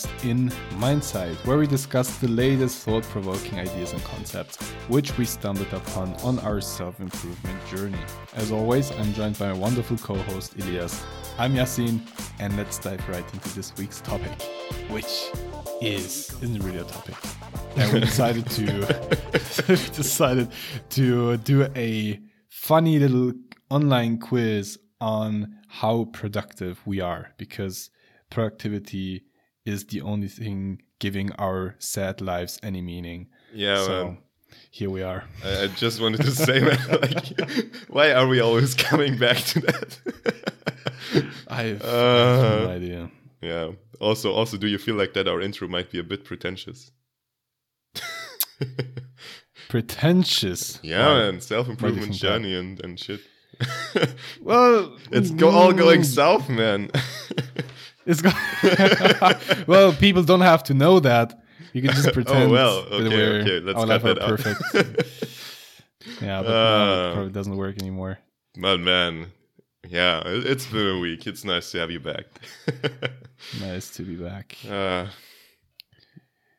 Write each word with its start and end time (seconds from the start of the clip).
podcast 0.00 0.28
in 0.28 0.52
Mindsight, 0.78 1.34
where 1.46 1.58
we 1.58 1.66
discuss 1.66 2.16
the 2.18 2.28
latest 2.28 2.84
thought 2.84 3.02
provoking 3.04 3.58
ideas 3.58 3.92
and 3.92 4.02
concepts 4.04 4.56
which 4.88 5.16
we 5.18 5.24
stumbled 5.24 5.72
upon 5.72 6.14
on 6.22 6.38
our 6.40 6.60
self 6.60 7.00
improvement 7.00 7.66
journey. 7.66 7.98
As 8.34 8.52
always, 8.52 8.90
I'm 8.92 9.12
joined 9.14 9.38
by 9.38 9.48
my 9.48 9.58
wonderful 9.58 9.96
co 9.98 10.14
host 10.14 10.54
Elias. 10.56 11.02
I'm 11.38 11.54
Yasin, 11.54 12.00
and 12.38 12.56
let's 12.56 12.78
dive 12.78 13.06
right 13.08 13.24
into 13.32 13.54
this 13.54 13.72
week's 13.76 14.00
topic, 14.00 14.30
which 14.88 15.30
is 15.80 16.34
isn't 16.42 16.62
really 16.62 16.78
a 16.78 16.84
topic. 16.84 17.16
And 17.76 17.92
we 17.92 18.00
decided 18.00 18.48
to 18.50 18.64
decided 19.94 20.48
to 20.90 21.36
do 21.38 21.68
a 21.76 22.20
funny 22.48 22.98
little 22.98 23.32
online 23.70 24.18
quiz 24.18 24.78
on 25.00 25.56
how 25.68 26.04
productive 26.12 26.80
we 26.84 27.00
are 27.00 27.32
because 27.38 27.90
productivity 28.28 29.22
is 29.70 29.84
the 29.86 30.00
only 30.02 30.28
thing 30.28 30.82
giving 30.98 31.32
our 31.32 31.74
sad 31.78 32.20
lives 32.20 32.58
any 32.62 32.82
meaning. 32.82 33.28
Yeah, 33.54 33.84
so 33.86 34.04
man. 34.04 34.18
here 34.70 34.90
we 34.90 35.02
are. 35.02 35.24
I, 35.44 35.62
I 35.64 35.66
just 35.68 36.00
wanted 36.00 36.22
to 36.22 36.30
say, 36.30 36.60
man, 36.60 36.78
like, 37.02 37.26
why 37.88 38.12
are 38.12 38.26
we 38.28 38.40
always 38.40 38.74
coming 38.74 39.16
back 39.18 39.38
to 39.52 39.60
that? 39.60 39.98
I 41.48 41.62
have, 41.62 41.82
I 41.82 41.86
Uh, 41.86 42.40
have 42.42 42.62
no 42.62 42.70
idea. 42.70 43.10
yeah. 43.40 43.70
Also, 44.00 44.32
also, 44.32 44.56
do 44.56 44.66
you 44.66 44.78
feel 44.78 44.96
like 44.96 45.12
that 45.14 45.28
our 45.28 45.40
intro 45.40 45.68
might 45.68 45.90
be 45.90 45.98
a 45.98 46.02
bit 46.04 46.24
pretentious? 46.24 46.90
Pretentious. 49.68 50.78
Yeah, 50.82 51.06
Wow. 51.06 51.18
man, 51.30 51.40
self 51.40 51.68
improvement 51.68 52.12
journey 52.14 52.54
and 52.54 52.80
and 52.84 52.98
shit. 52.98 53.20
Well, 54.40 54.96
it's 55.12 55.30
go 55.30 55.50
all 55.50 55.72
going 55.72 56.00
mm, 56.00 56.04
south, 56.04 56.48
man. 56.48 56.90
It's 58.06 58.22
go- 58.22 59.64
well, 59.66 59.92
people 59.92 60.22
don't 60.22 60.40
have 60.40 60.62
to 60.64 60.74
know 60.74 61.00
that. 61.00 61.38
You 61.72 61.82
can 61.82 61.92
just 61.92 62.12
pretend. 62.12 62.50
Oh, 62.50 62.52
well, 62.52 62.82
that 62.84 62.92
okay, 62.94 63.08
we're- 63.16 63.42
okay, 63.42 63.60
let's 63.60 63.84
cut 63.84 64.02
that 64.02 64.18
out. 64.22 64.28
perfect. 64.28 64.60
yeah, 66.22 66.42
but 66.42 66.48
no, 66.48 66.54
Uh, 66.54 67.10
it 67.10 67.14
probably 67.14 67.32
doesn't 67.32 67.56
work 67.56 67.80
anymore. 67.80 68.18
but 68.58 68.80
man, 68.80 69.26
yeah, 69.88 70.20
it, 70.26 70.46
it's 70.46 70.66
been 70.66 70.96
a 70.96 70.98
week. 70.98 71.26
It's 71.26 71.44
nice 71.44 71.70
to 71.72 71.78
have 71.78 71.90
you 71.90 72.00
back. 72.00 72.24
Nice 73.60 73.90
to 73.96 74.02
be 74.02 74.16
back. 74.16 74.56
uh, 74.68 75.06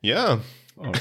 yeah. 0.01 0.39
Oh, 0.83 0.91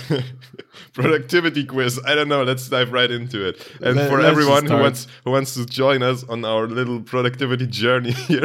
productivity 0.92 1.64
quiz. 1.64 1.98
I 2.04 2.14
don't 2.14 2.28
know. 2.28 2.42
Let's 2.42 2.69
dive 2.69 2.92
right 2.92 3.10
into 3.10 3.47
it. 3.48 3.66
And 3.80 3.97
Let- 3.97 4.10
for 4.10 4.20
everyone 4.20 4.66
who 4.66 4.75
wants 4.77 5.06
who 5.25 5.30
wants 5.30 5.54
to 5.54 5.64
join 5.64 6.02
us 6.02 6.22
on 6.28 6.44
our 6.44 6.66
little 6.66 7.00
productivity 7.00 7.66
journey 7.66 8.10
here, 8.12 8.44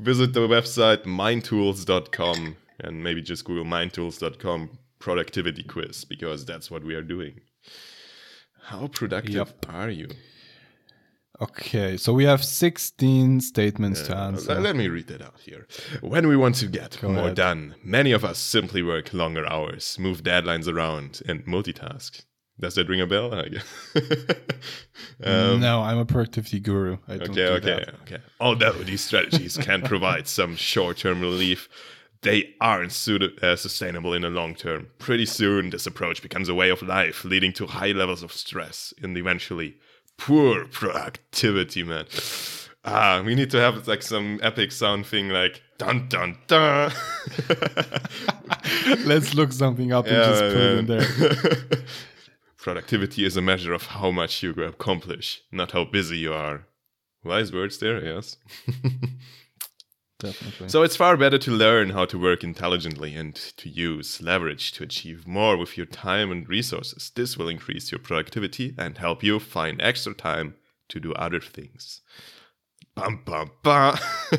visit 0.00 0.32
the 0.32 0.40
website 0.48 1.04
mindtools.com 1.04 2.56
and 2.80 3.02
maybe 3.04 3.22
just 3.22 3.44
Google 3.44 3.64
mindtools.com 3.64 4.78
productivity 4.98 5.62
quiz 5.62 6.04
because 6.04 6.44
that's 6.44 6.70
what 6.70 6.84
we 6.84 6.94
are 6.94 7.02
doing. 7.02 7.40
How 8.64 8.86
productive 8.88 9.34
Yep. 9.34 9.66
are 9.68 9.90
you? 9.90 10.08
okay, 11.42 11.96
so 11.96 12.12
we 12.12 12.24
have 12.24 12.44
16 12.44 13.40
statements 13.40 14.02
to 14.02 14.14
Uh, 14.16 14.26
answer. 14.28 14.54
let, 14.54 14.62
let 14.62 14.76
me 14.76 14.88
read 14.88 15.06
that 15.06 15.22
out 15.22 15.40
here. 15.40 15.66
When 16.02 16.28
we 16.28 16.36
want 16.36 16.56
to 16.56 16.66
get 16.66 16.98
Go 17.00 17.08
more 17.08 17.24
ahead. 17.24 17.36
done, 17.36 17.74
many 17.82 18.12
of 18.12 18.24
us 18.24 18.38
simply 18.38 18.82
work 18.82 19.14
longer 19.14 19.46
hours, 19.46 19.98
move 19.98 20.22
deadlines 20.22 20.68
around, 20.68 21.22
and 21.26 21.44
multitask. 21.46 22.24
Does 22.60 22.74
that 22.74 22.88
ring 22.88 23.00
a 23.00 23.06
bell? 23.06 23.32
Um, 25.22 25.60
no, 25.60 25.82
I'm 25.82 25.98
a 25.98 26.06
productivity 26.06 26.60
guru. 26.60 26.96
I 27.06 27.18
don't 27.18 27.30
okay, 27.30 27.34
do 27.34 27.42
okay, 27.42 27.84
that. 27.84 27.94
okay. 28.02 28.18
Although 28.40 28.72
these 28.72 29.02
strategies 29.02 29.56
can 29.58 29.82
provide 29.82 30.26
some 30.26 30.56
short-term 30.56 31.20
relief, 31.20 31.68
they 32.22 32.54
aren't 32.58 32.92
suited, 32.92 33.42
uh, 33.44 33.56
sustainable 33.56 34.14
in 34.14 34.22
the 34.22 34.30
long 34.30 34.54
term. 34.54 34.88
Pretty 34.98 35.26
soon, 35.26 35.70
this 35.70 35.86
approach 35.86 36.22
becomes 36.22 36.48
a 36.48 36.54
way 36.54 36.70
of 36.70 36.80
life, 36.82 37.22
leading 37.24 37.52
to 37.54 37.66
high 37.66 37.92
levels 37.92 38.22
of 38.22 38.32
stress 38.32 38.94
and 39.02 39.16
eventually 39.18 39.76
poor 40.16 40.64
productivity. 40.66 41.82
Man, 41.82 42.06
ah, 42.86 43.22
we 43.24 43.34
need 43.34 43.50
to 43.50 43.58
have 43.58 43.86
like 43.88 44.02
some 44.02 44.40
epic 44.42 44.72
sound 44.72 45.06
thing, 45.06 45.28
like 45.28 45.60
dun 45.78 46.08
dun 46.08 46.36
dun. 46.46 46.92
Let's 49.04 49.34
look 49.34 49.52
something 49.52 49.92
up 49.92 50.06
and 50.06 50.14
Yeah, 50.16 50.24
just 50.24 50.40
put 50.40 50.56
it 50.56 50.78
in 50.78 50.86
there. 50.86 51.84
Productivity 52.62 53.24
is 53.24 53.36
a 53.36 53.42
measure 53.42 53.72
of 53.72 53.86
how 53.86 54.10
much 54.10 54.42
you 54.42 54.52
accomplish, 54.52 55.42
not 55.50 55.72
how 55.72 55.84
busy 55.84 56.18
you 56.18 56.34
are. 56.34 56.66
Wise 57.24 57.52
words 57.52 57.78
there, 57.78 58.04
yes. 58.04 58.36
Definitely. 60.18 60.68
So 60.68 60.82
it's 60.82 60.96
far 60.96 61.16
better 61.16 61.38
to 61.38 61.50
learn 61.50 61.90
how 61.90 62.04
to 62.04 62.20
work 62.20 62.44
intelligently 62.44 63.14
and 63.14 63.34
to 63.34 63.70
use 63.70 64.20
leverage 64.20 64.72
to 64.72 64.84
achieve 64.84 65.26
more 65.26 65.56
with 65.56 65.78
your 65.78 65.86
time 65.86 66.30
and 66.30 66.46
resources. 66.46 67.10
This 67.14 67.38
will 67.38 67.48
increase 67.48 67.90
your 67.90 67.98
productivity 67.98 68.74
and 68.76 68.98
help 68.98 69.22
you 69.22 69.40
find 69.40 69.80
extra 69.80 70.12
time 70.12 70.56
to 70.90 71.00
do 71.00 71.14
other 71.14 71.40
things. 71.40 72.02
Bum 73.00 73.20
bum 73.24 73.50
bum. 73.62 73.98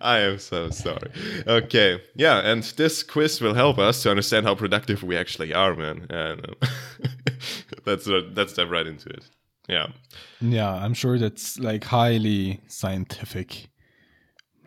I 0.00 0.18
am 0.20 0.38
so 0.38 0.70
sorry. 0.70 1.10
Okay, 1.46 2.00
yeah, 2.14 2.38
and 2.40 2.62
this 2.62 3.02
quiz 3.02 3.40
will 3.40 3.54
help 3.54 3.78
us 3.78 4.02
to 4.02 4.10
understand 4.10 4.46
how 4.46 4.54
productive 4.54 5.02
we 5.02 5.16
actually 5.16 5.52
are, 5.52 5.74
man. 5.74 6.06
And 6.10 6.46
uh, 6.62 6.66
let's 7.86 8.06
let's 8.06 8.52
dive 8.54 8.70
right 8.70 8.86
into 8.86 9.08
it. 9.10 9.28
Yeah. 9.68 9.88
yeah, 10.40 10.72
I'm 10.74 10.94
sure 10.94 11.18
that's 11.18 11.58
like 11.58 11.84
highly 11.84 12.60
scientific. 12.68 13.68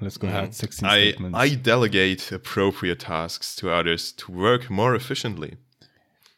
Let's 0.02 0.18
go 0.18 0.28
ahead. 0.28 0.53
16 0.56 0.88
Mm. 0.88 0.91
I, 0.91 1.02
statements. 1.02 1.38
I 1.38 1.50
delegate 1.56 2.31
appropriate 2.31 3.00
tasks 3.00 3.56
to 3.58 3.72
others 3.72 4.12
to 4.14 4.31
work 4.31 4.69
more 4.69 4.96
efficiently. 4.96 5.58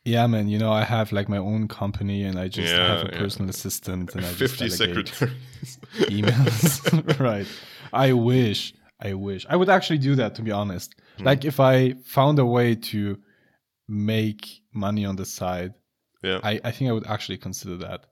Yeah, 0.06 0.26
man. 0.28 0.48
You 0.48 0.58
know, 0.60 0.72
I 0.72 0.84
have 0.84 1.12
like 1.12 1.30
my 1.30 1.38
own 1.38 1.68
company, 1.68 2.24
and 2.24 2.40
I 2.40 2.48
just 2.48 2.74
Yeah, 2.74 2.96
have 2.98 3.08
a 3.08 3.12
yeah. 3.12 3.20
personal 3.20 3.50
assistant, 3.50 4.16
and 4.16 4.26
I 4.26 4.34
just 4.34 4.56
50 4.58 4.70
delegate 4.78 5.08
secretaries. 5.10 5.80
emails. 6.10 7.20
right. 7.20 7.48
I 7.94 8.14
wish. 8.14 8.74
I 9.02 9.14
wish. 9.14 9.46
I 9.50 9.56
would 9.56 9.70
actually 9.70 10.00
do 10.00 10.16
that, 10.16 10.36
to 10.36 10.42
be 10.42 10.52
honest. 10.52 10.96
Hmm. 11.18 11.26
Like, 11.26 11.46
if 11.46 11.60
I 11.60 11.94
found 12.06 12.40
a 12.40 12.46
way 12.46 12.76
to 12.76 13.18
make 13.88 14.62
money 14.74 15.06
on 15.06 15.16
the 15.16 15.26
side, 15.26 15.74
yeah. 16.24 16.40
I, 16.44 16.60
I 16.64 16.72
think 16.72 16.90
I 16.90 16.94
would 16.94 17.08
actually 17.08 17.38
consider 17.38 17.78
that. 17.78 18.06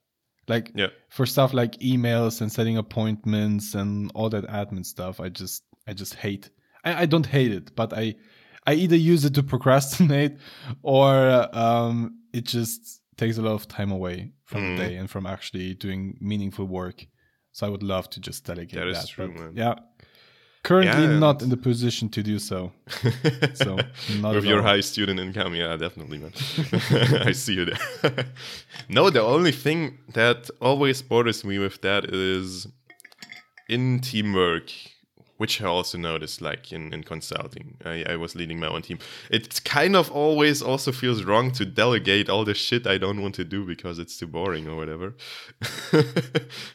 Like, 0.47 0.71
yeah. 0.75 0.87
for 1.09 1.25
stuff 1.25 1.53
like 1.53 1.73
emails 1.79 2.39
and 2.41 2.51
setting 2.51 2.77
appointments 2.77 3.75
and 3.75 4.11
all 4.15 4.29
that 4.29 4.47
admin 4.47 4.85
stuff, 4.85 5.19
I 5.19 5.29
just 5.29 5.63
I 5.85 5.93
just 5.93 6.13
hate. 6.15 6.49
I, 6.85 7.01
I 7.01 7.05
don't 7.05 7.25
hate 7.25 7.51
it, 7.51 7.75
but 7.75 7.91
I 7.93 8.15
I 8.67 8.73
either 8.73 8.97
use 8.97 9.23
it 9.25 9.33
to 9.35 9.43
procrastinate 9.43 10.33
or 10.83 11.47
um, 11.55 12.19
it 12.33 12.43
just 12.43 13.01
takes 13.15 13.37
a 13.37 13.41
lot 13.41 13.53
of 13.53 13.67
time 13.67 13.91
away 13.91 14.31
from 14.45 14.61
Mm. 14.61 14.77
the 14.77 14.83
day 14.83 14.95
and 14.97 15.09
from 15.09 15.25
actually 15.25 15.73
doing 15.73 16.17
meaningful 16.21 16.65
work. 16.65 17.07
So 17.53 17.65
I 17.65 17.69
would 17.69 17.83
love 17.83 18.09
to 18.11 18.19
just 18.19 18.45
delegate 18.45 18.75
That 18.79 18.85
that. 18.93 19.03
is 19.03 19.09
true, 19.09 19.31
man. 19.33 19.53
Yeah. 19.55 19.75
Currently 20.63 21.03
Yeah, 21.03 21.19
not 21.19 21.41
in 21.41 21.49
the 21.49 21.57
position 21.57 22.09
to 22.09 22.21
do 22.21 22.39
so. 22.39 22.71
So 23.55 23.77
not 24.21 24.35
With 24.35 24.45
your 24.45 24.57
all. 24.61 24.67
high 24.75 24.81
student 24.81 25.19
income, 25.19 25.55
yeah, 25.55 25.77
definitely, 25.77 26.17
man. 26.17 26.31
I 27.29 27.31
see 27.33 27.53
you 27.53 27.65
there. 27.65 28.25
no, 28.89 29.09
the 29.09 29.21
only 29.21 29.51
thing 29.53 29.97
that 30.13 30.49
always 30.61 31.01
bothers 31.01 31.43
me 31.45 31.57
with 31.59 31.81
that 31.81 32.03
is 32.13 32.67
in 33.69 33.99
teamwork, 33.99 34.69
which 35.37 35.61
I 35.61 35.65
also 35.65 35.97
noticed, 35.97 36.41
like 36.41 36.73
in, 36.73 36.93
in 36.93 37.03
consulting. 37.03 37.77
I, 37.85 38.03
I 38.09 38.15
was 38.15 38.35
leading 38.35 38.59
my 38.59 38.67
own 38.67 38.81
team. 38.81 38.99
It 39.29 39.63
kind 39.63 39.95
of 39.95 40.11
always 40.11 40.61
also 40.61 40.91
feels 40.91 41.23
wrong 41.23 41.51
to 41.51 41.65
delegate 41.65 42.29
all 42.29 42.43
the 42.43 42.53
shit 42.53 42.87
I 42.87 42.97
don't 42.97 43.21
want 43.21 43.35
to 43.35 43.45
do 43.45 43.65
because 43.65 43.99
it's 43.99 44.17
too 44.17 44.27
boring 44.27 44.67
or 44.67 44.75
whatever. 44.75 45.15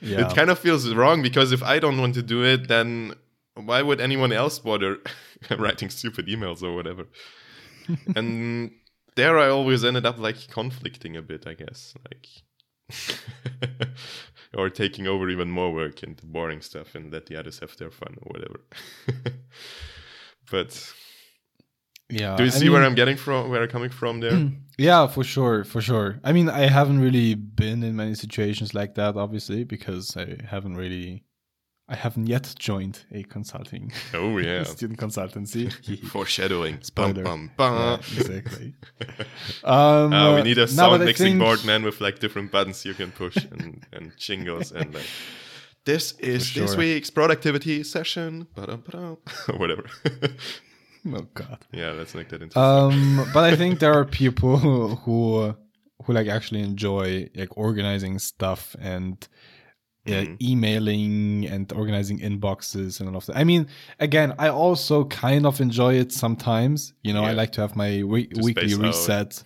Yeah. 0.00 0.28
It 0.28 0.34
kind 0.34 0.50
of 0.50 0.58
feels 0.58 0.92
wrong 0.92 1.22
because 1.22 1.52
if 1.52 1.62
I 1.62 1.78
don't 1.78 1.98
want 1.98 2.14
to 2.14 2.22
do 2.22 2.44
it, 2.44 2.69
then 2.69 3.14
why 3.54 3.82
would 3.82 4.00
anyone 4.00 4.32
else 4.32 4.58
bother 4.58 4.98
writing 5.58 5.90
stupid 5.90 6.26
emails 6.26 6.62
or 6.62 6.75
whatever? 6.75 7.06
and 8.16 8.72
there 9.16 9.38
I 9.38 9.48
always 9.48 9.84
ended 9.84 10.06
up 10.06 10.19
like 10.19 10.48
conflicting 10.48 11.16
a 11.16 11.22
bit, 11.22 11.46
I 11.46 11.54
guess. 11.54 11.94
Like 12.10 12.26
or 14.55 14.69
taking 14.70 15.06
over 15.06 15.29
even 15.31 15.50
more 15.50 15.73
work 15.73 16.02
and 16.02 16.17
the 16.17 16.26
boring 16.26 16.61
stuff 16.61 16.94
and 16.94 17.12
let 17.12 17.26
the 17.26 17.37
others 17.37 17.58
have 17.61 17.76
their 17.76 17.90
fun 17.90 18.17
or 18.23 18.32
whatever. 18.32 18.61
but 20.50 20.93
Yeah. 22.11 22.37
do 22.37 22.43
you 22.44 22.49
I 22.49 22.52
see 22.52 22.69
where 22.69 22.82
I'm 22.82 22.94
getting 22.94 23.17
from 23.17 23.50
where 23.50 23.62
I'm 23.62 23.69
coming 23.69 23.90
from 23.90 24.20
there? 24.20 24.37
Hmm. 24.37 24.49
Yeah, 24.79 25.06
for 25.06 25.25
sure, 25.25 25.64
for 25.64 25.81
sure. 25.81 26.19
I 26.25 26.32
mean, 26.32 26.49
I 26.49 26.67
haven't 26.69 27.00
really 27.00 27.34
been 27.34 27.82
in 27.82 27.96
many 27.96 28.14
situations 28.14 28.75
like 28.75 28.94
that, 28.94 29.17
obviously, 29.17 29.64
because 29.64 30.17
I 30.17 30.38
haven't 30.49 30.76
really, 30.76 31.25
I 31.88 31.96
haven't 31.96 32.26
yet 32.26 32.55
joined 32.58 33.00
a 33.12 33.23
consulting 33.25 33.93
oh 34.14 34.38
yeah. 34.38 34.62
student 34.76 34.99
consultancy. 34.99 35.70
Foreshadowing. 36.08 36.79
Spoiler. 36.82 37.23
Bum, 37.25 37.50
bum, 37.56 37.75
Yeah, 38.12 38.19
exactly. 38.20 38.75
um, 39.64 40.12
Uh, 40.12 40.34
we 40.37 40.40
uh, 40.40 40.44
need 40.44 40.58
a 40.58 40.69
sound 40.69 40.93
but 40.93 41.02
I 41.02 41.05
mixing 41.05 41.26
think- 41.26 41.40
board, 41.40 41.64
man, 41.64 41.82
with 41.82 42.00
like 42.00 42.19
different 42.20 42.50
buttons 42.52 42.84
you 42.84 42.94
can 42.94 43.11
push 43.12 43.37
and, 43.37 43.84
and 43.93 44.12
jingles 44.17 44.73
and 44.73 44.94
like 44.94 45.06
this 45.84 46.12
is 46.19 46.50
For 46.52 46.61
this 46.61 46.76
week's 46.76 47.11
productivity 47.11 47.82
session. 47.82 48.46
Ba-dum, 48.55 49.19
whatever. 49.56 49.84
Oh 51.05 51.26
God. 51.34 51.58
yeah, 51.73 51.90
let's 51.90 52.14
make 52.14 52.29
that 52.29 52.40
into. 52.43 52.56
Um, 52.58 53.26
but 53.34 53.43
I 53.43 53.56
think 53.56 53.81
there 53.81 53.93
are 53.93 54.05
people 54.05 54.58
who 54.58 54.94
who, 55.02 55.56
who 56.05 56.12
like 56.12 56.29
actually 56.29 56.62
enjoy 56.62 57.29
like 57.34 57.56
organizing 57.58 58.20
stuff 58.20 58.76
and 58.81 59.26
yeah, 60.04 60.25
Mhm. 60.25 60.43
emailing 60.43 61.46
and 61.46 61.72
organizing 61.72 62.19
inboxes 62.20 62.99
and 63.00 63.08
all 63.08 63.16
of 63.16 63.26
that. 63.26 63.37
I 63.37 63.44
mean, 63.44 63.66
again, 64.00 64.34
I 64.38 64.49
also 64.49 65.04
kind 65.04 65.46
of 65.46 65.60
enjoy 65.60 65.94
it 65.94 66.12
sometimes. 66.12 66.93
You 67.02 67.12
know, 67.14 67.22
I 67.25 67.32
like 67.32 67.52
to 67.52 67.60
have 67.60 67.76
my 67.76 68.02
we- 68.02 68.28
weekly 68.43 68.75
reset. 68.75 69.43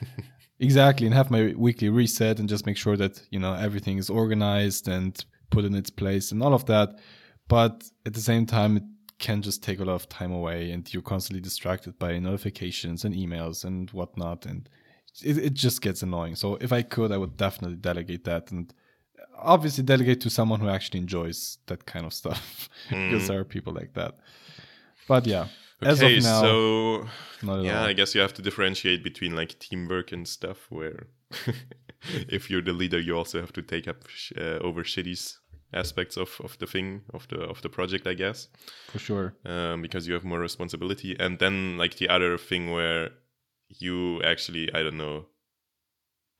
exactly, 0.60 1.06
and 1.06 1.14
have 1.14 1.30
my 1.30 1.54
weekly 1.56 1.88
reset 1.88 2.38
and 2.38 2.48
just 2.48 2.66
make 2.66 2.76
sure 2.76 2.96
that 2.96 3.20
you 3.30 3.38
know 3.38 3.54
everything 3.54 3.98
is 3.98 4.10
organized 4.10 4.88
and 4.88 5.24
put 5.50 5.64
in 5.64 5.74
its 5.74 5.90
place 5.90 6.32
and 6.32 6.42
all 6.42 6.54
of 6.54 6.64
that. 6.66 6.98
But 7.48 7.84
at 8.06 8.12
the 8.14 8.20
same 8.20 8.46
time, 8.46 8.76
it 8.76 8.82
can 9.18 9.42
just 9.42 9.62
take 9.62 9.80
a 9.80 9.84
lot 9.84 9.94
of 9.94 10.08
time 10.08 10.32
away, 10.32 10.70
and 10.70 10.92
you're 10.92 11.02
constantly 11.02 11.40
distracted 11.40 11.98
by 11.98 12.18
notifications 12.18 13.04
and 13.04 13.14
emails 13.14 13.64
and 13.64 13.90
whatnot, 13.90 14.46
and 14.46 14.68
it, 15.22 15.38
it 15.38 15.54
just 15.54 15.80
gets 15.82 16.02
annoying. 16.02 16.36
So 16.36 16.56
if 16.60 16.72
I 16.72 16.82
could, 16.82 17.10
I 17.12 17.16
would 17.18 17.36
definitely 17.36 17.76
delegate 17.78 18.24
that 18.24 18.52
and 18.52 18.72
obviously 19.40 19.84
delegate 19.84 20.20
to 20.22 20.30
someone 20.30 20.60
who 20.60 20.68
actually 20.68 21.00
enjoys 21.00 21.58
that 21.66 21.86
kind 21.86 22.06
of 22.06 22.12
stuff 22.12 22.68
because 22.88 23.28
there 23.28 23.40
are 23.40 23.44
people 23.44 23.72
like 23.72 23.94
that. 23.94 24.18
But 25.06 25.26
yeah, 25.26 25.48
as 25.82 26.02
okay, 26.02 26.18
of 26.18 26.22
now, 26.22 26.40
so 26.42 27.08
not 27.42 27.62
yeah, 27.62 27.80
all. 27.80 27.86
I 27.86 27.92
guess 27.92 28.14
you 28.14 28.20
have 28.20 28.34
to 28.34 28.42
differentiate 28.42 29.02
between 29.02 29.34
like 29.34 29.58
teamwork 29.58 30.12
and 30.12 30.26
stuff. 30.26 30.66
Where 30.70 31.06
if 32.28 32.50
you're 32.50 32.62
the 32.62 32.72
leader, 32.72 32.98
you 32.98 33.16
also 33.16 33.40
have 33.40 33.52
to 33.54 33.62
take 33.62 33.88
up 33.88 34.08
sh- 34.08 34.32
uh, 34.36 34.58
over 34.60 34.82
shitty 34.82 35.36
aspects 35.72 36.16
of, 36.16 36.40
of 36.42 36.58
the 36.58 36.66
thing 36.66 37.02
of 37.14 37.28
the 37.28 37.40
of 37.40 37.62
the 37.62 37.68
project, 37.68 38.06
I 38.06 38.14
guess, 38.14 38.48
for 38.88 38.98
sure. 38.98 39.34
um, 39.44 39.82
because 39.82 40.06
you 40.06 40.14
have 40.14 40.24
more 40.24 40.40
responsibility. 40.40 41.16
And 41.18 41.38
then 41.38 41.76
like 41.78 41.96
the 41.96 42.08
other 42.08 42.38
thing 42.38 42.70
where 42.72 43.10
you 43.68 44.22
actually, 44.22 44.72
I 44.74 44.82
don't 44.82 44.96
know, 44.96 45.26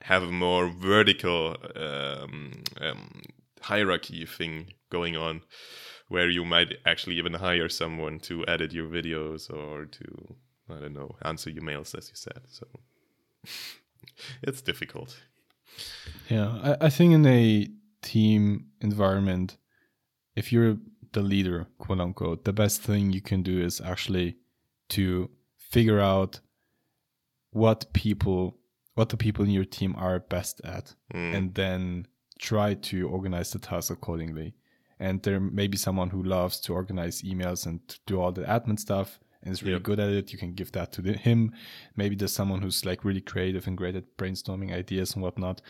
have 0.03 0.23
a 0.23 0.31
more 0.31 0.69
vertical 0.69 1.57
um, 1.77 2.63
um, 2.81 3.23
hierarchy 3.61 4.25
thing 4.27 4.73
going 4.91 5.17
on, 5.17 5.43
where 6.09 6.29
you 6.29 6.45
might 6.45 6.75
actually 6.87 7.17
even 7.17 7.35
hire 7.35 7.69
someone 7.69 8.19
to 8.21 8.45
edit 8.47 8.73
your 8.73 8.89
videos 8.89 9.51
or 9.53 9.87
to 9.87 10.37
I 10.71 10.81
don't 10.81 10.95
know 10.95 11.17
answer 11.23 11.51
your 11.51 11.65
mails, 11.65 11.95
as 11.95 12.09
you 12.09 12.15
said. 12.15 12.43
So 12.49 12.67
it's 14.43 14.63
difficult. 14.63 15.19
Yeah, 16.29 16.59
I, 16.63 16.87
I 16.87 16.91
think 16.91 17.15
in 17.15 17.27
a 17.27 17.69
team 18.03 18.67
environment, 18.81 19.57
if 20.37 20.53
you're 20.53 20.79
the 21.13 21.23
leader, 21.23 21.67
quote 21.79 22.01
unquote, 22.01 22.45
the 22.45 22.53
best 22.53 22.83
thing 22.83 23.13
you 23.13 23.21
can 23.21 23.43
do 23.43 23.61
is 23.61 23.81
actually 23.81 24.37
to 24.91 25.31
figure 25.57 26.01
out 26.01 26.41
what 27.51 27.93
people 27.93 28.58
what 28.99 29.09
the 29.11 29.17
people 29.17 29.45
in 29.45 29.51
your 29.51 29.65
team 29.79 29.95
are 29.97 30.19
best 30.37 30.61
at 30.65 30.95
Mm. 31.15 31.35
and 31.37 31.55
then 31.55 32.07
try 32.39 32.75
to 32.75 33.09
organize 33.09 33.51
the 33.53 33.59
task 33.59 33.91
accordingly. 33.91 34.55
And 35.01 35.23
there 35.23 35.41
may 35.41 35.69
be 35.69 35.77
someone 35.77 36.11
who 36.11 36.23
loves 36.23 36.59
to 36.61 36.73
organize 36.75 37.23
emails 37.23 37.67
and 37.67 37.81
do 38.07 38.21
all 38.21 38.33
the 38.33 38.43
admin 38.43 38.79
stuff 38.79 39.21
and 39.43 39.53
is 39.53 39.63
really 39.63 39.75
Yep. 39.75 39.83
good 39.85 40.01
at 40.01 40.09
it. 40.11 40.33
You 40.33 40.39
can 40.39 40.53
give 40.55 40.73
that 40.73 40.93
to 40.95 41.03
the, 41.03 41.13
him. 41.13 41.53
Maybe 41.97 42.17
there's 42.17 42.33
someone 42.33 42.61
who's 42.63 42.85
like 42.85 43.05
really 43.05 43.21
creative 43.21 43.67
and 43.69 43.77
great 43.79 43.95
at 43.97 44.17
brainstorming 44.17 44.73
ideas 44.73 45.15
and 45.15 45.23
whatnot. 45.23 45.63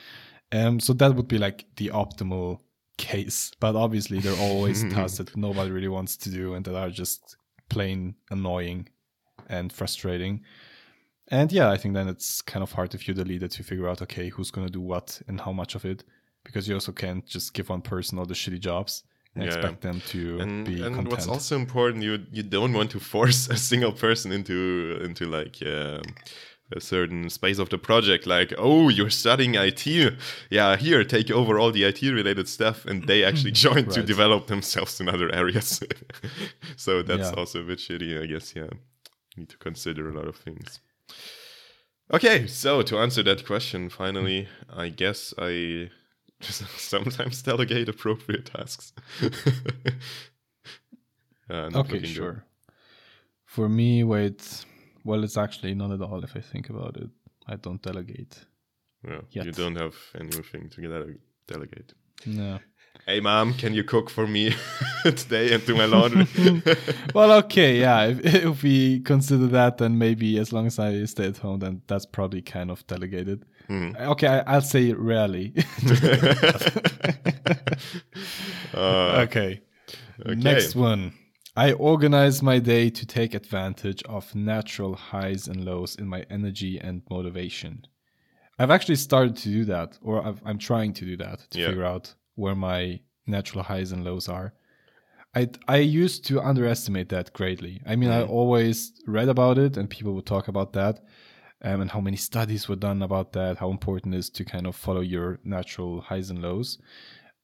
Um, 0.50 0.80
so 0.80 0.94
that 0.94 1.14
would 1.14 1.28
be 1.28 1.38
like 1.38 1.66
the 1.76 1.88
optimal 1.90 2.60
case. 2.96 3.52
But 3.60 3.76
obviously, 3.76 4.18
there 4.20 4.32
are 4.32 4.40
always 4.50 4.82
tasks 4.94 5.18
that 5.18 5.36
nobody 5.36 5.70
really 5.70 5.88
wants 5.98 6.16
to 6.18 6.30
do 6.30 6.54
and 6.54 6.64
that 6.64 6.74
are 6.74 6.90
just 6.90 7.36
plain 7.68 8.14
annoying 8.30 8.88
and 9.48 9.70
frustrating. 9.72 10.40
And 11.30 11.52
yeah, 11.52 11.70
I 11.70 11.76
think 11.76 11.94
then 11.94 12.08
it's 12.08 12.40
kind 12.42 12.62
of 12.62 12.72
hard 12.72 12.94
if 12.94 13.06
you're 13.06 13.14
the 13.14 13.24
leader 13.24 13.48
to 13.48 13.62
figure 13.62 13.88
out, 13.88 14.00
okay, 14.02 14.28
who's 14.30 14.50
going 14.50 14.66
to 14.66 14.72
do 14.72 14.80
what 14.80 15.20
and 15.28 15.40
how 15.40 15.52
much 15.52 15.74
of 15.74 15.84
it, 15.84 16.04
because 16.44 16.66
you 16.68 16.74
also 16.74 16.92
can't 16.92 17.26
just 17.26 17.52
give 17.54 17.68
one 17.68 17.82
person 17.82 18.18
all 18.18 18.24
the 18.26 18.34
shitty 18.34 18.60
jobs 18.60 19.02
and 19.34 19.44
Yeah. 19.44 19.52
expect 19.54 19.82
them 19.82 20.00
to 20.06 20.40
and, 20.40 20.64
be 20.64 20.82
and 20.82 20.94
content. 20.94 21.08
what's 21.08 21.28
also 21.28 21.56
important 21.56 22.02
you 22.02 22.18
you 22.32 22.42
don't 22.42 22.72
want 22.72 22.90
to 22.92 22.98
force 23.00 23.46
a 23.56 23.56
single 23.56 23.92
person 23.92 24.32
into 24.32 24.98
into 25.04 25.26
like 25.26 25.56
um 25.66 26.02
a 26.72 26.80
certain 26.80 27.28
space 27.30 27.58
of 27.58 27.68
the 27.68 27.78
project 27.78 28.26
like 28.26 28.52
oh 28.58 28.88
you're 28.88 29.10
studying 29.10 29.54
IT 29.54 29.86
yeah 30.50 30.76
here 30.76 31.04
take 31.04 31.30
over 31.30 31.58
all 31.58 31.70
the 31.72 31.84
IT 31.84 32.00
related 32.02 32.48
stuff 32.48 32.86
and 32.86 33.06
they 33.06 33.22
actually 33.24 33.52
join 33.66 33.84
to 33.90 34.02
develop 34.02 34.46
themselves 34.46 35.00
in 35.00 35.08
other 35.08 35.30
areas 35.34 35.82
so 36.76 37.02
that's 37.02 37.30
Yeah. 37.32 37.38
also 37.38 37.60
a 37.60 37.64
bit 37.64 37.78
shitty 37.78 38.20
I 38.22 38.26
guess 38.26 38.54
yeah 38.56 38.70
need 39.36 39.48
to 39.50 39.56
consider 39.58 40.08
a 40.08 40.14
lot 40.14 40.26
of 40.28 40.36
things 40.36 40.80
okay 42.12 42.46
so 42.46 42.82
to 42.82 42.98
answer 42.98 43.22
that 43.22 43.44
question 43.46 43.88
finally 43.88 44.48
I 44.68 44.88
guess 44.88 45.34
I 45.38 45.90
sometimes 46.40 47.42
delegate 47.42 47.88
appropriate 47.88 48.46
tasks. 48.46 48.92
Uh, 51.50 51.70
not 51.70 51.76
okay, 51.76 51.94
looking 51.94 52.00
good. 52.00 52.08
sure. 52.08 52.44
For 53.46 53.70
me, 53.70 54.04
wait, 54.04 54.66
well, 55.02 55.24
it's 55.24 55.38
actually 55.38 55.74
not 55.74 55.90
at 55.92 56.02
all 56.02 56.22
if 56.22 56.36
I 56.36 56.40
think 56.40 56.68
about 56.68 56.98
it. 56.98 57.08
I 57.46 57.56
don't 57.56 57.80
delegate. 57.80 58.44
Yeah, 59.02 59.44
you 59.44 59.52
don't 59.52 59.76
have 59.76 59.96
anything 60.14 60.68
to 60.68 60.80
dele- 60.82 61.16
delegate. 61.46 61.94
No. 62.26 62.58
Hey, 63.06 63.20
mom, 63.20 63.54
can 63.54 63.72
you 63.72 63.84
cook 63.84 64.10
for 64.10 64.26
me 64.26 64.54
today 65.02 65.54
and 65.54 65.64
do 65.64 65.74
my 65.74 65.86
laundry? 65.86 66.26
well, 67.14 67.32
okay, 67.38 67.80
yeah. 67.80 68.04
If, 68.06 68.20
if 68.34 68.62
we 68.62 69.00
consider 69.00 69.46
that, 69.46 69.78
then 69.78 69.96
maybe 69.96 70.38
as 70.38 70.52
long 70.52 70.66
as 70.66 70.78
I 70.78 71.04
stay 71.06 71.26
at 71.28 71.38
home, 71.38 71.60
then 71.60 71.80
that's 71.86 72.04
probably 72.04 72.42
kind 72.42 72.70
of 72.70 72.86
delegated. 72.86 73.46
Hmm. 73.66 73.92
Okay, 73.98 74.26
I, 74.26 74.40
I'll 74.40 74.60
say 74.60 74.92
rarely. 74.92 75.54
Uh, 78.74 79.24
okay. 79.26 79.60
okay. 80.20 80.34
Next 80.34 80.74
one. 80.74 81.14
I 81.56 81.72
organize 81.72 82.42
my 82.42 82.58
day 82.58 82.88
to 82.90 83.06
take 83.06 83.34
advantage 83.34 84.02
of 84.04 84.32
natural 84.34 84.94
highs 84.94 85.48
and 85.48 85.64
lows 85.64 85.96
in 85.96 86.06
my 86.06 86.24
energy 86.30 86.78
and 86.78 87.02
motivation. 87.10 87.84
I've 88.58 88.70
actually 88.70 88.96
started 88.96 89.36
to 89.38 89.48
do 89.48 89.64
that, 89.64 89.98
or 90.02 90.24
I've, 90.24 90.40
I'm 90.44 90.58
trying 90.58 90.92
to 90.94 91.04
do 91.04 91.16
that 91.16 91.40
to 91.50 91.58
Yeah. 91.58 91.68
figure 91.68 91.84
out 91.84 92.14
where 92.38 92.54
my 92.54 93.00
natural 93.26 93.64
highs 93.64 93.92
and 93.92 94.04
lows 94.04 94.28
are. 94.28 94.54
I 95.34 95.48
I 95.66 95.78
used 95.78 96.24
to 96.28 96.40
underestimate 96.40 97.08
that 97.10 97.32
greatly. 97.32 97.82
I 97.86 97.96
mean, 97.96 98.10
I 98.10 98.22
Mhm. 98.22 98.30
always 98.38 98.92
read 99.06 99.28
about 99.28 99.58
it, 99.58 99.76
and 99.76 99.90
people 99.90 100.12
would 100.14 100.26
talk 100.26 100.48
about 100.48 100.72
that, 100.72 100.94
um, 101.62 101.80
and 101.82 101.90
how 101.90 102.00
many 102.00 102.16
studies 102.16 102.68
were 102.68 102.76
done 102.88 103.02
about 103.02 103.32
that, 103.32 103.58
how 103.58 103.70
important 103.70 104.14
it 104.14 104.18
is 104.18 104.30
to 104.30 104.44
kind 104.44 104.66
of 104.66 104.76
follow 104.76 105.02
your 105.02 105.38
natural 105.44 106.00
highs 106.00 106.30
and 106.30 106.40
lows. 106.42 106.78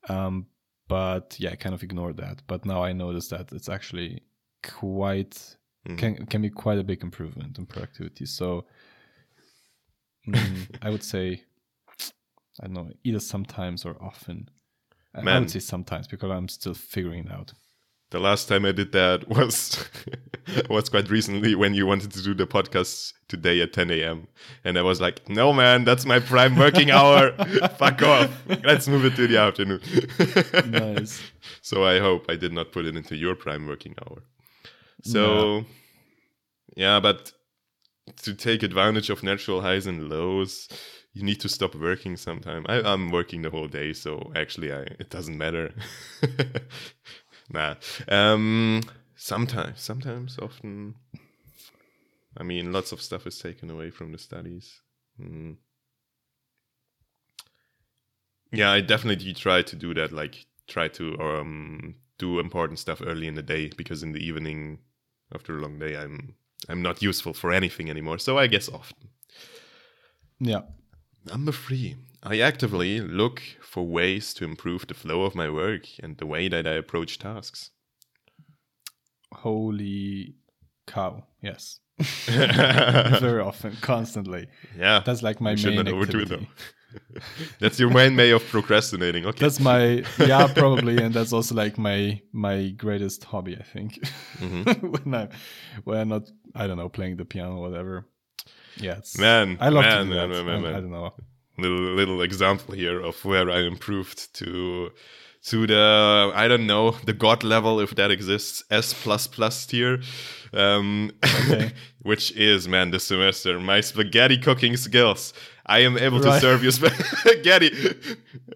Um, 0.09 0.47
but 0.89 1.37
yeah, 1.41 1.53
I 1.53 1.57
kind 1.57 1.75
of 1.75 1.83
ignored 1.83 2.17
that. 2.19 2.43
But 2.47 2.65
now 2.65 2.83
I 2.85 2.93
notice 2.93 3.29
that 3.29 3.53
it's 3.53 3.69
actually 3.69 4.23
quite 4.63 5.57
Mhm. 5.89 5.99
can 5.99 6.27
can 6.27 6.43
be 6.43 6.51
quite 6.51 6.79
a 6.79 6.85
big 6.85 7.03
improvement 7.03 7.59
in 7.59 7.67
productivity. 7.67 8.27
So 8.27 8.67
mm, 10.27 10.67
I 10.83 10.91
would 10.91 11.03
say 11.03 11.45
I 12.61 12.67
don't 12.67 12.75
know 12.75 12.91
either 13.05 13.21
sometimes 13.21 13.85
or 13.85 13.97
often. 14.03 14.49
I- 15.15 15.21
I 15.21 15.23
Man. 15.23 15.43
would 15.43 15.51
say 15.51 15.61
sometimes 15.61 16.07
because 16.09 16.31
I'm 16.31 16.49
still 16.49 16.75
figuring 16.75 17.27
it 17.27 17.33
out. 17.33 17.53
The 18.11 18.21
last 18.21 18.49
time 18.49 18.65
I 18.65 18.73
did 18.73 18.93
that 18.93 19.29
was 19.37 19.85
was 20.71 20.89
quite 20.89 21.11
recently 21.11 21.55
when 21.55 21.75
you 21.75 21.87
wanted 21.87 22.13
to 22.13 22.23
do 22.23 22.35
the 22.35 22.47
podcast 22.47 23.13
today 23.29 23.61
at 23.61 23.73
10 23.73 23.91
a.m. 23.91 24.29
And 24.63 24.79
I 24.79 24.83
was 24.83 25.01
like, 25.01 25.29
no, 25.29 25.53
man, 25.53 25.85
that's 25.85 26.05
my 26.05 26.21
prime 26.21 26.55
working 26.57 26.91
hour. 26.99 27.33
Fuck 27.79 28.03
off. 28.03 28.31
Let's 28.63 28.87
move 28.87 29.05
it 29.05 29.17
to 29.17 29.27
the 29.27 29.39
afternoon. 29.39 29.81
Nice. 30.71 31.23
So 31.63 31.83
I 31.85 31.99
hope 31.99 32.27
I 32.29 32.37
did 32.37 32.53
not 32.53 32.73
put 32.73 32.85
it 32.85 32.95
into 32.95 33.17
your 33.17 33.35
prime 33.35 33.67
working 33.67 33.95
hour. 34.07 34.23
So, 35.03 35.65
yeah, 36.77 37.01
but 37.01 37.33
to 38.23 38.35
take 38.35 38.63
advantage 38.63 39.09
of 39.09 39.23
natural 39.23 39.63
highs 39.63 39.87
and 39.87 40.11
lows, 40.11 40.69
you 41.15 41.23
need 41.23 41.41
to 41.41 41.49
stop 41.49 41.75
working 41.77 42.17
sometime. 42.17 42.67
I, 42.69 42.81
I'm 42.83 43.11
working 43.11 43.43
the 43.43 43.51
whole 43.51 43.69
day, 43.69 43.93
so 43.93 44.33
actually, 44.35 44.73
I, 44.73 44.81
it 44.81 45.11
doesn't 45.11 45.39
matter. 45.39 45.73
nah. 47.51 47.77
Um, 48.09 48.83
sometimes, 49.15 49.81
sometimes, 49.81 50.39
often. 50.43 50.97
I 52.37 52.43
mean, 52.43 52.73
lots 52.73 52.91
of 52.91 53.01
stuff 53.01 53.29
is 53.29 53.39
taken 53.39 53.71
away 53.71 53.91
from 53.91 54.11
the 54.11 54.19
studies. 54.19 54.81
Mm. 55.21 55.57
Yeah, 58.51 58.73
I 58.73 58.81
definitely 58.81 59.35
try 59.35 59.63
to 59.63 59.77
do 59.77 59.95
that. 59.95 60.11
Like, 60.11 60.47
try 60.67 60.89
to 60.89 61.17
um, 61.21 61.95
do 62.19 62.41
important 62.41 62.81
stuff 62.81 63.01
early 63.07 63.29
in 63.29 63.37
the 63.37 63.43
day 63.43 63.71
because 63.77 64.03
in 64.03 64.11
the 64.11 64.27
evening, 64.27 64.81
after 65.33 65.57
a 65.57 65.61
long 65.61 65.79
day, 65.79 65.97
I'm 65.97 66.35
I'm 66.69 66.83
not 66.83 67.03
useful 67.03 67.35
for 67.35 67.53
anything 67.53 67.89
anymore. 67.89 68.19
So 68.19 68.37
I 68.37 68.49
guess 68.49 68.69
often. 68.69 69.11
Yeah. 70.41 70.63
Number 71.25 71.53
three, 71.53 71.97
I 72.23 72.41
actively 72.41 73.01
look 73.01 73.43
for 73.63 73.87
ways 73.87 74.33
to 74.35 74.45
improve 74.45 74.87
the 74.87 74.95
flow 74.95 75.23
of 75.25 75.35
my 75.35 75.51
work 75.51 75.87
and 76.03 76.17
the 76.19 76.27
way 76.27 76.49
that 76.49 76.67
I 76.67 76.73
approach 76.73 77.19
tasks. 77.19 77.71
Holy 79.33 80.35
cow! 80.87 81.25
Yes, 81.43 81.81
very 82.27 83.41
often, 83.43 83.77
constantly. 83.81 84.47
Yeah, 84.79 85.03
That's 85.05 85.23
like 85.23 85.41
my 85.41 85.55
You 85.55 85.71
main 85.71 85.89
overdo 85.89 86.19
it, 86.21 86.31
activity. 86.31 86.49
that's 87.59 87.81
your 87.81 87.91
main 87.91 88.17
way 88.17 88.31
of 88.31 88.45
procrastinating. 88.49 89.27
Okay, 89.27 89.41
That's 89.41 89.59
my 89.61 90.05
yeah, 90.19 90.47
probably, 90.47 91.01
and 91.01 91.13
that's 91.15 91.33
also 91.33 91.55
like 91.55 91.79
my 91.79 92.21
my 92.33 92.69
greatest 92.71 93.25
hobby. 93.25 93.57
I 93.57 93.63
think 93.63 93.99
Mm-hmm. 94.39 94.87
when 94.89 95.15
I 95.15 95.29
when 95.85 95.99
I'm 95.99 96.09
not 96.09 96.31
I 96.55 96.67
don't 96.67 96.77
know 96.77 96.89
playing 96.89 97.17
the 97.17 97.25
piano 97.25 97.57
or 97.57 97.69
whatever. 97.69 98.07
It's, 98.77 99.19
man. 99.19 99.57
I 99.61 99.69
love 99.69 99.85
man, 99.85 99.99
to 99.99 100.05
do 100.05 100.11
man, 100.19 100.31
that. 100.31 100.45
man, 100.45 100.47
man, 100.47 100.57
I- 100.57 100.61
man. 100.63 100.75
I 100.75 100.81
don't 100.81 100.91
know. 100.91 101.13
little 101.59 101.95
little 101.95 102.23
example 102.23 102.75
here 102.75 103.01
of 103.01 103.25
where 103.25 103.49
I 103.51 103.61
improved 103.61 104.35
to 104.35 104.91
to 105.51 105.67
the 105.67 106.33
I 106.35 106.49
don't 106.49 106.67
know 106.67 106.93
the 107.05 107.13
god 107.13 107.45
level 107.45 107.79
if 107.81 107.95
that 107.95 108.11
exists 108.11 108.65
S 108.71 108.95
plus 108.95 109.27
plus 109.29 109.67
tier, 109.67 110.01
um, 110.53 111.11
Okay. 111.25 111.73
which 112.03 112.33
is 112.33 112.67
man 112.67 112.91
this 112.91 113.05
semester 113.05 113.61
my 113.61 113.81
spaghetti 113.83 114.39
cooking 114.39 114.77
skills. 114.77 115.33
I 115.67 115.79
am 115.79 115.97
able 115.97 116.21
to 116.21 116.41
serve 116.41 116.63
you 116.65 116.71
spaghetti, 116.81 117.71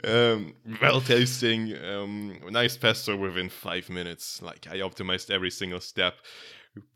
um, 0.05 0.55
well 0.83 1.01
tasting, 1.01 1.75
um, 1.85 2.39
nice 2.51 2.77
pesto 2.77 3.17
within 3.17 3.49
five 3.49 3.89
minutes. 3.89 4.43
Like 4.43 4.67
I 4.71 4.79
optimized 4.81 5.31
every 5.31 5.51
single 5.51 5.81
step 5.81 6.15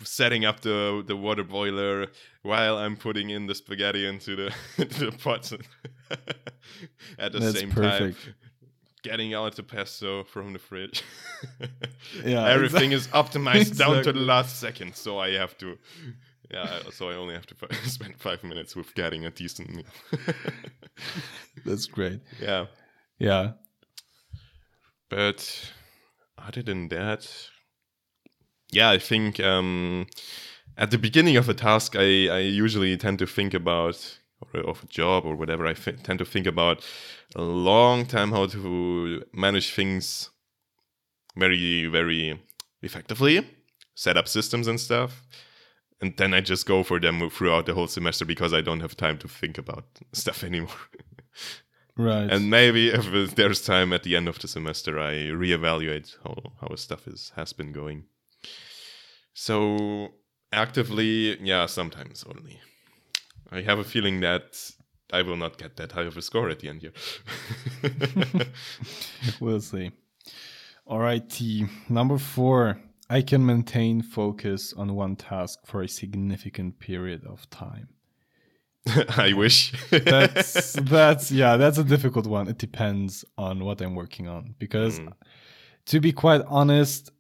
setting 0.03 0.45
up 0.45 0.61
the 0.61 1.03
the 1.07 1.17
water 1.17 1.45
boiler 1.45 2.07
while 2.43 2.77
I'm 2.79 2.97
putting 2.97 3.31
in 3.31 3.47
the 3.47 3.55
spaghetti 3.55 4.07
into 4.07 4.37
the 4.37 4.55
into 4.79 5.11
the 5.11 5.12
pots 5.19 5.53
at 7.19 7.33
the 7.33 7.39
That's 7.39 7.59
same 7.59 7.71
perfect. 7.71 8.25
time. 8.25 8.35
Getting 9.03 9.35
out 9.35 9.57
the 9.57 9.65
pesto 9.65 10.23
from 10.25 10.53
the 10.53 10.59
fridge. 10.61 11.03
Yeah, 12.25 12.47
Everything 12.47 12.93
is 12.93 13.09
optimized 13.09 13.77
down 13.77 14.05
to 14.05 14.12
the 14.12 14.21
last 14.21 14.61
second, 14.61 14.95
so 14.95 15.19
I 15.19 15.33
have 15.33 15.57
to. 15.59 15.77
Yeah, 16.53 16.83
so 16.93 17.09
I 17.11 17.15
only 17.15 17.35
have 17.35 17.47
to 17.47 17.55
spend 17.89 18.15
five 18.21 18.45
minutes 18.45 18.77
with 18.77 18.95
getting 18.95 19.25
a 19.27 19.31
decent 19.31 19.75
meal. 19.75 19.87
That's 21.65 21.87
great. 21.87 22.21
yeah, 22.41 22.67
Yeah, 23.19 23.53
but 25.09 25.73
other 26.39 26.62
than 26.62 26.89
that, 26.89 27.27
yeah, 28.73 28.91
I 28.91 28.99
think 28.99 29.38
um, 29.38 30.07
at 30.76 30.91
the 30.91 30.99
beginning 30.99 31.37
of 31.37 31.49
a 31.49 31.55
task, 31.55 31.95
I, 31.95 32.29
I 32.29 32.38
usually 32.38 32.97
tend 32.97 33.19
to 33.19 33.26
think 33.26 33.55
about, 33.55 34.19
or 34.41 34.61
of 34.61 34.83
a 34.83 34.87
job 34.87 35.25
or 35.25 35.37
whatever, 35.37 35.67
I 35.67 35.75
tend 35.75 36.19
to 36.19 36.25
think 36.25 36.47
about 36.47 36.85
a 37.37 37.43
long 37.43 38.07
time 38.07 38.33
how 38.33 38.47
to 38.47 39.23
manage 39.33 39.73
things 39.73 40.31
very, 41.37 41.87
very 41.87 42.41
effectively, 42.83 43.47
set 43.95 44.17
up 44.17 44.26
systems 44.26 44.67
and 44.67 44.81
stuff. 44.81 45.23
And 46.00 46.17
then 46.17 46.35
I 46.35 46.41
just 46.41 46.67
go 46.67 46.83
for 46.83 46.99
them 46.99 47.31
throughout 47.31 47.67
the 47.67 47.75
whole 47.75 47.87
semester 47.87 48.25
because 48.25 48.52
I 48.52 48.61
don't 48.61 48.81
have 48.81 48.97
time 48.97 49.19
to 49.19 49.29
think 49.29 49.57
about 49.57 49.85
stuff 50.12 50.43
anymore. 50.43 50.71
right. 51.97 52.29
And 52.29 52.50
maybe 52.50 52.88
if 52.88 53.37
there's 53.37 53.62
time 53.62 53.93
at 53.93 54.02
the 54.02 54.17
end 54.17 54.29
of 54.29 54.38
the 54.38 54.49
semester, 54.49 54.99
I 54.99 55.12
reevaluate 55.31 56.17
how 56.25 56.52
how 56.61 56.75
stuff 56.75 57.07
is 57.07 57.33
has 57.37 57.52
been 57.52 57.73
going. 57.73 58.07
So 59.35 60.09
actively, 60.53 61.39
yeah, 61.43 61.67
sometimes 61.67 62.25
only. 62.25 62.61
I 63.51 63.62
have 63.62 63.79
a 63.79 63.85
feeling 63.85 64.21
that 64.21 64.71
I 65.12 65.23
will 65.23 65.37
not 65.37 65.59
get 65.59 65.77
that 65.77 65.93
high 65.93 66.03
of 66.05 66.17
a 66.17 66.23
score 66.23 66.49
at 66.51 66.61
the 66.61 66.69
end 66.69 66.81
here. 66.83 66.93
we'll 69.41 69.61
see. 69.61 69.93
All 70.87 70.99
right, 70.99 71.29
T. 71.29 71.67
Number 71.89 72.19
four. 72.19 72.81
I 73.11 73.21
can 73.21 73.45
maintain 73.45 74.01
focus 74.01 74.73
on 74.73 74.95
one 74.95 75.17
task 75.17 75.59
for 75.67 75.83
a 75.83 75.89
significant 75.89 76.79
period 76.79 77.27
of 77.27 77.49
time. 77.51 77.89
I 79.19 79.35
wish. 79.35 79.73
That's 79.91 80.73
that's 80.73 81.31
yeah, 81.31 81.59
that's 81.59 81.77
a 81.77 81.85
difficult 81.85 82.27
one. 82.27 82.49
It 82.49 82.57
depends 82.57 83.23
on 83.37 83.65
what 83.67 83.83
I'm 83.83 83.95
working 83.95 84.29
on 84.29 84.55
because 84.59 84.99
Mm. 84.99 85.12
to 85.87 86.01
be 86.01 86.12
quite 86.12 86.41
honest, 86.49 87.11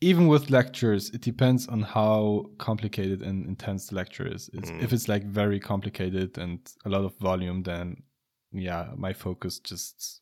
even 0.00 0.28
with 0.28 0.50
lectures, 0.50 1.10
it 1.10 1.20
depends 1.22 1.66
on 1.66 1.82
how 1.82 2.46
complicated 2.58 3.22
and 3.22 3.46
intense 3.46 3.88
the 3.88 3.96
lecture 3.96 4.26
is. 4.26 4.48
It's, 4.52 4.70
Mm. 4.70 4.82
If 4.82 4.92
it's 4.92 5.08
like 5.08 5.24
very 5.24 5.58
complicated 5.60 6.38
and 6.38 6.60
a 6.84 6.88
lot 6.88 7.04
of 7.04 7.16
volume, 7.18 7.62
then 7.64 8.02
yeah, 8.52 8.92
my 8.96 9.12
focus 9.12 9.58
just 9.58 10.20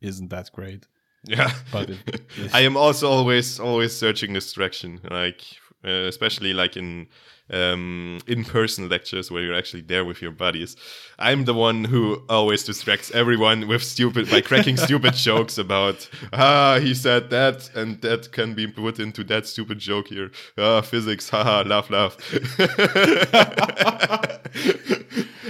isn't 0.00 0.28
that 0.30 0.50
great. 0.52 0.86
yeah. 1.24 1.50
But 1.72 1.90
if, 1.90 2.54
I 2.54 2.60
am 2.60 2.76
also 2.76 3.08
always 3.08 3.58
always 3.58 3.96
searching 3.96 4.32
distraction, 4.32 5.00
like 5.10 5.42
uh, 5.84 6.08
especially 6.08 6.52
like 6.52 6.76
in 6.76 7.06
um, 7.50 8.18
in-person 8.26 8.88
lectures 8.88 9.30
where 9.30 9.42
you're 9.42 9.54
actually 9.54 9.82
there 9.82 10.04
with 10.04 10.20
your 10.20 10.32
buddies. 10.32 10.76
I'm 11.18 11.44
the 11.44 11.54
one 11.54 11.84
who 11.84 12.22
always 12.28 12.64
distracts 12.64 13.10
everyone 13.12 13.68
with 13.68 13.82
stupid 13.82 14.30
by 14.30 14.40
cracking 14.40 14.76
stupid 14.76 15.14
jokes 15.28 15.58
about 15.58 16.08
ah 16.32 16.78
he 16.80 16.94
said 16.94 17.30
that 17.30 17.70
and 17.74 18.00
that 18.02 18.32
can 18.32 18.54
be 18.54 18.66
put 18.66 18.98
into 18.98 19.22
that 19.24 19.46
stupid 19.46 19.78
joke 19.78 20.08
here. 20.08 20.30
Ah 20.58 20.80
physics, 20.80 21.30
haha, 21.30 21.62
laugh, 21.62 21.90
laugh. 21.90 22.16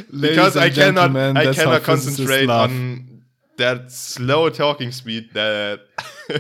because 0.21 0.57
I 0.57 0.71
cannot 0.71 1.17
I 1.17 1.53
cannot 1.53 1.83
concentrate 1.83 2.51
on 2.51 3.16
that 3.59 3.91
slow 3.91 4.49
talking 4.51 4.93
speed 4.93 5.31
that 5.35 5.81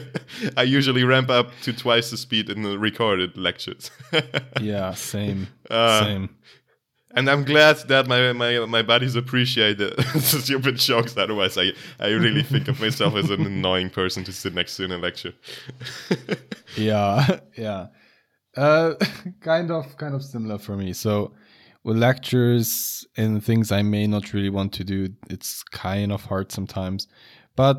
I 0.56 0.62
usually 0.62 1.04
ramp 1.04 1.30
up 1.30 1.50
to 1.62 1.72
twice 1.72 2.10
the 2.10 2.16
speed 2.16 2.50
in 2.50 2.62
the 2.62 2.78
recorded 2.78 3.36
lectures. 3.36 3.90
yeah, 4.60 4.92
same, 4.94 5.48
Uh, 5.70 6.04
same. 6.04 6.28
and 7.14 7.30
I'm 7.30 7.44
glad 7.44 7.76
that 7.88 8.06
my 8.06 8.32
my, 8.32 8.58
my 8.66 8.82
buddies 8.82 9.16
appreciate 9.16 9.78
the, 9.78 9.94
stupid 10.20 10.76
jokes. 10.76 11.16
Otherwise, 11.16 11.56
I, 11.58 11.72
I 11.98 12.08
really 12.10 12.42
think 12.42 12.68
of 12.68 12.80
myself 12.80 13.14
as 13.16 13.30
an 13.30 13.46
annoying 13.46 13.90
person 13.90 14.24
to 14.24 14.32
sit 14.32 14.54
next 14.54 14.76
to 14.76 14.84
in 14.84 14.92
a 14.92 14.98
lecture. 14.98 15.32
yeah 16.76 17.40
yeah 17.56 17.86
uh 18.56 18.94
kind 19.40 19.70
of 19.70 19.96
kind 19.96 20.14
of 20.14 20.22
similar 20.22 20.58
for 20.58 20.76
me 20.76 20.92
so 20.92 21.32
with 21.86 21.96
lectures 22.08 23.06
and 23.16 23.42
things 23.48 23.70
i 23.78 23.82
may 23.94 24.06
not 24.14 24.32
really 24.34 24.50
want 24.58 24.72
to 24.78 24.84
do 24.94 24.98
it's 25.34 25.62
kind 25.86 26.10
of 26.12 26.20
hard 26.30 26.50
sometimes 26.50 27.06
but 27.62 27.78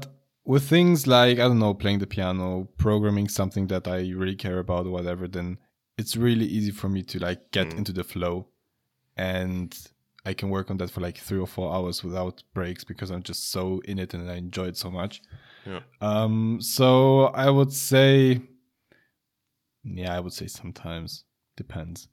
with 0.51 0.63
things 0.75 1.05
like 1.07 1.35
i 1.39 1.45
don't 1.47 1.59
know 1.59 1.73
playing 1.73 1.99
the 1.99 2.07
piano 2.15 2.47
programming 2.77 3.27
something 3.27 3.67
that 3.67 3.85
i 3.87 3.97
really 4.21 4.35
care 4.45 4.59
about 4.59 4.85
or 4.87 4.91
whatever 4.97 5.27
then 5.27 5.57
it's 5.97 6.15
really 6.27 6.45
easy 6.57 6.71
for 6.71 6.89
me 6.95 7.01
to 7.03 7.17
like 7.27 7.41
get 7.51 7.67
Mm. 7.69 7.77
into 7.79 7.91
the 7.99 8.03
flow 8.13 8.35
and 9.17 9.69
i 10.29 10.33
can 10.33 10.49
work 10.49 10.71
on 10.71 10.77
that 10.77 10.89
for 10.93 11.01
like 11.01 11.17
three 11.17 11.39
or 11.45 11.47
four 11.55 11.67
hours 11.75 11.97
without 12.07 12.43
breaks 12.53 12.83
because 12.91 13.09
i'm 13.11 13.23
just 13.31 13.51
so 13.51 13.63
in 13.91 13.99
it 13.99 14.13
and 14.13 14.31
i 14.31 14.35
enjoy 14.35 14.67
it 14.67 14.77
so 14.77 14.89
much 14.89 15.21
Yeah. 15.73 15.81
um, 15.99 16.61
so 16.61 16.89
I 17.45 17.49
would 17.49 17.73
say, 17.73 18.39
yeah, 19.83 20.15
I 20.15 20.19
would 20.23 20.33
say 20.33 20.47
sometimes 20.47 21.25
depends. 21.57 22.07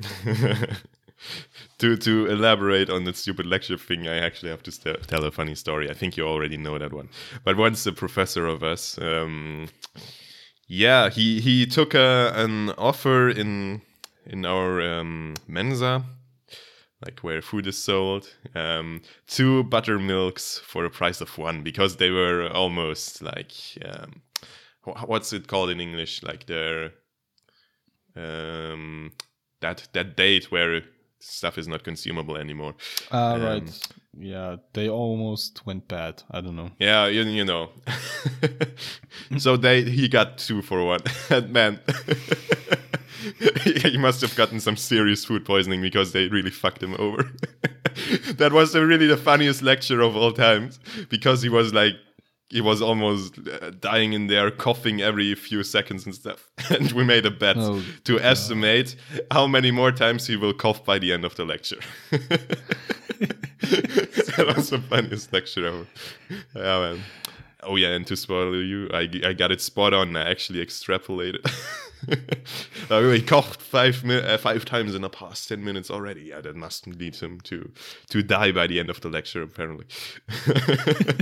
to 1.78 1.96
to 1.96 2.26
elaborate 2.26 2.90
on 2.90 3.04
the 3.04 3.12
stupid 3.14 3.46
lecture 3.46 3.78
thing, 3.78 4.08
I 4.08 4.18
actually 4.18 4.50
have 4.50 4.62
to 4.64 4.72
st- 4.72 5.06
tell 5.08 5.24
a 5.24 5.30
funny 5.30 5.54
story. 5.54 5.90
I 5.90 5.94
think 5.94 6.16
you 6.16 6.26
already 6.26 6.56
know 6.56 6.78
that 6.78 6.92
one. 6.92 7.08
But 7.44 7.56
once 7.56 7.86
a 7.86 7.92
professor 7.92 8.46
of 8.46 8.62
us, 8.62 8.98
um, 8.98 9.68
yeah, 10.68 11.08
he 11.10 11.40
he 11.40 11.66
took 11.66 11.94
a, 11.94 12.32
an 12.34 12.70
offer 12.72 13.28
in 13.28 13.82
in 14.26 14.44
our 14.44 14.80
um, 14.82 15.34
mensa, 15.46 16.04
like 17.04 17.20
where 17.20 17.42
food 17.42 17.66
is 17.66 17.78
sold, 17.78 18.28
um, 18.54 19.02
two 19.26 19.64
buttermilks 19.64 20.58
for 20.58 20.84
a 20.84 20.90
price 20.90 21.20
of 21.20 21.36
one 21.38 21.62
because 21.62 21.96
they 21.96 22.10
were 22.10 22.48
almost 22.48 23.22
like 23.22 23.52
um, 23.84 24.22
wh- 24.82 25.08
what's 25.08 25.32
it 25.32 25.46
called 25.46 25.70
in 25.70 25.80
English? 25.80 26.22
Like 26.22 26.46
their 26.46 26.92
um, 28.16 29.12
that 29.60 29.88
that 29.92 30.16
date 30.16 30.50
where 30.50 30.82
stuff 31.18 31.58
is 31.58 31.66
not 31.66 31.82
consumable 31.82 32.36
anymore. 32.36 32.74
Ah, 33.10 33.34
Um, 33.34 33.42
right. 33.42 33.88
Yeah, 34.18 34.56
they 34.72 34.88
almost 34.88 35.66
went 35.66 35.88
bad. 35.88 36.22
I 36.30 36.40
don't 36.40 36.56
know. 36.56 36.70
Yeah, 36.78 37.06
you, 37.06 37.22
you 37.22 37.44
know. 37.44 37.70
so 39.38 39.56
they 39.56 39.82
he 39.82 40.08
got 40.08 40.38
two 40.38 40.62
for 40.62 40.84
one. 40.84 41.00
and 41.30 41.50
man, 41.52 41.80
he 43.64 43.98
must 43.98 44.20
have 44.20 44.34
gotten 44.36 44.60
some 44.60 44.76
serious 44.76 45.24
food 45.24 45.44
poisoning 45.44 45.80
because 45.82 46.12
they 46.12 46.28
really 46.28 46.50
fucked 46.50 46.82
him 46.82 46.94
over. 46.98 47.30
that 48.34 48.52
was 48.52 48.72
the, 48.72 48.86
really 48.86 49.06
the 49.06 49.16
funniest 49.16 49.62
lecture 49.62 50.00
of 50.00 50.16
all 50.16 50.32
times 50.32 50.78
because 51.08 51.42
he 51.42 51.48
was 51.48 51.72
like 51.74 51.94
he 52.48 52.60
was 52.60 52.80
almost 52.80 53.38
uh, 53.38 53.70
dying 53.80 54.12
in 54.12 54.28
there, 54.28 54.50
coughing 54.50 55.00
every 55.02 55.34
few 55.34 55.62
seconds 55.64 56.06
and 56.06 56.14
stuff. 56.14 56.48
And 56.70 56.92
we 56.92 57.04
made 57.04 57.26
a 57.26 57.30
bet 57.30 57.56
Oh, 57.58 57.82
to 58.04 58.20
estimate 58.20 58.96
how 59.30 59.46
many 59.46 59.70
more 59.70 59.92
times 59.92 60.26
he 60.26 60.36
will 60.36 60.52
cough 60.54 60.84
by 60.84 60.98
the 60.98 61.12
end 61.12 61.24
of 61.24 61.34
the 61.34 61.44
lecture. 61.44 61.80
that 64.38 64.52
was 64.56 64.70
the 64.70 64.78
funniest 64.78 65.32
lecture 65.32 65.66
ever. 65.66 65.86
Yeah, 66.54 66.80
man. 66.80 67.02
Oh 67.62 67.76
yeah, 67.76 67.88
and 67.88 68.06
to 68.06 68.16
spoil 68.16 68.54
you, 68.62 68.88
I, 68.92 69.08
I 69.24 69.32
got 69.32 69.50
it 69.50 69.60
spot 69.60 69.92
on. 69.92 70.16
I 70.16 70.30
actually 70.30 70.64
extrapolated. 70.64 71.44
uh, 72.90 73.08
we 73.10 73.20
coughed 73.22 73.60
five 73.60 74.04
mi- 74.04 74.20
uh, 74.20 74.38
five 74.38 74.64
times 74.64 74.94
in 74.94 75.02
the 75.02 75.10
past 75.10 75.48
ten 75.48 75.64
minutes 75.64 75.90
already. 75.90 76.22
Yeah, 76.22 76.40
that 76.40 76.56
must 76.56 76.86
lead 76.86 77.16
him 77.16 77.40
to 77.42 77.70
to 78.10 78.22
die 78.22 78.52
by 78.52 78.66
the 78.66 78.78
end 78.80 78.90
of 78.90 79.00
the 79.00 79.08
lecture, 79.08 79.42
apparently. 79.42 79.86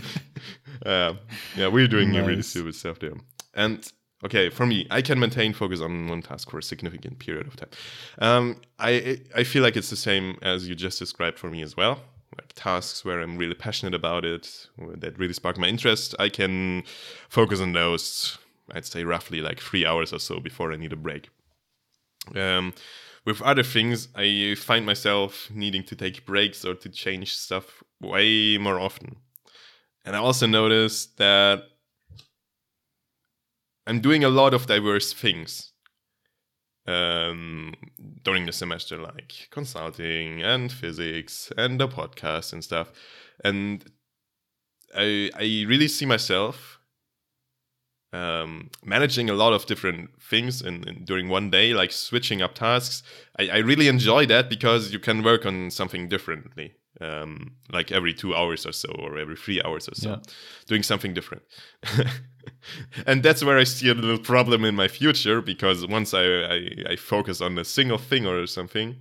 uh, 0.87 1.14
yeah, 1.57 1.69
we're 1.69 1.88
doing 1.88 2.12
really 2.12 2.43
stupid 2.43 2.75
stuff 2.75 2.99
there. 2.99 3.14
And 3.55 3.91
okay, 4.25 4.50
for 4.50 4.67
me, 4.67 4.87
I 4.91 5.03
can 5.03 5.19
maintain 5.19 5.53
focus 5.53 5.81
on 5.81 6.09
one 6.09 6.23
task 6.23 6.50
for 6.50 6.59
a 6.59 6.62
significant 6.62 7.19
period 7.19 7.47
of 7.47 7.57
time. 7.57 7.71
Um, 8.19 8.61
I 8.79 9.21
I 9.35 9.45
feel 9.45 9.62
like 9.62 9.76
it's 9.76 9.91
the 9.91 9.97
same 9.97 10.38
as 10.43 10.69
you 10.69 10.75
just 10.75 10.99
described 10.99 11.38
for 11.38 11.50
me 11.50 11.62
as 11.62 11.76
well. 11.76 12.00
Like 12.37 12.53
tasks 12.55 13.05
where 13.05 13.21
I'm 13.21 13.37
really 13.37 13.55
passionate 13.55 13.95
about 13.95 14.25
it, 14.25 14.67
that 14.79 15.19
really 15.19 15.35
spark 15.35 15.57
my 15.57 15.69
interest, 15.69 16.17
I 16.19 16.29
can 16.29 16.83
focus 17.29 17.61
on 17.61 17.73
those. 17.73 18.38
I'd 18.73 18.87
say 18.87 19.04
roughly 19.04 19.40
like 19.40 19.61
three 19.61 19.85
hours 19.85 20.12
or 20.12 20.18
so 20.18 20.40
before 20.40 20.73
I 20.73 20.76
need 20.76 20.92
a 20.92 20.97
break. 20.97 21.28
Um, 22.35 22.73
with 23.25 23.42
other 23.42 23.62
things, 23.62 24.09
I 24.14 24.54
find 24.59 24.85
myself 24.85 25.50
needing 25.52 25.85
to 25.85 25.97
take 25.97 26.26
breaks 26.26 26.64
or 26.64 26.75
to 26.75 26.88
change 26.88 27.37
stuff 27.37 27.83
way 28.00 28.59
more 28.59 28.78
often. 28.78 29.16
And 30.04 30.14
I 30.14 30.18
also 30.18 30.47
noticed 30.47 31.16
that 31.18 31.64
I'm 33.87 34.00
doing 34.00 34.25
a 34.25 34.28
lot 34.28 34.54
of 34.54 34.66
diverse 34.66 35.12
things 35.12 35.73
um, 36.87 37.75
during 38.23 38.47
the 38.47 38.52
semester, 38.52 38.99
like 38.99 39.49
consulting 39.50 40.42
and 40.42 40.71
physics 40.71 41.52
and 41.56 41.80
the 41.80 41.88
podcast 41.88 42.52
and 42.52 42.62
stuff. 42.62 42.92
And 43.42 43.85
I, 44.94 45.30
I 45.35 45.64
really 45.66 45.88
see 45.88 46.06
myself 46.06 46.78
um, 48.14 48.71
managing 48.85 49.28
a 49.28 49.35
lot 49.35 49.52
of 49.52 49.66
different 49.66 50.11
things 50.30 50.62
in, 50.62 50.88
in 50.88 51.04
during 51.04 51.28
one 51.28 51.50
day, 51.50 51.75
like 51.75 51.90
switching 51.92 52.40
up 52.42 52.54
tasks. 52.54 53.02
I, 53.38 53.49
I 53.49 53.59
really 53.59 53.88
enjoy 53.88 54.26
that 54.26 54.49
because 54.49 54.92
you 54.92 55.00
can 55.00 55.23
work 55.25 55.44
on 55.44 55.71
something 55.71 56.09
differently, 56.09 56.75
um, 57.00 57.56
like 57.73 57.90
every 57.90 58.14
two 58.14 58.35
hours 58.35 58.66
or 58.66 58.73
so, 58.73 58.90
or 58.99 59.18
every 59.18 59.37
three 59.37 59.61
hours 59.64 59.88
or 59.88 59.94
so, 59.94 60.11
Yeah. 60.11 60.16
doing 60.66 60.83
something 60.85 61.12
different. 61.14 61.42
and 63.06 63.23
that's 63.23 63.42
where 63.44 63.59
I 63.59 63.64
see 63.64 63.88
a 63.88 63.94
little 63.94 64.18
problem 64.18 64.64
in 64.64 64.75
my 64.76 64.88
future 64.88 65.40
because 65.42 65.87
once 65.87 66.14
I, 66.14 66.25
I, 66.25 66.68
I 66.90 66.97
focus 66.97 67.40
on 67.40 67.59
a 67.59 67.64
single 67.64 67.99
thing 67.99 68.26
or 68.26 68.47
something, 68.47 68.97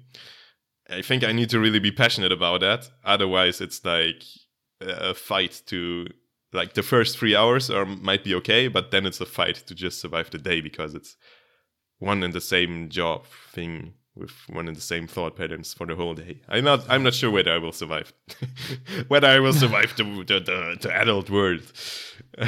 I 0.90 1.02
think 1.02 1.24
I 1.24 1.32
need 1.32 1.50
to 1.52 1.60
really 1.60 1.80
be 1.80 1.92
passionate 1.92 2.32
about 2.32 2.62
that. 2.62 2.90
Otherwise, 3.06 3.62
it's 3.62 3.84
like 3.86 4.24
a 4.82 5.14
fight 5.14 5.62
to 5.68 6.08
like 6.54 6.74
the 6.74 6.84
first 6.84 7.18
three 7.18 7.36
hours 7.36 7.70
are 7.70 7.86
might 7.86 8.24
be 8.24 8.36
okay, 8.36 8.68
but 8.68 8.92
then 8.92 9.06
it's 9.06 9.22
a 9.22 9.26
fight 9.26 9.56
to 9.68 9.76
just 9.76 10.00
survive 10.00 10.30
the 10.30 10.38
day 10.38 10.62
because 10.62 10.94
it's 10.94 11.16
one 12.00 12.24
and 12.24 12.34
the 12.34 12.42
same 12.42 12.90
job 12.90 13.26
thing 13.52 13.94
with 14.16 14.32
one 14.48 14.68
and 14.68 14.78
the 14.78 14.82
same 14.82 15.08
thought 15.08 15.36
patterns 15.36 15.74
for 15.74 15.88
the 15.88 15.96
whole 15.96 16.14
day. 16.14 16.42
I'm 16.48 16.64
not 16.64 16.86
I'm 16.90 17.04
not 17.04 17.14
sure 17.14 17.32
whether 17.32 17.52
I 17.52 17.58
will 17.58 17.72
survive. 17.72 18.14
whether 19.08 19.28
I 19.28 19.40
will 19.40 19.54
survive 19.54 19.96
the 19.96 20.04
the, 20.04 20.40
the, 20.40 20.78
the 20.82 20.94
adult 20.94 21.30
world 21.30 21.62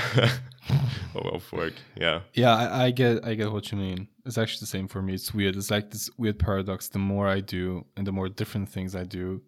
of 1.16 1.52
work. 1.52 1.74
Yeah. 1.96 2.22
Yeah, 2.34 2.56
I, 2.56 2.86
I 2.86 2.92
get 2.92 3.26
I 3.26 3.34
get 3.34 3.52
what 3.52 3.72
you 3.72 3.78
mean. 3.78 4.08
It's 4.26 4.38
actually 4.38 4.62
the 4.62 4.68
same 4.68 4.88
for 4.88 5.02
me. 5.02 5.14
It's 5.14 5.34
weird. 5.34 5.56
It's 5.56 5.72
like 5.72 5.92
this 5.92 6.10
weird 6.18 6.40
paradox. 6.40 6.90
The 6.90 7.00
more 7.00 7.28
I 7.28 7.40
do 7.40 7.86
and 7.98 8.06
the 8.06 8.12
more 8.12 8.30
different 8.30 8.70
things 8.70 8.96
I 8.96 9.04
do, 9.04 9.42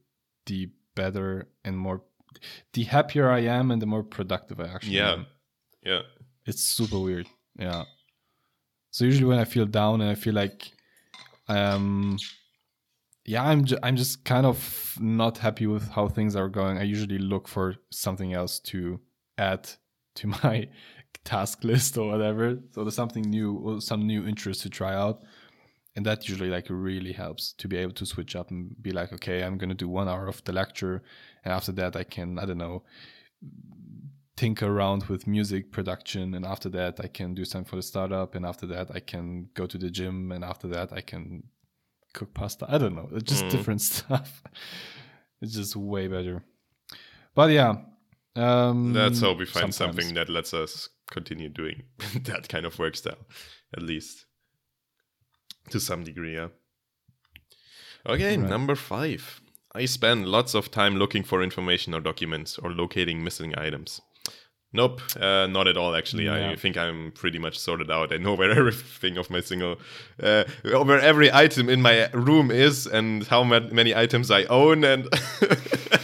the 0.47 0.69
better 0.95 1.47
and 1.63 1.77
more 1.77 2.01
the 2.73 2.83
happier 2.83 3.29
I 3.29 3.39
am 3.41 3.71
and 3.71 3.81
the 3.81 3.85
more 3.85 4.03
productive 4.03 4.59
I 4.59 4.67
actually 4.67 4.97
Yeah. 4.97 5.13
am. 5.13 5.25
Yeah. 5.83 6.01
It's 6.45 6.61
super 6.61 6.99
weird. 6.99 7.27
Yeah. 7.57 7.85
So 8.91 9.05
usually 9.05 9.25
when 9.25 9.39
I 9.39 9.45
feel 9.45 9.65
down 9.65 10.01
and 10.01 10.09
I 10.09 10.15
feel 10.15 10.33
like 10.33 10.71
um 11.47 12.17
yeah, 13.25 13.43
I'm 13.43 13.65
ju- 13.65 13.77
I'm 13.83 13.97
just 13.97 14.23
kind 14.23 14.45
of 14.45 14.95
not 15.01 15.37
happy 15.37 15.67
with 15.67 15.89
how 15.89 16.07
things 16.07 16.35
are 16.35 16.47
going. 16.47 16.77
I 16.77 16.83
usually 16.83 17.17
look 17.17 17.47
for 17.47 17.75
something 17.91 18.33
else 18.33 18.59
to 18.71 18.99
add 19.37 19.69
to 20.15 20.27
my 20.43 20.69
task 21.25 21.63
list 21.65 21.97
or 21.97 22.09
whatever. 22.09 22.57
So 22.71 22.83
there's 22.83 22.95
something 22.95 23.23
new 23.29 23.53
or 23.57 23.81
some 23.81 24.07
new 24.07 24.25
interest 24.25 24.61
to 24.61 24.69
try 24.69 24.93
out. 24.95 25.23
And 25.97 26.05
that 26.05 26.29
usually 26.29 26.49
like 26.49 26.67
really 26.69 27.11
helps 27.11 27.53
to 27.53 27.67
be 27.67 27.75
able 27.77 27.93
to 27.93 28.05
switch 28.05 28.35
up 28.35 28.49
and 28.51 28.73
be 28.81 28.91
like, 28.91 29.11
okay, 29.13 29.43
I'm 29.43 29.57
gonna 29.57 29.73
do 29.73 29.89
one 29.89 30.07
hour 30.07 30.27
of 30.27 30.41
the 30.45 30.53
lecture 30.53 31.03
and 31.47 31.53
after 31.55 31.71
that 31.71 31.95
I 31.95 32.03
can, 32.03 32.37
I 32.37 32.45
don't 32.45 32.57
know, 32.57 32.83
tinker 34.35 34.67
around 34.67 35.03
with 35.05 35.25
music 35.25 35.71
production 35.71 36.33
and 36.33 36.45
after 36.45 36.69
that 36.69 36.99
I 36.99 37.07
can 37.07 37.33
do 37.33 37.45
something 37.45 37.69
for 37.69 37.77
the 37.77 37.81
startup 37.81 38.35
and 38.35 38.45
after 38.45 38.67
that 38.67 38.91
I 38.93 38.99
can 38.99 39.49
go 39.53 39.65
to 39.65 39.77
the 39.77 39.89
gym 39.89 40.31
and 40.33 40.43
after 40.43 40.67
that 40.67 40.91
I 40.91 41.01
can 41.01 41.43
cook 42.13 42.33
pasta. 42.33 42.65
I 42.69 42.77
don't 42.77 42.95
know. 42.95 43.09
It's 43.13 43.23
just 43.31 43.45
Mm. 43.45 43.49
different 43.51 43.81
stuff. 43.91 44.43
It's 45.41 45.53
just 45.53 45.75
way 45.75 46.07
better. 46.07 46.43
But 47.33 47.51
yeah. 47.51 47.75
Um 48.35 48.93
Let's 48.93 49.21
hope 49.21 49.39
we 49.39 49.45
find 49.45 49.73
sometimes. 49.73 49.77
something 49.77 50.15
that 50.15 50.29
lets 50.29 50.53
us 50.53 50.89
continue 51.09 51.49
doing 51.49 51.83
that 52.25 52.49
kind 52.49 52.65
of 52.65 52.77
work 52.77 52.95
style, 52.97 53.23
at 53.75 53.81
least 53.81 54.25
to 55.69 55.79
some 55.79 56.03
degree. 56.03 56.35
Yeah. 56.35 56.49
Okay, 58.05 58.37
Right. 58.37 58.49
number 58.49 58.75
five. 58.75 59.41
I 59.75 59.85
spend 59.85 60.27
lots 60.27 60.53
of 60.55 60.71
time 60.71 60.95
looking 60.97 61.23
for 61.23 61.43
information 61.43 61.93
or 61.93 61.99
documents 61.99 62.57
or 62.57 62.71
locating 62.71 63.23
missing 63.23 63.53
items. 63.57 64.01
Nope, 64.73 65.01
uh, 65.19 65.47
not 65.47 65.67
at 65.67 65.77
all. 65.77 65.95
Actually, 65.95 66.25
Yeah. 66.25 66.49
I 66.51 66.55
think 66.55 66.75
I'm 66.77 67.11
pretty 67.13 67.39
much 67.39 67.57
sorted 67.57 67.89
out. 67.89 68.11
I 68.13 68.17
know 68.17 68.33
where 68.33 68.51
everything 68.59 69.17
of 69.17 69.29
my 69.29 69.39
single, 69.41 69.77
uh, 70.21 70.43
where 70.63 70.99
every 70.99 71.31
item 71.31 71.69
in 71.69 71.81
my 71.81 72.09
room 72.11 72.51
is, 72.51 72.85
and 72.85 73.25
how 73.27 73.43
ma- 73.43 73.61
many 73.71 73.95
items 73.95 74.29
I 74.29 74.43
own, 74.45 74.83
and 74.83 75.07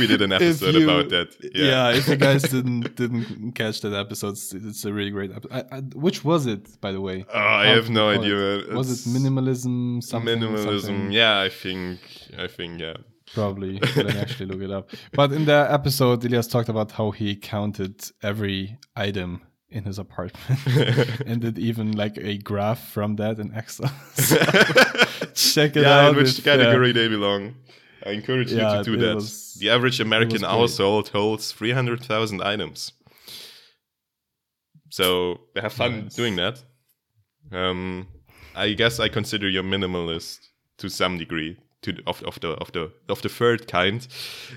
we 0.00 0.06
did 0.06 0.22
an 0.22 0.32
episode 0.32 0.74
you- 0.74 0.88
about 0.88 1.08
that. 1.10 1.28
Yeah. 1.54 1.64
yeah. 1.64 1.98
if 1.98 2.08
you 2.08 2.16
guys 2.16 2.42
didn't 2.56 2.96
didn't 2.96 3.52
catch 3.52 3.80
that 3.82 3.94
episode, 4.04 4.32
it's, 4.32 4.84
a 4.84 4.92
really 4.92 5.10
great 5.10 5.30
episode. 5.30 5.66
I, 5.70 5.76
I, 5.76 5.80
which 6.06 6.24
was 6.24 6.46
it, 6.46 6.80
by 6.80 6.92
the 6.92 7.00
way? 7.00 7.24
Oh, 7.32 7.38
I 7.38 7.66
have 7.66 7.90
no 7.90 8.08
idea. 8.08 8.36
it? 8.58 8.72
Was 8.72 8.88
it 8.90 9.10
minimalism? 9.16 10.02
Something, 10.02 10.38
minimalism? 10.38 10.80
something? 10.80 11.12
Yeah, 11.12 11.40
I 11.40 11.48
think. 11.48 12.00
I 12.36 12.48
think. 12.48 12.80
Yeah. 12.80 12.96
Probably. 13.34 13.78
Let 13.96 14.06
me 14.06 14.18
actually 14.18 14.46
look 14.46 14.62
it 14.62 14.72
up. 14.72 14.90
But 15.12 15.32
in 15.32 15.44
the 15.44 15.66
episode, 15.70 16.24
Elias 16.24 16.48
talked 16.48 16.68
about 16.68 16.92
how 16.92 17.12
he 17.12 17.36
counted 17.36 18.10
every 18.22 18.78
item 18.96 19.42
in 19.70 19.84
his 19.84 19.98
apartment 19.98 21.20
and 21.26 21.40
did 21.40 21.58
even 21.58 21.92
like 21.92 22.16
a 22.18 22.38
graph 22.38 22.88
from 22.88 23.16
that 23.16 23.38
in 23.38 23.54
Excel. 23.54 23.92
So 24.14 24.36
check 25.34 25.76
it 25.76 25.82
yeah, 25.82 26.06
out. 26.06 26.10
in 26.10 26.16
which 26.16 26.38
if, 26.38 26.46
uh, 26.46 26.56
category 26.56 26.92
they 26.92 27.08
belong. 27.08 27.54
I 28.06 28.10
encourage 28.10 28.50
Yeah, 28.52 28.78
you 28.78 28.84
to 28.84 28.90
do 28.92 28.96
that. 28.98 29.14
was- 29.16 29.54
the 29.54 29.70
average 29.70 30.00
American 30.00 30.42
household 30.42 31.08
holds 31.10 31.52
300,000 31.52 32.42
items. 32.42 32.92
So 34.90 35.40
have 35.56 35.72
fun 35.72 36.04
Nice. 36.04 36.14
doing 36.14 36.36
that. 36.36 36.62
Um, 37.52 38.08
I 38.54 38.72
guess 38.72 38.98
I 39.00 39.08
consider 39.08 39.48
you 39.48 39.62
minimalist 39.62 40.48
to 40.78 40.88
some 40.88 41.18
degree. 41.18 41.56
To 41.82 41.96
of, 42.06 42.22
of 42.24 42.38
the 42.40 42.48
of 42.60 42.70
the 42.72 42.92
of 43.08 43.22
the 43.22 43.30
third 43.30 43.66
kind, 43.66 44.06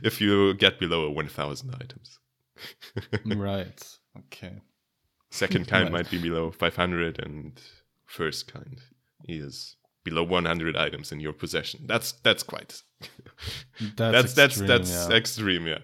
if 0.03 0.19
you 0.19 0.53
get 0.55 0.77
below 0.77 1.09
1,000 1.09 1.73
items. 1.75 2.19
right. 3.25 3.97
Okay. 4.17 4.61
Second 5.31 5.69
kind 5.69 5.85
Right. 5.85 5.91
might 6.03 6.11
be 6.11 6.17
below 6.21 6.51
500, 6.51 7.19
and 7.23 7.61
first 8.05 8.51
kind 8.51 8.81
is 9.25 9.77
below 10.03 10.23
100 10.23 10.75
items 10.75 11.11
in 11.11 11.19
your 11.19 11.33
possession. 11.33 11.81
That's 11.85 12.13
that's 12.23 12.43
quite 12.43 12.81
That's 13.95 14.33
that's 14.33 14.33
that's 14.33 14.59
extreme, 14.59 14.67
that's 14.67 14.91
yeah. 15.09 15.15
extreme, 15.15 15.67
yeah. 15.67 15.79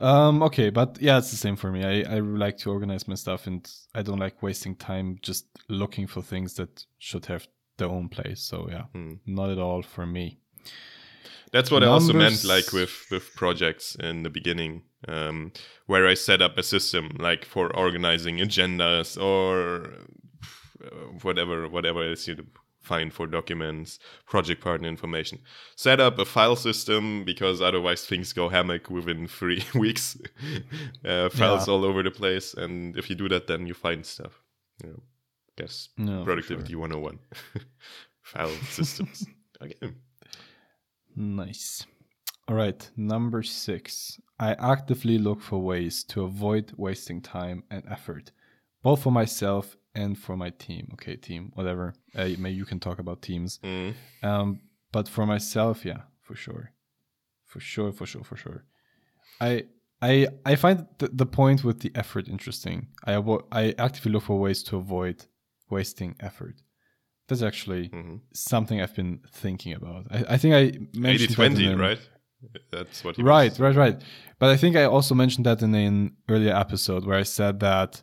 Um, 0.00 0.42
okay, 0.44 0.70
but 0.70 0.96
yeah, 1.00 1.18
it's 1.18 1.30
the 1.30 1.36
same 1.36 1.56
for 1.56 1.72
me. 1.72 1.84
I, 1.84 2.16
I 2.16 2.18
like 2.20 2.56
to 2.58 2.70
organize 2.70 3.08
my 3.08 3.16
stuff 3.16 3.46
and 3.48 3.68
I 3.94 4.02
don't 4.02 4.20
like 4.20 4.42
wasting 4.42 4.76
time 4.76 5.18
just 5.22 5.46
looking 5.68 6.06
for 6.06 6.22
things 6.22 6.54
that 6.54 6.84
should 6.98 7.26
have 7.26 7.48
their 7.78 7.88
own 7.88 8.08
place. 8.08 8.40
So 8.40 8.68
yeah, 8.70 8.84
Hmm. 8.92 9.14
not 9.26 9.50
at 9.50 9.58
all 9.58 9.82
for 9.82 10.06
me. 10.06 10.38
That's 11.50 11.70
what 11.70 11.82
I 11.82 11.86
also 11.86 12.12
meant, 12.12 12.44
like 12.44 12.72
with 12.72 13.06
with 13.10 13.34
projects 13.34 13.94
in 13.94 14.22
the 14.22 14.30
beginning, 14.30 14.82
um, 15.08 15.52
where 15.86 16.06
I 16.06 16.14
set 16.14 16.42
up 16.42 16.58
a 16.58 16.62
system 16.62 17.16
like 17.18 17.44
for 17.44 17.74
organizing 17.74 18.36
agendas 18.38 19.16
or 19.20 19.94
whatever 21.22 21.68
whatever 21.68 22.02
else 22.08 22.26
you 22.28 22.36
find 22.80 23.12
for 23.12 23.26
documents, 23.26 23.98
project 24.26 24.62
partner 24.62 24.88
information. 24.88 25.38
Set 25.76 26.00
up 26.00 26.18
a 26.18 26.24
file 26.24 26.56
system 26.56 27.24
because 27.24 27.60
otherwise 27.60 28.06
things 28.06 28.32
go 28.32 28.48
hammock 28.48 28.88
within 28.88 29.26
three 29.26 29.62
weeks. 29.74 30.16
uh, 31.04 31.28
files 31.28 31.66
Yeah. 31.68 31.74
all 31.74 31.84
over 31.84 32.02
the 32.02 32.10
place, 32.10 32.54
and 32.54 32.96
if 32.96 33.10
you 33.10 33.16
do 33.16 33.28
that, 33.28 33.46
then 33.46 33.66
you 33.66 33.74
find 33.74 34.06
stuff. 34.06 34.40
Yeah, 34.84 34.92
guess 35.56 35.88
No, 35.98 36.24
productivity 36.24 36.74
101 36.76 37.18
file 38.22 38.48
systems. 38.70 39.26
okay. 39.62 39.92
Nice. 41.16 41.84
All 42.46 42.54
right, 42.54 42.88
number 42.96 43.42
six. 43.42 44.20
I 44.38 44.52
actively 44.54 45.18
look 45.18 45.40
for 45.42 45.58
ways 45.58 46.04
to 46.04 46.22
avoid 46.22 46.72
wasting 46.76 47.20
time 47.20 47.64
and 47.70 47.82
effort, 47.90 48.30
both 48.82 49.02
for 49.02 49.10
myself 49.12 49.76
and 50.02 50.10
for 50.24 50.34
my 50.44 50.50
team. 50.66 50.84
Okay, 50.94 51.16
team, 51.28 51.42
whatever. 51.58 51.86
Uh, 52.18 52.28
maybe 52.42 52.56
you 52.60 52.66
can 52.72 52.80
talk 52.80 52.98
about 53.04 53.22
teams. 53.30 53.50
Mm. 53.62 53.94
Um, 54.22 54.48
but 54.92 55.08
for 55.14 55.24
myself, 55.34 55.84
yeah, 55.90 56.02
for 56.26 56.36
sure, 56.44 56.64
for 57.50 57.60
sure, 57.60 57.92
for 57.98 58.06
sure, 58.06 58.24
for 58.30 58.36
sure. 58.44 58.60
I 59.40 59.52
I 60.10 60.12
I 60.52 60.56
find 60.64 60.78
the, 61.00 61.08
the 61.22 61.26
point 61.26 61.58
with 61.64 61.78
the 61.84 61.90
effort 62.02 62.28
interesting. 62.28 62.78
I 63.10 63.12
avo- 63.20 63.46
I 63.62 63.74
actively 63.86 64.12
look 64.12 64.24
for 64.24 64.38
ways 64.46 64.62
to 64.68 64.76
avoid 64.76 65.16
wasting 65.70 66.14
effort. 66.28 66.56
That's 67.28 67.42
actually 67.50 67.84
Mhm. 67.90 68.20
something 68.32 68.80
I've 68.80 68.94
been 69.00 69.20
thinking 69.42 69.72
about. 69.80 70.02
I, 70.16 70.18
I 70.34 70.36
think 70.40 70.52
I 70.54 70.62
mentioned 70.98 71.30
80 71.30 71.34
20, 71.34 71.74
right? 71.74 72.00
That's 72.70 73.04
what 73.04 73.16
he 73.16 73.22
Right, 73.22 73.50
was- 73.52 73.60
right, 73.60 73.76
right. 73.84 73.96
But 74.40 74.48
I 74.54 74.56
think 74.60 74.76
I 74.76 74.84
also 74.84 75.14
mentioned 75.14 75.44
that 75.46 75.60
in 75.62 75.74
an 75.74 76.16
earlier 76.28 76.54
episode 76.64 77.02
where 77.06 77.18
I 77.20 77.24
said 77.24 77.54
that 77.60 78.02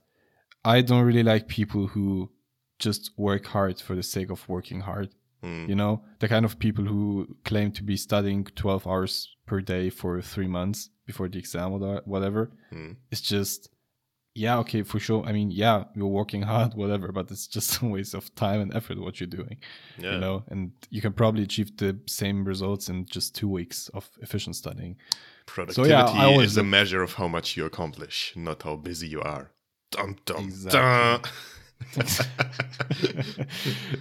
I 0.65 0.81
don't 0.81 1.03
really 1.05 1.23
like 1.23 1.47
people 1.47 1.87
who 1.87 2.31
just 2.79 3.11
work 3.17 3.45
hard 3.45 3.79
for 3.79 3.95
the 3.95 4.03
sake 4.03 4.29
of 4.31 4.47
working 4.49 4.81
hard. 4.81 5.09
Mm. 5.43 5.69
You 5.69 5.75
know, 5.75 6.03
the 6.19 6.27
kind 6.27 6.43
of 6.43 6.57
people 6.59 6.85
who 6.85 7.37
claim 7.45 7.71
to 7.73 7.83
be 7.83 7.97
studying 7.97 8.45
12 8.45 8.87
hours 8.87 9.35
per 9.45 9.61
day 9.61 9.89
for 9.89 10.21
three 10.21 10.47
months 10.47 10.89
before 11.05 11.29
the 11.29 11.37
exam 11.37 11.73
or 11.73 12.01
whatever. 12.05 12.51
Mm. 12.73 12.95
It's 13.11 13.21
just, 13.21 13.69
yeah, 14.33 14.57
okay, 14.59 14.81
for 14.81 14.99
sure. 14.99 15.23
I 15.23 15.31
mean, 15.31 15.51
yeah, 15.51 15.83
you're 15.95 16.07
working 16.07 16.41
hard, 16.41 16.73
whatever, 16.83 17.11
but 17.11 17.29
it's 17.29 17.47
just 17.47 17.81
a 17.81 17.85
waste 17.85 18.15
of 18.15 18.33
time 18.33 18.59
and 18.59 18.73
effort 18.75 18.99
what 18.99 19.19
you're 19.19 19.27
doing 19.27 19.57
Yeah. 19.99 20.13
you 20.13 20.19
know 20.19 20.43
and 20.49 20.71
you 20.89 21.01
can 21.01 21.13
probably 21.13 21.43
achieve 21.43 21.77
the 21.77 21.99
same 22.07 22.43
results 22.43 22.89
in 22.89 23.05
just 23.05 23.35
two 23.35 23.47
weeks 23.47 23.89
of 23.89 24.09
efficient 24.21 24.55
studying 24.55 24.97
Productivity 25.45 25.91
yeah, 25.91 26.05
I 26.05 26.25
always 26.25 26.51
is 26.51 26.57
a 26.57 26.63
measure 26.63 27.03
of 27.03 27.13
how 27.13 27.27
much 27.27 27.55
you 27.55 27.65
accomplish, 27.65 28.33
not 28.35 28.63
how 28.63 28.75
busy 28.77 29.07
you 29.07 29.21
are. 29.21 29.51
Exactly. 30.39 30.73
dum. 30.81 31.21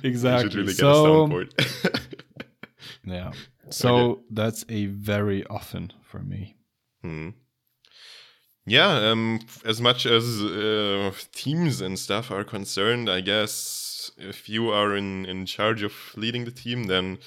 exactly 0.02 0.50
should 0.50 0.54
really 0.54 0.72
get 0.74 0.83
a 0.83 0.94
so 0.94 1.04
soundboard. 1.04 1.50
yeah 3.04 3.33
so 3.70 4.22
that's 4.30 4.64
a 4.68 4.87
very 4.87 5.44
often 5.46 5.92
for 6.02 6.20
me 6.20 6.57
Hmm. 7.02 7.30
Yeah, 8.66 9.11
um, 9.11 9.40
as 9.66 9.78
much 9.83 10.07
as 10.07 10.40
uh, 10.40 11.12
teams 11.33 11.83
and 11.83 11.98
stuff 11.98 12.30
are 12.30 12.44
concerned, 12.44 13.11
I 13.11 13.20
guess 13.20 14.11
if 14.16 14.48
you 14.48 14.70
are 14.70 14.96
in, 14.96 15.26
in 15.26 15.44
charge 15.44 15.83
of 15.83 15.92
leading 16.16 16.46
the 16.46 16.50
team, 16.50 16.85
then 16.85 17.18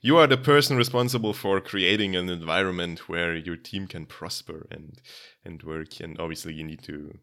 you 0.00 0.16
are 0.16 0.26
the 0.26 0.36
person 0.36 0.76
responsible 0.76 1.32
for 1.32 1.60
creating 1.60 2.16
an 2.16 2.28
environment 2.28 3.08
where 3.08 3.36
your 3.36 3.56
team 3.56 3.86
can 3.86 4.04
prosper 4.04 4.66
and 4.70 5.00
and 5.44 5.62
work. 5.62 6.00
And 6.00 6.18
obviously, 6.18 6.54
you 6.54 6.64
need 6.64 6.82
to 6.82 7.18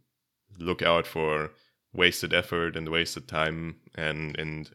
look 0.60 0.82
out 0.82 1.08
for 1.08 1.52
wasted 1.94 2.34
effort 2.34 2.76
and 2.76 2.90
wasted 2.90 3.28
time, 3.28 3.78
and 3.96 4.38
and 4.40 4.72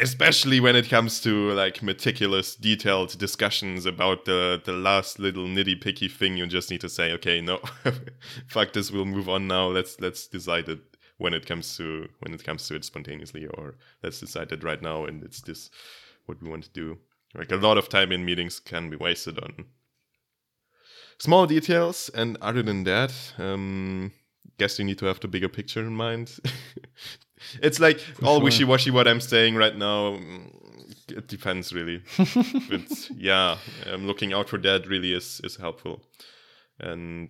especially 0.00 0.60
when 0.60 0.74
it 0.74 0.88
comes 0.88 1.20
to 1.20 1.52
like 1.52 1.82
meticulous 1.82 2.56
detailed 2.56 3.16
discussions 3.18 3.84
about 3.86 4.24
the 4.24 4.60
the 4.64 4.72
last 4.72 5.18
little 5.18 5.44
nitty 5.44 5.78
picky 5.80 6.08
thing 6.08 6.38
you 6.38 6.46
just 6.46 6.70
need 6.70 6.80
to 6.80 6.88
say 6.88 7.12
okay 7.12 7.40
no 7.42 7.60
fuck 8.48 8.72
this 8.72 8.90
we'll 8.90 9.04
move 9.04 9.28
on 9.28 9.46
now. 9.46 9.68
Let's 9.68 10.00
let's 10.00 10.26
decide 10.26 10.68
it 10.68 10.80
when 11.18 11.34
it 11.34 11.46
comes 11.46 11.76
to 11.76 12.08
when 12.20 12.32
it 12.32 12.42
comes 12.42 12.66
to 12.68 12.74
it 12.76 12.84
spontaneously 12.84 13.46
or 13.46 13.74
let's 14.02 14.20
decide 14.20 14.52
it 14.52 14.64
right 14.64 14.80
now 14.80 15.04
and 15.04 15.22
it's 15.22 15.42
this 15.42 15.70
what 16.26 16.42
we 16.42 16.48
want 16.48 16.64
to 16.64 16.70
do. 16.70 16.98
Like 17.34 17.52
a 17.52 17.56
lot 17.56 17.78
of 17.78 17.88
time 17.88 18.10
in 18.10 18.24
meetings 18.24 18.58
can 18.58 18.88
be 18.90 18.96
wasted 18.96 19.38
on 19.38 19.66
small 21.18 21.46
details 21.46 22.10
and 22.14 22.38
other 22.40 22.62
than 22.62 22.84
that 22.84 23.12
um 23.38 24.10
guess 24.60 24.78
you 24.78 24.84
need 24.84 24.98
to 24.98 25.06
have 25.06 25.20
the 25.20 25.28
bigger 25.28 25.48
picture 25.48 25.80
in 25.80 25.94
mind. 25.96 26.38
It's 27.62 27.80
like 27.80 27.98
all 28.22 28.36
sure. 28.36 28.44
wishy-washy 28.44 28.90
what 28.90 29.08
i'm 29.08 29.20
saying 29.20 29.56
right 29.56 29.74
now 29.74 30.18
Mm, 30.18 30.50
it 31.08 31.26
depends 31.26 31.72
really. 31.72 32.02
But 32.70 33.10
yeah 33.16 33.56
um, 33.90 34.06
looking 34.06 34.34
out 34.34 34.48
for 34.50 34.58
that 34.58 34.86
really 34.86 35.12
is 35.14 35.40
is 35.42 35.56
helpful. 35.56 36.02
And 36.78 37.28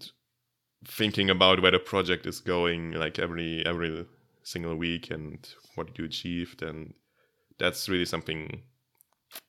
thinking 0.98 1.30
about 1.30 1.62
where 1.62 1.70
the 1.70 1.78
project 1.78 2.26
is 2.26 2.40
going 2.40 2.82
like 3.04 3.22
every 3.22 3.64
every 3.72 4.06
single 4.42 4.76
week 4.86 5.10
and 5.16 5.38
what 5.76 5.96
you 5.98 6.04
achieved 6.04 6.62
and 6.62 6.94
that's 7.60 7.88
really 7.88 8.06
something 8.14 8.62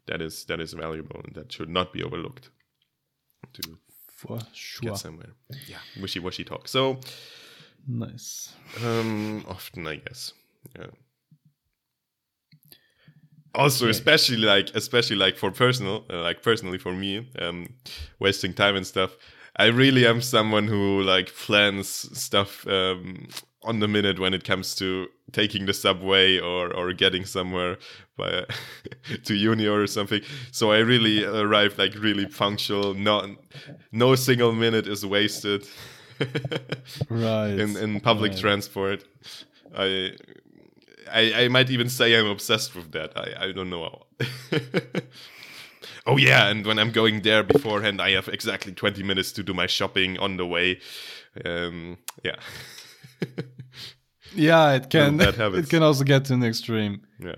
that 0.05 0.21
is 0.21 0.45
that 0.45 0.59
is 0.59 0.73
valuable 0.73 1.21
and 1.25 1.33
that 1.35 1.51
should 1.51 1.69
not 1.69 1.91
be 1.93 2.03
overlooked 2.03 2.51
to 3.53 3.61
for 4.21 4.37
sure. 4.53 4.91
get 4.91 4.97
somewhere. 4.97 5.33
Yeah. 5.67 5.81
Wishy-washy 5.99 6.43
talk. 6.43 6.67
So 6.67 6.99
nice 7.87 8.53
um, 8.83 9.45
often, 9.47 9.87
I 9.87 9.95
guess. 9.95 10.33
Yeah. 10.77 10.87
Also, 13.53 13.85
Okay. 13.85 13.91
especially 13.91 14.37
like, 14.37 14.69
especially 14.75 15.17
like 15.17 15.37
for 15.37 15.51
personal, 15.51 16.05
uh, 16.09 16.21
like 16.21 16.41
personally 16.41 16.77
for 16.77 16.93
me, 16.93 17.27
um, 17.39 17.67
wasting 18.19 18.53
time 18.53 18.75
and 18.77 18.87
stuff. 18.87 19.17
I 19.57 19.65
really 19.65 20.07
am 20.07 20.21
someone 20.21 20.67
who 20.67 21.01
like 21.01 21.35
plans 21.35 21.87
stuff 22.17 22.65
um, 22.67 23.27
on 23.63 23.79
the 23.79 23.87
minute 23.89 24.19
when 24.19 24.33
it 24.33 24.45
comes 24.45 24.73
to 24.75 25.07
taking 25.33 25.65
the 25.65 25.73
subway 25.73 26.39
or 26.39 26.73
or 26.73 26.93
getting 26.93 27.25
somewhere 27.25 27.77
by 28.17 28.45
to 29.25 29.33
uni 29.35 29.67
or 29.67 29.85
something. 29.87 30.21
So 30.51 30.71
I 30.71 30.77
really 30.79 31.25
arrive 31.25 31.77
like 31.77 31.93
really 31.95 32.25
punctual. 32.27 32.93
Not 32.93 33.29
no 33.91 34.15
single 34.15 34.53
minute 34.53 34.87
is 34.87 35.05
wasted. 35.05 35.67
right 37.09 37.59
in 37.59 37.77
in 37.77 37.99
public 37.99 38.31
right. 38.31 38.41
transport. 38.41 39.03
I, 39.75 40.11
I 41.11 41.33
I 41.43 41.47
might 41.47 41.69
even 41.69 41.89
say 41.89 42.17
I'm 42.17 42.27
obsessed 42.27 42.75
with 42.75 42.91
that. 42.91 43.11
I 43.15 43.47
I 43.47 43.51
don't 43.51 43.69
know 43.69 43.83
how. 43.83 44.27
oh 46.05 46.17
yeah, 46.17 46.49
and 46.49 46.65
when 46.65 46.79
I'm 46.79 46.91
going 46.91 47.21
there 47.21 47.43
beforehand, 47.43 48.01
I 48.01 48.11
have 48.11 48.27
exactly 48.27 48.73
20 48.73 49.03
minutes 49.03 49.31
to 49.33 49.43
do 49.43 49.53
my 49.53 49.67
shopping 49.67 50.17
on 50.19 50.37
the 50.37 50.45
way. 50.45 50.79
Um, 51.45 51.97
yeah. 52.23 52.35
yeah 54.35 54.73
it 54.73 54.89
can 54.89 55.19
it 55.21 55.69
can 55.69 55.83
also 55.83 56.03
get 56.03 56.25
to 56.25 56.33
an 56.33 56.43
extreme 56.43 57.01
yeah. 57.19 57.35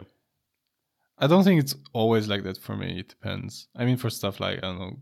I 1.18 1.28
don't 1.28 1.44
think 1.44 1.62
it's 1.62 1.76
always 1.94 2.28
like 2.28 2.44
that 2.44 2.58
for 2.58 2.76
me. 2.76 3.00
It 3.00 3.10
depends. 3.10 3.68
I 3.76 3.86
mean, 3.86 3.98
for 3.98 4.10
stuff 4.10 4.40
like 4.40 4.58
I 4.58 4.62
don't 4.62 4.80
know. 4.80 5.00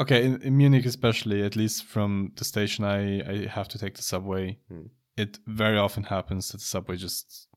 Okay, 0.00 0.24
in, 0.24 0.40
in 0.42 0.56
Munich 0.56 0.86
especially, 0.86 1.42
at 1.42 1.56
least 1.56 1.84
from 1.84 2.32
the 2.36 2.44
station, 2.44 2.84
I 2.84 3.20
I 3.20 3.46
have 3.46 3.68
to 3.68 3.78
take 3.78 3.94
the 3.96 4.02
subway. 4.02 4.58
Hmm. 4.68 4.86
It 5.16 5.38
very 5.46 5.76
often 5.76 6.04
happens 6.04 6.48
that 6.50 6.58
the 6.58 6.64
subway 6.64 6.96
just 6.96 7.48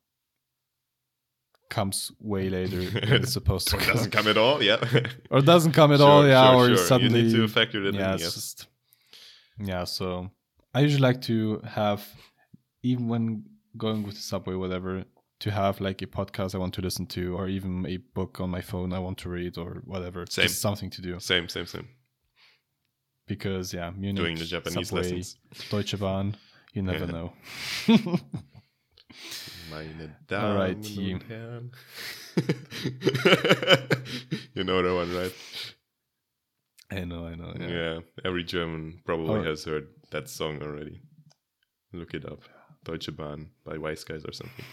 comes 1.70 2.12
way 2.20 2.50
later 2.50 2.82
than 3.00 3.24
it's 3.24 3.34
supposed 3.34 3.68
to, 3.70 3.78
Or 3.78 3.80
doesn't 3.94 4.12
come 4.12 4.28
at 4.28 4.38
all. 4.38 4.62
Yeah. 4.62 4.84
or 5.32 5.42
doesn't 5.42 5.72
come 5.72 5.92
at 5.94 6.00
Sure, 6.00 6.10
all. 6.10 6.28
Yeah, 6.28 6.52
sure, 6.52 6.60
or 6.60 6.68
sure. 6.76 6.86
suddenly 6.86 7.22
you 7.22 7.26
need 7.28 7.36
to 7.36 7.48
factor 7.48 7.84
it 7.86 7.96
yeah, 7.96 8.14
in. 8.14 8.20
Yes. 8.20 8.34
just 8.34 8.68
yeah. 9.60 9.86
So 9.86 10.30
I 10.74 10.82
usually 10.82 11.02
like 11.02 11.22
to 11.24 11.62
have, 11.66 12.06
even 12.84 13.08
when 13.08 13.46
going 13.78 14.04
with 14.04 14.16
the 14.16 14.22
subway, 14.22 14.56
whatever, 14.56 15.06
to 15.40 15.52
have 15.52 15.82
like 15.82 16.02
a 16.02 16.08
podcast 16.08 16.56
I 16.56 16.58
want 16.58 16.74
to 16.76 16.82
listen 16.82 17.06
to, 17.08 17.36
or 17.38 17.48
even 17.48 17.86
a 17.88 17.98
book 17.98 18.40
on 18.40 18.50
my 18.50 18.62
phone 18.62 18.94
I 18.94 19.00
want 19.00 19.18
to 19.20 19.30
read, 19.30 19.58
or 19.58 19.82
whatever. 19.86 20.26
Same. 20.30 20.48
Just 20.48 20.62
something 20.62 20.90
to 20.92 21.02
do 21.02 21.20
Same, 21.20 21.48
same, 21.50 21.66
same. 21.66 21.88
Because 23.28 23.74
yeah, 23.74 23.92
Munich, 23.92 24.22
Doing 24.24 24.38
the 24.38 24.46
Japanese 24.46 24.90
subway, 24.90 25.04
lessons. 25.04 25.38
Deutsche 25.70 26.00
Bahn, 26.00 26.36
you 26.74 26.82
never 26.82 27.06
know. 27.08 27.34
Meine 29.70 30.16
All 30.32 30.56
right, 30.56 30.78
Damen 30.78 30.84
team. 30.84 31.20
und 31.20 31.24
Herren. 31.30 31.72
you 34.56 34.64
know 34.64 34.82
that 34.82 34.94
one, 34.94 35.14
right? 35.16 35.34
I 36.92 37.06
know, 37.06 37.26
I 37.26 37.36
know. 37.36 37.54
Yeah. 37.60 37.68
Yeah. 37.70 38.00
every 38.26 38.44
German 38.44 39.00
probably 39.06 39.40
Oh. 39.40 39.44
has 39.44 39.64
heard 39.66 39.88
that 40.12 40.30
song 40.30 40.62
already. 40.62 41.02
Look 41.92 42.14
it 42.14 42.26
up. 42.26 42.42
Deutsche 42.84 43.16
Bahn 43.16 43.50
by 43.64 43.78
Wise 43.78 44.04
Guys 44.04 44.24
or 44.26 44.34
something. 44.34 44.66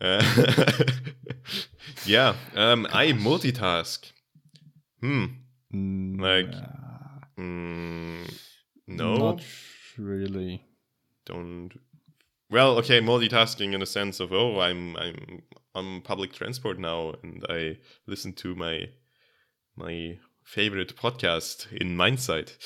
Uh, 0.00 0.22
yeah, 2.06 2.34
um, 2.54 2.86
I 2.92 3.12
multitask. 3.12 4.12
Hmm. 5.00 5.24
Mm, 5.74 6.20
Like, 6.20 6.54
uh, 6.54 6.87
Mm, 7.38 8.34
no, 8.86 9.14
not 9.14 9.44
really. 9.96 10.64
don't. 11.24 11.70
Well, 12.50 12.78
okay, 12.78 13.00
multitasking 13.00 13.74
in 13.74 13.80
the 13.80 13.86
sense 13.86 14.20
of 14.20 14.32
oh, 14.32 14.60
I'm 14.60 14.96
I'm 14.96 15.42
on 15.74 16.00
public 16.00 16.32
transport 16.32 16.78
now, 16.78 17.14
and 17.22 17.44
I 17.48 17.78
listen 18.06 18.32
to 18.34 18.54
my 18.54 18.88
my 19.76 20.18
favorite 20.42 20.96
podcast 20.96 21.70
in 21.72 21.96
Mindsight. 21.96 22.56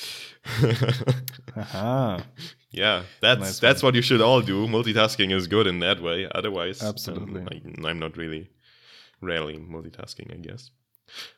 Aha. 1.57 2.23
yeah, 2.71 3.03
that's 3.21 3.41
Nice 3.41 3.59
that's 3.59 3.83
what 3.83 3.93
you 3.93 4.01
should 4.01 4.21
all 4.21 4.41
do. 4.41 4.67
Multitasking 4.67 5.31
is 5.31 5.47
good 5.47 5.67
in 5.67 5.79
that 5.79 6.01
way. 6.01 6.27
Otherwise, 6.33 6.81
Absolutely. 6.81 7.43
I, 7.83 7.89
I'm 7.89 7.99
not 7.99 8.17
really 8.17 8.49
rarely 9.21 9.57
multitasking, 9.57 10.33
I 10.33 10.37
guess. 10.37 10.71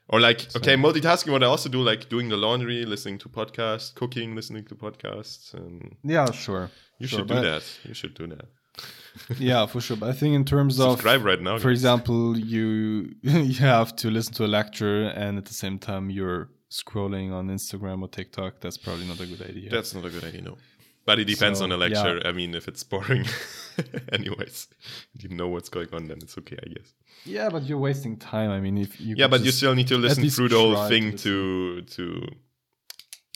Or 0.08 0.19
like, 0.19 0.56
okay, 0.56 0.75
multitasking. 0.75 1.32
What 1.32 1.43
I 1.43 1.47
also 1.47 1.67
do, 1.69 1.82
like 1.82 2.10
doing 2.10 2.30
the 2.30 2.38
laundry, 2.38 2.86
listening 2.86 3.17
to 3.19 3.30
podcasts, 3.30 3.93
cooking, 3.93 4.36
listening 4.36 4.65
to 4.65 4.75
podcasts, 4.75 5.54
and 5.54 5.95
Yeah, 6.04 6.30
sure. 6.32 6.69
you 6.99 7.08
Sure, 7.08 7.19
should 7.19 7.28
do 7.28 7.41
that. 7.41 7.63
You 7.84 7.93
should 7.93 8.13
do 8.13 8.28
that. 8.28 8.45
Yeah, 9.39 9.65
for 9.65 9.80
sure. 9.82 9.95
But 9.97 10.10
I 10.10 10.13
think 10.13 10.36
in 10.36 10.43
terms 10.45 10.80
of 10.80 10.91
Subscribe 10.91 11.23
right 11.23 11.41
now. 11.41 11.58
for 11.58 11.69
guys. 11.69 11.78
example, 11.80 12.38
you 12.38 13.15
you 13.21 13.54
have 13.56 13.95
to 13.97 14.12
listen 14.12 14.34
to 14.36 14.45
a 14.45 14.51
lecture 14.60 15.04
and 15.15 15.38
at 15.38 15.45
the 15.45 15.54
same 15.54 15.80
time 15.80 16.10
you're 16.10 16.49
scrolling 16.69 17.32
on 17.32 17.47
Instagram 17.47 18.01
or 18.01 18.10
TikTok. 18.10 18.60
That's 18.60 18.78
probably 18.78 19.08
not 19.08 19.19
a 19.21 19.25
good 19.25 19.41
idea. 19.41 19.69
That's 19.69 19.93
not 19.95 20.04
a 20.06 20.10
good 20.10 20.25
idea, 20.25 20.41
no. 20.41 20.58
But 21.06 21.20
it 21.20 21.26
depends 21.26 21.60
So, 21.60 21.65
on 21.65 21.70
the 21.70 21.78
lecture. 21.78 22.20
I 22.26 22.32
mean, 22.32 22.56
if 22.56 22.68
it's 22.68 22.84
boring, 22.84 23.26
anyways, 24.12 24.68
you 25.13 25.30
know 25.30 25.48
what's 25.48 25.70
going 25.70 25.89
on, 25.94 26.08
then 26.08 26.18
it's 26.22 26.38
okay, 26.39 26.58
I 26.65 26.70
guess. 26.70 26.94
yeah, 27.26 27.50
but 27.50 27.63
you're 27.63 27.78
wasting 27.78 28.18
time. 28.18 28.50
I 28.50 28.60
mean, 28.60 28.78
if 28.78 29.00
you 29.00 29.15
Yeah, 29.15 29.28
but 29.28 29.41
you 29.46 29.52
still 29.52 29.76
need 29.76 29.88
to 29.89 29.98
listen 29.98 30.28
through 30.30 30.50
the 30.50 30.58
whole 30.60 30.88
thing 30.89 31.15
to 31.18 31.82
to 31.82 32.28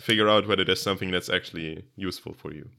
figure 0.02 0.28
out 0.30 0.48
whether 0.48 0.66
there's 0.66 0.82
something 0.82 1.12
that's 1.12 1.30
actually 1.30 1.86
useful 1.96 2.34
for 2.34 2.52
you, 2.54 2.70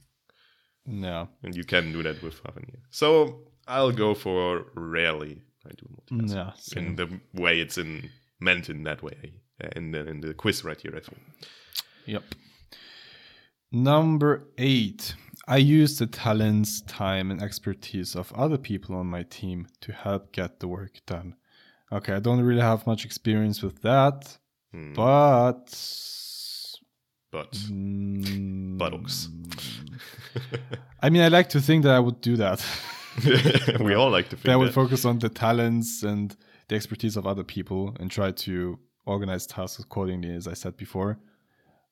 yeah, 0.86 1.26
and 1.44 1.54
you 1.54 1.64
can 1.64 1.92
do 1.92 2.02
that 2.02 2.20
with 2.22 2.40
Avenir. 2.48 2.80
So 2.90 3.42
I'll 3.68 3.92
go 3.92 4.14
for 4.14 4.66
rarely. 4.74 5.42
I 5.66 5.70
do 5.70 5.86
multitasking 5.94 6.34
yeah. 6.34 6.52
same. 6.56 6.86
in 6.86 6.96
the 6.96 7.20
way 7.34 7.60
it's 7.60 7.78
in 7.78 8.10
meant 8.40 8.68
in 8.70 8.82
that 8.84 9.02
way 9.02 9.34
uh, 9.62 9.68
in 9.76 9.92
the 9.92 10.00
in 10.08 10.20
the 10.20 10.34
quiz 10.34 10.64
right 10.64 10.80
here. 10.80 10.94
I 10.96 11.00
think. 11.00 11.20
Yep. 12.06 12.24
Number 13.72 14.48
eight. 14.58 15.14
I 15.46 15.56
use 15.56 15.98
the 15.98 16.06
talents, 16.06 16.80
time, 16.82 17.30
and 17.30 17.42
expertise 17.42 18.14
of 18.14 18.32
other 18.34 18.58
people 18.58 18.94
on 18.96 19.06
my 19.06 19.22
team 19.24 19.66
to 19.80 19.92
help 19.92 20.32
get 20.32 20.60
the 20.60 20.68
work 20.68 21.00
done. 21.06 21.34
Okay, 21.92 22.12
I 22.14 22.20
don't 22.20 22.40
really 22.40 22.60
have 22.60 22.86
much 22.86 23.04
experience 23.04 23.62
with 23.62 23.80
that, 23.82 24.38
Hmm. 24.72 24.94
but. 24.94 25.66
But 27.32 27.52
Mm, 27.52 28.76
buttocks. 28.78 29.28
I 31.00 31.10
mean, 31.10 31.22
I 31.22 31.28
like 31.28 31.48
to 31.50 31.60
think 31.60 31.84
that 31.84 31.94
I 31.94 32.00
would 32.00 32.20
do 32.20 32.36
that. 32.36 32.64
we 33.80 33.94
all 33.94 34.10
like 34.10 34.28
to 34.30 34.36
think 34.36 34.44
that 34.44 34.52
I 34.52 34.56
would 34.56 34.74
focus 34.74 35.04
on 35.04 35.18
the 35.20 35.28
talents 35.28 36.02
and 36.02 36.36
the 36.68 36.74
expertise 36.74 37.16
of 37.16 37.26
other 37.26 37.44
people 37.44 37.96
and 38.00 38.10
try 38.10 38.32
to 38.32 38.78
organize 39.06 39.46
tasks 39.46 39.78
accordingly, 39.80 40.34
as 40.34 40.48
I 40.48 40.54
said 40.54 40.76
before. 40.76 41.18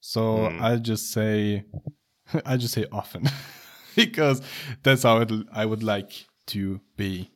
So 0.01 0.49
Hmm. 0.49 0.63
I'll 0.63 0.79
just 0.79 1.13
say, 1.13 1.65
I 2.47 2.57
just 2.57 2.75
say 2.75 2.87
often, 2.93 3.29
because 3.97 4.43
that's 4.83 5.03
how 5.03 5.21
it, 5.21 5.31
I 5.53 5.67
would 5.67 5.83
like 5.83 6.27
to 6.49 6.81
be. 6.97 7.31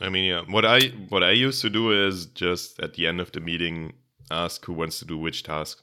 I 0.00 0.08
mean, 0.10 0.24
yeah. 0.24 0.42
What 0.48 0.64
I 0.64 0.80
what 1.08 1.22
I 1.24 1.32
used 1.32 1.60
to 1.62 1.70
do 1.70 1.90
is 2.06 2.26
just 2.26 2.80
at 2.80 2.94
the 2.94 3.06
end 3.06 3.20
of 3.20 3.32
the 3.32 3.40
meeting 3.40 3.94
ask 4.30 4.64
who 4.64 4.72
wants 4.72 4.98
to 5.00 5.04
do 5.04 5.18
which 5.18 5.42
task, 5.42 5.82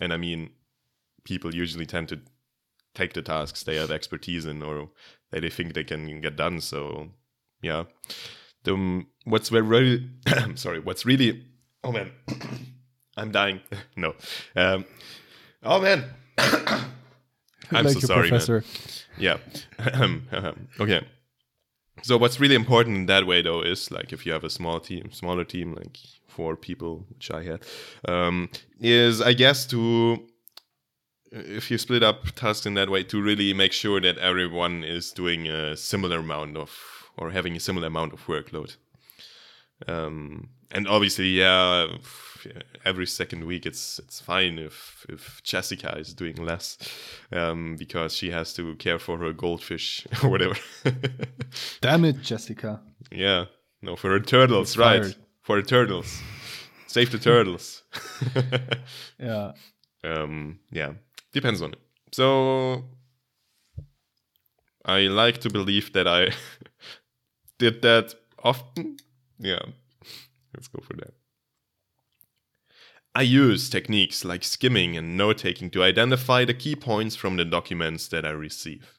and 0.00 0.12
I 0.12 0.16
mean, 0.16 0.50
people 1.24 1.54
usually 1.54 1.86
tend 1.86 2.08
to 2.08 2.20
take 2.94 3.12
the 3.12 3.22
tasks 3.22 3.62
they 3.62 3.76
have 3.76 3.90
expertise 3.90 4.44
in 4.44 4.62
or 4.62 4.90
that 5.30 5.40
they 5.42 5.50
think 5.50 5.74
they 5.74 5.84
can 5.84 6.20
get 6.20 6.36
done. 6.36 6.60
So, 6.60 7.10
yeah. 7.62 7.84
The 8.64 9.04
what's 9.24 9.50
very 9.50 9.62
really 9.62 10.08
sorry. 10.56 10.80
What's 10.80 11.04
really 11.06 11.44
oh 11.84 11.92
man, 11.92 12.10
I'm 13.16 13.30
dying. 13.30 13.60
no. 13.96 14.14
Um, 14.56 14.84
oh 15.62 15.80
man. 15.80 16.04
I'm 16.38 17.84
like 17.84 17.94
so 17.94 18.00
sorry, 18.00 18.30
man. 18.30 18.40
professor. 18.40 18.64
Yeah. 19.16 19.38
okay. 20.80 21.06
So 22.02 22.18
what's 22.18 22.38
really 22.38 22.54
important 22.54 22.96
in 22.96 23.06
that 23.06 23.26
way 23.26 23.40
though 23.40 23.62
is 23.62 23.90
like 23.90 24.12
if 24.12 24.26
you 24.26 24.32
have 24.32 24.44
a 24.44 24.50
small 24.50 24.80
team, 24.80 25.10
smaller 25.12 25.44
team, 25.44 25.74
like 25.74 25.98
four 26.28 26.56
people, 26.56 27.06
which 27.08 27.30
I 27.30 27.44
had, 27.44 27.62
um, 28.06 28.50
is 28.80 29.22
I 29.22 29.32
guess 29.32 29.66
to 29.66 30.26
if 31.32 31.70
you 31.70 31.78
split 31.78 32.02
up 32.02 32.30
tasks 32.32 32.66
in 32.66 32.74
that 32.74 32.90
way 32.90 33.02
to 33.04 33.20
really 33.20 33.52
make 33.54 33.72
sure 33.72 34.00
that 34.00 34.18
everyone 34.18 34.84
is 34.84 35.12
doing 35.12 35.48
a 35.48 35.76
similar 35.76 36.18
amount 36.18 36.56
of 36.56 36.70
or 37.16 37.30
having 37.30 37.56
a 37.56 37.60
similar 37.60 37.86
amount 37.86 38.12
of 38.12 38.26
workload. 38.26 38.76
Um, 39.88 40.50
and 40.70 40.88
obviously, 40.88 41.28
yeah, 41.28 41.86
every 42.84 43.06
second 43.06 43.44
week 43.46 43.66
it's 43.66 43.98
it's 43.98 44.20
fine 44.20 44.58
if 44.58 45.06
if 45.08 45.42
Jessica 45.42 45.96
is 45.98 46.14
doing 46.14 46.36
less 46.36 46.78
um, 47.32 47.76
because 47.78 48.14
she 48.14 48.30
has 48.30 48.52
to 48.54 48.74
care 48.76 48.98
for 48.98 49.18
her 49.18 49.32
goldfish 49.32 50.06
or 50.22 50.30
whatever. 50.30 50.56
Damn 51.80 52.04
it, 52.04 52.22
Jessica. 52.22 52.80
yeah, 53.10 53.46
no, 53.82 53.96
for 53.96 54.10
her 54.10 54.20
turtles, 54.20 54.76
right? 54.76 55.16
For 55.42 55.56
her 55.56 55.62
turtles, 55.62 56.20
save 56.86 57.10
the 57.10 57.18
turtles. 57.18 57.82
Yeah. 59.18 59.52
um, 60.02 60.58
yeah, 60.72 60.92
depends 61.32 61.62
on 61.62 61.72
it. 61.72 61.78
So 62.12 62.84
I 64.84 65.08
like 65.08 65.38
to 65.40 65.50
believe 65.50 65.92
that 65.92 66.06
I 66.06 66.30
did 67.58 67.82
that 67.82 68.14
often. 68.42 68.96
Yeah, 69.38 69.62
let's 70.54 70.68
go 70.68 70.80
for 70.82 70.94
that. 70.96 71.14
I 73.14 73.22
use 73.22 73.70
techniques 73.70 74.24
like 74.24 74.42
skimming 74.44 74.96
and 74.96 75.16
note 75.16 75.38
taking 75.38 75.70
to 75.70 75.82
identify 75.84 76.44
the 76.44 76.54
key 76.54 76.74
points 76.74 77.14
from 77.14 77.36
the 77.36 77.44
documents 77.44 78.08
that 78.08 78.24
I 78.24 78.30
receive. 78.30 78.98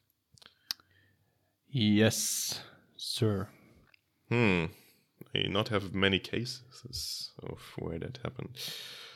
Yes, 1.70 2.62
sir. 2.96 3.50
Hmm. 4.30 4.66
I 5.36 5.48
not 5.50 5.68
have 5.70 5.94
many 5.94 6.20
cases 6.20 7.32
of 7.44 7.60
where 7.78 8.00
that 8.00 8.20
happened. 8.24 8.56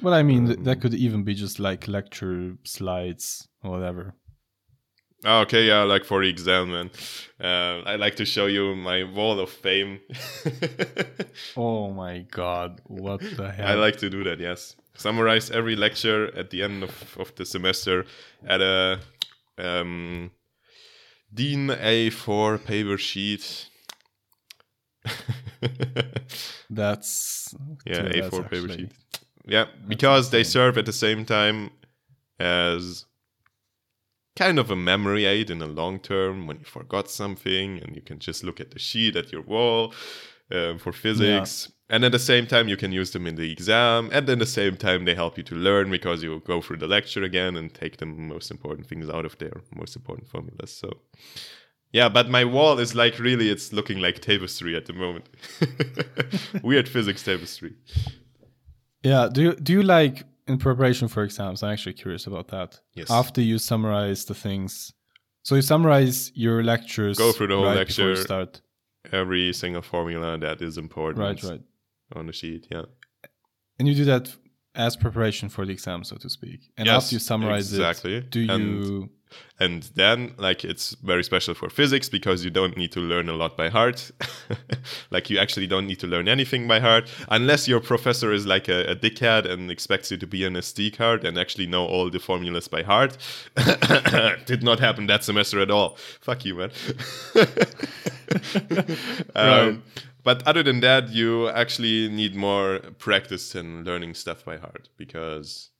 Well, 0.01 0.13
I 0.13 0.23
mean, 0.23 0.47
th- 0.47 0.57
Um, 0.57 0.63
that 0.65 0.81
could 0.81 0.93
even 0.93 1.23
be 1.23 1.33
just 1.33 1.59
like 1.59 1.88
lecture 1.88 2.57
slides 2.65 3.47
or 3.63 3.71
whatever. 3.71 4.15
Ah, 5.25 5.41
Okay, 5.41 5.67
yeah, 5.67 5.83
like 5.83 6.05
for 6.05 6.21
the 6.21 6.29
exam, 6.29 6.71
man. 6.71 6.89
Uh, 7.39 7.83
I 7.85 7.95
like 7.95 8.15
to 8.17 8.25
show 8.25 8.47
you 8.47 8.75
my 8.75 9.03
wall 9.03 9.39
of 9.39 9.49
fame. 9.49 9.99
Oh 11.55 11.91
my 11.93 12.19
god, 12.31 12.81
what 12.85 13.21
the 13.21 13.51
hell? 13.51 13.67
I 13.67 13.73
like 13.75 13.97
to 13.97 14.09
do 14.09 14.23
that, 14.25 14.39
yes. 14.39 14.75
Summarize 14.95 15.49
every 15.52 15.75
lecture 15.75 16.36
at 16.36 16.49
the 16.49 16.62
end 16.63 16.84
of, 16.84 17.17
of 17.17 17.34
the 17.36 17.45
semester 17.45 18.06
at 18.45 18.62
a 18.62 18.99
um, 19.58 20.32
DIN 21.34 21.67
A4 21.69 22.63
paper 22.65 22.97
sheet. 22.97 23.67
That's 26.69 27.56
yeah, 27.86 28.02
A4 28.04 28.13
that's 28.21 28.30
paper 28.36 28.45
actually- 28.56 28.78
sheet. 28.78 28.91
Yeah, 29.47 29.65
because 29.88 30.30
they 30.30 30.43
serve 30.43 30.78
at 30.78 30.86
the 30.86 30.93
same 30.93 31.25
time 31.25 31.71
as 32.39 33.06
kind 34.36 34.60
of 34.60 34.69
a 34.69 34.75
memory 34.75 35.25
aid 35.25 35.49
in 35.49 35.58
the 35.58 35.65
long 35.65 35.99
term 35.99 36.45
when 36.45 36.60
you 36.60 36.65
forgot 36.65 37.10
something 37.10 37.80
and 37.80 37.95
you 37.95 38.02
can 38.02 38.19
just 38.19 38.43
look 38.43 38.60
at 38.60 38.69
the 38.71 38.80
sheet 38.80 39.15
at 39.15 39.32
your 39.32 39.41
wall 39.41 39.93
um, 40.52 40.78
for 40.78 40.91
physics. 40.91 41.71
And 41.89 42.06
at 42.06 42.12
the 42.12 42.19
same 42.19 42.45
time, 42.45 42.67
you 42.67 42.78
can 42.78 42.91
use 42.91 43.12
them 43.12 43.25
in 43.25 43.36
the 43.36 43.52
exam. 43.52 44.10
And 44.13 44.30
at 44.30 44.39
the 44.39 44.45
same 44.45 44.78
time, 44.78 45.06
they 45.06 45.15
help 45.15 45.38
you 45.38 45.43
to 45.45 45.56
learn 45.56 45.89
because 45.89 46.21
you 46.21 46.39
go 46.45 46.62
through 46.62 46.78
the 46.78 46.88
lecture 46.88 47.23
again 47.23 47.56
and 47.56 47.73
take 47.73 47.97
the 47.97 48.06
most 48.06 48.52
important 48.52 48.88
things 48.88 49.10
out 49.10 49.25
of 49.25 49.38
there, 49.39 49.62
most 49.75 49.95
important 49.95 50.30
formulas. 50.30 50.71
So, 50.71 50.91
yeah, 51.91 52.08
but 52.08 52.30
my 52.30 52.45
wall 52.45 52.78
is 52.78 52.93
like 52.93 53.17
really, 53.17 53.49
it's 53.49 53.73
looking 53.73 53.99
like 53.99 54.19
tapestry 54.19 54.75
at 54.75 54.86
the 54.86 54.93
moment. 54.93 55.30
Weird 56.63 56.88
physics 56.88 57.23
tapestry. 57.23 57.73
Yeah. 59.02 59.28
Do 59.32 59.41
you 59.41 59.56
do 59.56 59.73
you 59.73 59.84
like 59.84 60.25
in 60.47 60.60
preparation 60.60 61.08
for 61.08 61.23
exams? 61.23 61.63
I'm 61.63 61.71
actually 61.71 61.93
curious 61.93 62.28
about 62.28 62.49
that. 62.49 62.80
Yes. 62.93 63.10
After 63.10 63.41
you 63.41 63.58
summarize 63.58 64.25
the 64.25 64.36
things, 64.36 64.93
so 65.43 65.56
you 65.56 65.63
summarize 65.63 66.32
your 66.36 66.63
lectures. 66.63 67.17
Go 67.17 67.32
through 67.32 67.47
the 67.47 67.56
whole 67.56 67.65
right 67.65 67.78
lecture. 67.78 68.15
Start. 68.15 68.62
Every 69.12 69.54
single 69.54 69.82
formula 69.82 70.38
that 70.38 70.62
is 70.62 70.78
important 70.78 71.19
Right. 71.23 71.41
Right. 71.43 71.62
On 72.15 72.28
the 72.28 72.34
sheet. 72.34 72.67
Yeah. 72.72 72.84
And 73.78 73.88
you 73.88 73.95
do 73.95 74.06
that 74.06 74.36
as 74.76 74.95
preparation 74.95 75.50
for 75.50 75.65
the 75.65 75.72
exam, 75.72 76.04
so 76.04 76.15
to 76.17 76.30
speak. 76.30 76.72
And 76.78 76.88
Yes, 76.88 77.04
after 77.06 77.15
you 77.15 77.19
summarize 77.19 77.72
exactly. 77.72 78.15
it, 78.15 78.30
do 78.30 78.45
And- 78.50 78.86
you? 78.86 79.10
And 79.60 79.84
then, 79.93 80.34
like, 80.38 80.65
it's 80.65 80.95
very 81.04 81.24
special 81.24 81.54
for 81.54 81.69
physics 81.69 82.10
because 82.10 82.43
you 82.43 82.50
don't 82.50 82.76
need 82.76 82.91
to 82.93 83.00
learn 83.00 83.30
a 83.30 83.34
lot 83.34 83.56
by 83.56 83.69
heart. 83.69 84.10
like, 85.12 85.30
you 85.30 85.38
actually 85.38 85.67
don't 85.67 85.86
need 85.86 86.00
to 86.00 86.08
learn 86.08 86.28
anything 86.28 86.67
by 86.67 86.80
heart 86.80 87.08
unless 87.30 87.67
your 87.67 87.80
professor 87.80 88.34
is 88.34 88.48
like 88.48 88.67
a, 88.67 88.86
a 88.86 88.95
dickhead 88.95 89.45
and 89.48 89.69
expects 89.69 90.10
you 90.10 90.17
to 90.17 90.26
be 90.26 90.43
an 90.45 90.56
SD 90.56 90.98
card 90.98 91.24
and 91.26 91.38
actually 91.38 91.67
know 91.67 91.86
all 91.86 92.10
the 92.10 92.19
formulas 92.19 92.67
by 92.67 92.82
heart. 92.82 93.17
Did 94.48 94.63
not 94.63 94.80
happen 94.80 95.06
that 95.06 95.24
semester 95.24 95.60
at 95.60 95.69
all. 95.69 95.95
Fuck 96.22 96.43
you, 96.45 96.56
man. 96.56 96.72
um, 99.36 99.84
But 100.30 100.46
other 100.46 100.62
than 100.62 100.80
that, 100.82 101.10
you 101.10 101.50
actually 101.50 102.08
need 102.08 102.36
more 102.36 102.80
practice 103.00 103.56
in 103.56 103.84
learning 103.84 104.13
stuff 104.13 104.46
by 104.46 104.58
heart 104.58 104.89
because 104.96 105.72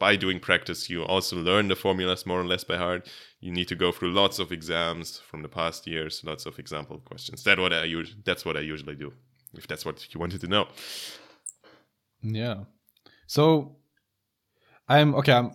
by 0.00 0.16
doing 0.16 0.40
practice, 0.40 0.90
you 0.90 1.04
also 1.04 1.36
learn 1.36 1.68
the 1.68 1.76
formulas 1.76 2.26
more 2.26 2.40
or 2.40 2.44
less 2.52 2.64
by 2.64 2.76
heart. 2.78 3.08
You 3.38 3.52
need 3.52 3.68
to 3.68 3.76
go 3.76 3.92
through 3.92 4.10
lots 4.10 4.40
of 4.40 4.50
exams 4.50 5.20
from 5.20 5.42
the 5.42 5.48
past 5.48 5.86
years, 5.86 6.20
lots 6.24 6.46
of 6.46 6.58
example 6.58 6.98
questions. 7.10 7.44
That 7.44 7.58
what 7.60 7.72
I 7.72 7.86
us- 7.86 8.16
that's 8.24 8.44
what 8.44 8.56
I 8.56 8.60
usually 8.74 8.96
do. 8.96 9.12
If 9.54 9.68
that's 9.68 9.84
what 9.84 9.96
you 10.12 10.18
wanted 10.18 10.40
to 10.40 10.48
know. 10.48 10.66
Yeah. 12.22 12.64
So 13.28 13.76
I'm 14.88 15.14
okay. 15.14 15.32
I'm 15.40 15.52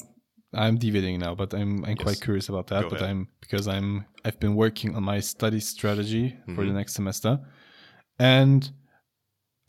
I'm 0.53 0.77
deviating 0.77 1.19
now, 1.19 1.35
but 1.35 1.53
I'm 1.53 1.83
I'm 1.83 1.97
Yes. 1.97 2.05
quite 2.07 2.21
curious 2.21 2.47
about 2.47 2.67
that. 2.67 2.83
Go 2.83 2.89
but 2.91 3.01
ahead. 3.01 3.09
I'm 3.09 3.27
because 3.41 3.67
I'm 3.67 4.05
I've 4.23 4.39
been 4.39 4.55
working 4.55 4.95
on 4.95 5.03
my 5.03 5.19
study 5.19 5.59
strategy 5.59 6.37
for 6.55 6.63
the 6.63 6.71
Mhm. 6.71 6.75
next 6.79 6.93
semester, 6.93 7.39
and 8.19 8.69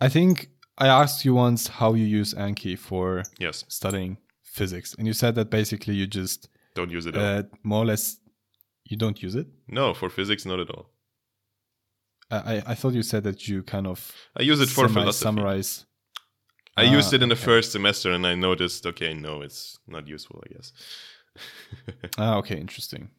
I 0.01 0.09
think 0.09 0.49
I 0.79 0.89
asked 0.89 1.25
you 1.25 1.35
once 1.35 1.69
how 1.69 1.95
you 1.95 2.05
use 2.05 2.35
Anki 2.35 2.77
for 2.79 3.23
Yes. 3.39 3.65
studying 3.69 4.19
physics, 4.43 4.95
and 4.99 5.07
you 5.07 5.13
said 5.15 5.35
that 5.35 5.51
basically 5.51 5.95
you 5.95 6.07
just 6.07 6.49
Don't 6.75 6.91
use 6.91 7.07
it. 7.07 7.17
at 7.17 7.23
all. 7.23 7.39
uh, 7.39 7.43
more 7.63 7.83
or 7.83 7.87
less 7.87 8.19
you 8.85 8.97
don't 8.97 9.23
use 9.23 9.35
it. 9.35 9.47
No, 9.69 9.95
for 9.95 10.09
physics, 10.11 10.45
not 10.47 10.61
at 10.61 10.71
all. 10.71 10.91
I 12.31 12.63
I, 12.67 12.75
thought 12.75 12.95
you 12.95 13.03
said 13.03 13.23
that 13.25 13.47
you 13.49 13.63
kind 13.63 13.87
of 13.87 14.13
I 14.37 14.43
use 14.43 14.61
it 14.61 14.69
for 14.69 14.89
philosophy. 14.89 15.25
summarize. 15.25 15.87
I 16.77 16.85
Ah, 16.85 16.93
used 16.99 17.13
it 17.15 17.23
in 17.23 17.29
the 17.29 17.35
okay. 17.37 17.45
first 17.45 17.73
semester, 17.73 18.13
and 18.13 18.27
I 18.27 18.35
noticed, 18.35 18.85
okay, 18.87 19.15
no, 19.15 19.43
it's 19.43 19.79
not 19.87 20.07
useful. 20.09 20.43
I 20.45 20.55
guess. 20.55 20.73
Ah, 22.19 22.37
okay, 22.39 22.59
interesting. 22.61 23.11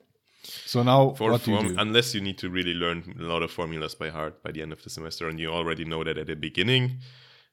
So 0.66 0.84
now 0.84 1.12
for 1.14 1.32
what 1.32 1.44
do 1.44 1.52
you 1.52 1.70
do? 1.70 1.76
unless 1.78 2.14
you 2.16 2.22
need 2.22 2.38
to 2.40 2.50
really 2.50 2.74
learn 2.74 3.16
a 3.20 3.24
lot 3.24 3.44
of 3.44 3.52
formulas 3.52 3.96
by 3.96 4.10
heart 4.10 4.42
by 4.44 4.52
the 4.52 4.62
end 4.62 4.72
of 4.74 4.84
the 4.84 4.90
semester, 4.90 5.28
and 5.28 5.40
you 5.40 5.50
already 5.50 5.86
know 5.86 6.04
that 6.04 6.18
at 6.18 6.28
the 6.28 6.36
beginning, 6.36 7.00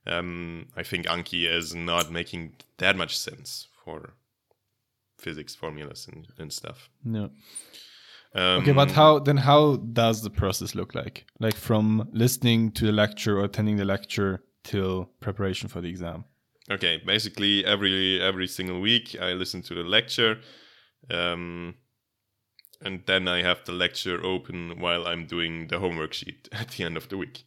um, 0.07 0.67
I 0.77 0.83
think 0.83 1.07
Anki 1.07 1.49
is 1.49 1.75
not 1.75 2.11
making 2.11 2.55
that 2.79 2.97
much 2.97 3.17
sense 3.19 3.69
for 3.85 4.15
physics 5.19 5.55
formulas 5.55 6.09
and, 6.11 6.27
and 6.39 6.53
stuff. 6.53 6.91
no. 7.05 7.31
Um, 8.37 8.63
Okay, 8.63 8.73
but 8.73 8.91
how 8.91 9.21
then? 9.21 9.37
How 9.37 9.77
does 9.77 10.23
the 10.23 10.31
process 10.31 10.75
look 10.75 10.95
like? 10.95 11.25
Like 11.39 11.55
from 11.55 12.09
listening 12.13 12.73
to 12.73 12.87
the 12.87 12.93
lecture 12.93 13.39
or 13.39 13.45
attending 13.45 13.77
the 13.77 13.85
lecture 13.85 14.43
till 14.65 15.11
preparation 15.21 15.69
for 15.69 15.81
the 15.81 15.89
exam. 15.89 16.25
Okay, 16.69 17.01
basically 17.07 17.65
every 17.65 18.21
every 18.21 18.49
single 18.49 18.81
week 18.81 19.15
I 19.21 19.35
listen 19.35 19.63
to 19.63 19.75
the 19.75 19.85
lecture, 19.85 20.41
um, 21.11 21.75
and 22.83 23.03
then 23.07 23.29
I 23.29 23.43
have 23.43 23.65
the 23.65 23.73
lecture 23.73 24.25
open 24.25 24.81
while 24.81 25.07
I'm 25.07 25.27
doing 25.27 25.69
the 25.69 25.79
homework 25.79 26.13
sheet 26.13 26.49
at 26.53 26.69
the 26.71 26.85
end 26.85 26.97
of 26.97 27.09
the 27.09 27.17
week, 27.17 27.45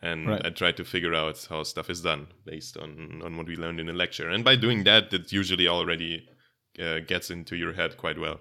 and 0.00 0.28
Right. 0.28 0.46
I 0.46 0.50
try 0.50 0.72
to 0.72 0.84
figure 0.84 1.14
out 1.14 1.46
how 1.48 1.62
stuff 1.62 1.88
is 1.90 2.02
done 2.02 2.26
based 2.44 2.76
on 2.76 3.22
on 3.24 3.36
what 3.36 3.46
we 3.46 3.56
learned 3.56 3.80
in 3.80 3.86
the 3.86 3.92
lecture. 3.92 4.28
And 4.28 4.44
by 4.44 4.56
doing 4.56 4.84
that, 4.84 5.12
it 5.12 5.32
usually 5.32 5.68
already 5.68 6.28
uh, 6.80 7.00
gets 7.06 7.30
into 7.30 7.56
your 7.56 7.74
head 7.74 7.96
quite 7.96 8.18
well. 8.18 8.40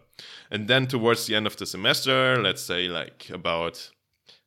And 0.49 0.67
then 0.67 0.87
towards 0.87 1.25
the 1.25 1.35
end 1.35 1.47
of 1.47 1.57
the 1.57 1.65
semester, 1.65 2.41
let's 2.41 2.61
say 2.61 2.87
like 2.87 3.29
about 3.29 3.91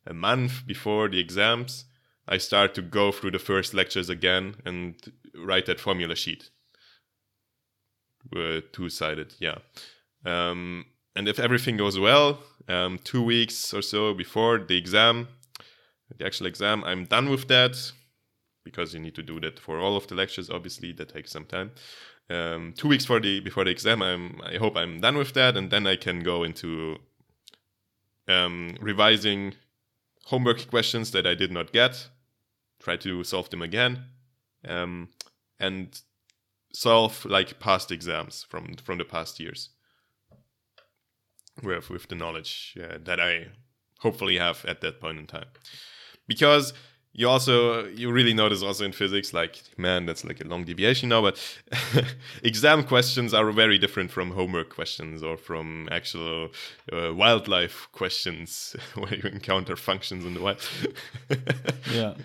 a 0.07 0.13
month 0.13 0.65
before 0.67 1.09
the 1.09 1.19
exams, 1.19 1.85
I 2.27 2.37
start 2.39 2.73
to 2.75 2.81
go 2.81 3.11
through 3.11 3.31
the 3.31 3.39
first 3.39 3.73
lectures 3.73 4.09
again 4.09 4.55
and 4.65 4.95
write 5.35 5.65
that 5.67 5.79
formula 5.79 6.15
sheet. 6.15 6.49
Uh, 8.35 8.61
two 8.71 8.89
sided, 8.89 9.35
yeah. 9.39 9.59
Um, 10.25 10.85
and 11.15 11.27
if 11.27 11.39
everything 11.39 11.77
goes 11.77 11.97
well, 11.97 12.39
um, 12.67 12.99
two 13.03 13.21
weeks 13.21 13.73
or 13.73 13.81
so 13.81 14.13
before 14.13 14.57
the 14.59 14.77
exam, 14.77 15.27
the 16.17 16.25
actual 16.25 16.47
exam, 16.47 16.83
I'm 16.83 17.05
done 17.05 17.29
with 17.29 17.47
that 17.47 17.91
because 18.63 18.93
you 18.93 18.99
need 18.99 19.15
to 19.15 19.23
do 19.23 19.39
that 19.39 19.59
for 19.59 19.79
all 19.79 19.95
of 19.95 20.07
the 20.07 20.15
lectures. 20.15 20.49
Obviously, 20.49 20.91
that 20.93 21.09
takes 21.09 21.31
some 21.31 21.45
time. 21.45 21.71
Um, 22.29 22.73
two 22.75 22.87
weeks 22.87 23.05
for 23.05 23.19
the 23.19 23.39
before 23.39 23.63
the 23.63 23.69
exam, 23.69 24.01
I'm 24.01 24.41
I 24.43 24.55
hope 24.57 24.75
I'm 24.75 24.99
done 24.99 25.17
with 25.17 25.33
that, 25.33 25.55
and 25.55 25.69
then 25.69 25.85
I 25.85 25.95
can 25.95 26.21
go 26.21 26.43
into 26.43 26.97
um, 28.27 28.75
revising 28.81 29.53
homework 30.25 30.67
questions 30.69 31.11
that 31.11 31.27
I 31.27 31.35
did 31.35 31.51
not 31.51 31.71
get, 31.71 32.09
try 32.79 32.97
to 32.97 33.23
solve 33.23 33.51
them 33.51 33.61
again, 33.61 34.05
um, 34.67 35.09
and 35.59 36.01
solve 36.73 37.23
like 37.25 37.59
past 37.59 37.91
exams 37.91 38.43
from 38.49 38.75
from 38.83 38.97
the 38.97 39.05
past 39.05 39.39
years 39.39 39.69
with 41.63 41.89
with 41.89 42.07
the 42.07 42.15
knowledge 42.15 42.77
uh, 42.81 42.97
that 43.03 43.19
I 43.19 43.47
hopefully 43.99 44.37
have 44.37 44.65
at 44.65 44.81
that 44.81 44.99
point 44.99 45.19
in 45.19 45.27
time. 45.27 45.47
Because 46.27 46.73
you 47.17 47.29
also 47.29 47.85
you 47.85 48.11
really 48.11 48.33
notice 48.33 48.61
also 48.61 48.83
in 48.83 48.91
physics 48.91 49.33
like 49.33 49.63
man 49.77 50.05
that's 50.05 50.25
like 50.25 50.43
a 50.43 50.47
long 50.47 50.65
deviation 50.65 51.07
now 51.09 51.21
but 51.21 51.39
exam 52.43 52.83
questions 52.83 53.33
are 53.33 53.49
very 53.51 53.77
different 53.77 54.11
from 54.11 54.31
homework 54.31 54.69
questions 54.69 55.23
or 55.23 55.37
from 55.37 55.87
actual 55.91 56.49
uh, 56.91 57.13
wildlife 57.13 57.87
questions 57.93 58.75
where 58.95 59.15
you 59.15 59.29
encounter 59.29 59.77
functions 59.77 60.25
in 60.25 60.33
the 60.33 60.41
wild 60.41 60.69
Yeah. 61.93 62.15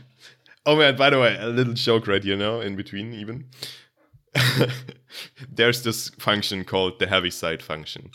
oh 0.67 0.77
man 0.77 0.97
by 0.97 1.11
the 1.11 1.21
way 1.21 1.37
a 1.39 1.47
little 1.47 1.75
joke 1.75 2.09
right 2.09 2.25
here 2.25 2.37
now 2.37 2.61
in 2.61 2.75
between 2.75 3.15
even 3.15 3.45
there's 5.49 5.83
this 5.85 6.09
function 6.19 6.65
called 6.65 6.99
the 6.99 7.07
heaviside 7.07 7.63
function 7.63 8.11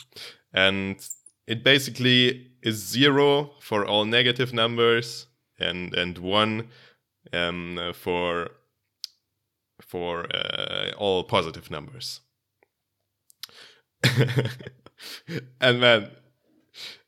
and 0.56 1.08
it 1.46 1.62
basically 1.62 2.50
is 2.62 2.76
zero 2.76 3.52
for 3.60 3.86
all 3.86 4.04
negative 4.04 4.52
numbers 4.52 5.26
and 5.60 5.94
and 5.94 6.18
one 6.18 6.68
um, 7.32 7.92
for 7.94 8.48
for 9.80 10.26
uh, 10.34 10.90
all 10.96 11.22
positive 11.22 11.70
numbers. 11.70 12.20
and 15.60 15.80
man, 15.80 16.10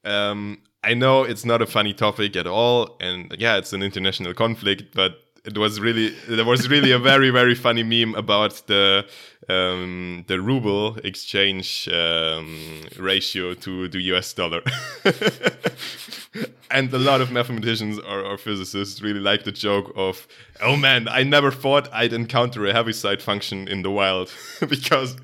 um, 0.05 0.63
I 0.85 0.95
know 0.95 1.25
it's 1.25 1.45
not 1.45 1.63
a 1.63 1.67
funny 1.67 1.95
topic 1.95 2.37
at 2.37 2.47
all, 2.47 2.97
and 3.01 3.35
yeah, 3.39 3.57
it's 3.57 3.73
an 3.73 3.83
international 3.83 4.35
conflict, 4.35 4.95
but 4.95 5.13
it 5.44 5.57
was 5.57 5.81
really 5.81 6.11
there 6.29 6.44
was 6.44 6.68
really 6.68 6.92
a 6.92 6.98
very 6.98 7.31
very 7.31 7.55
funny 7.55 7.83
meme 7.83 8.14
about 8.14 8.62
the 8.66 9.07
um, 9.48 10.24
the 10.27 10.40
ruble 10.40 10.96
exchange 11.05 11.88
um, 11.88 12.83
ratio 12.98 13.55
to 13.55 13.88
the 13.88 14.01
US 14.12 14.33
dollar. 14.35 14.61
and 16.70 16.92
a 16.92 16.98
lot 16.98 17.20
of 17.20 17.31
mathematicians 17.33 17.98
or, 17.98 18.20
or 18.22 18.37
physicists 18.37 19.01
really 19.01 19.20
like 19.20 19.44
the 19.44 19.53
joke 19.53 19.90
of, 19.96 20.27
oh 20.61 20.77
man, 20.77 21.09
I 21.09 21.22
never 21.22 21.51
thought 21.51 21.88
I'd 21.92 22.12
encounter 22.12 22.66
a 22.66 22.72
heaviside 22.72 23.22
function 23.22 23.68
in 23.68 23.83
the 23.83 23.90
wild 23.90 24.31
because 24.68 25.16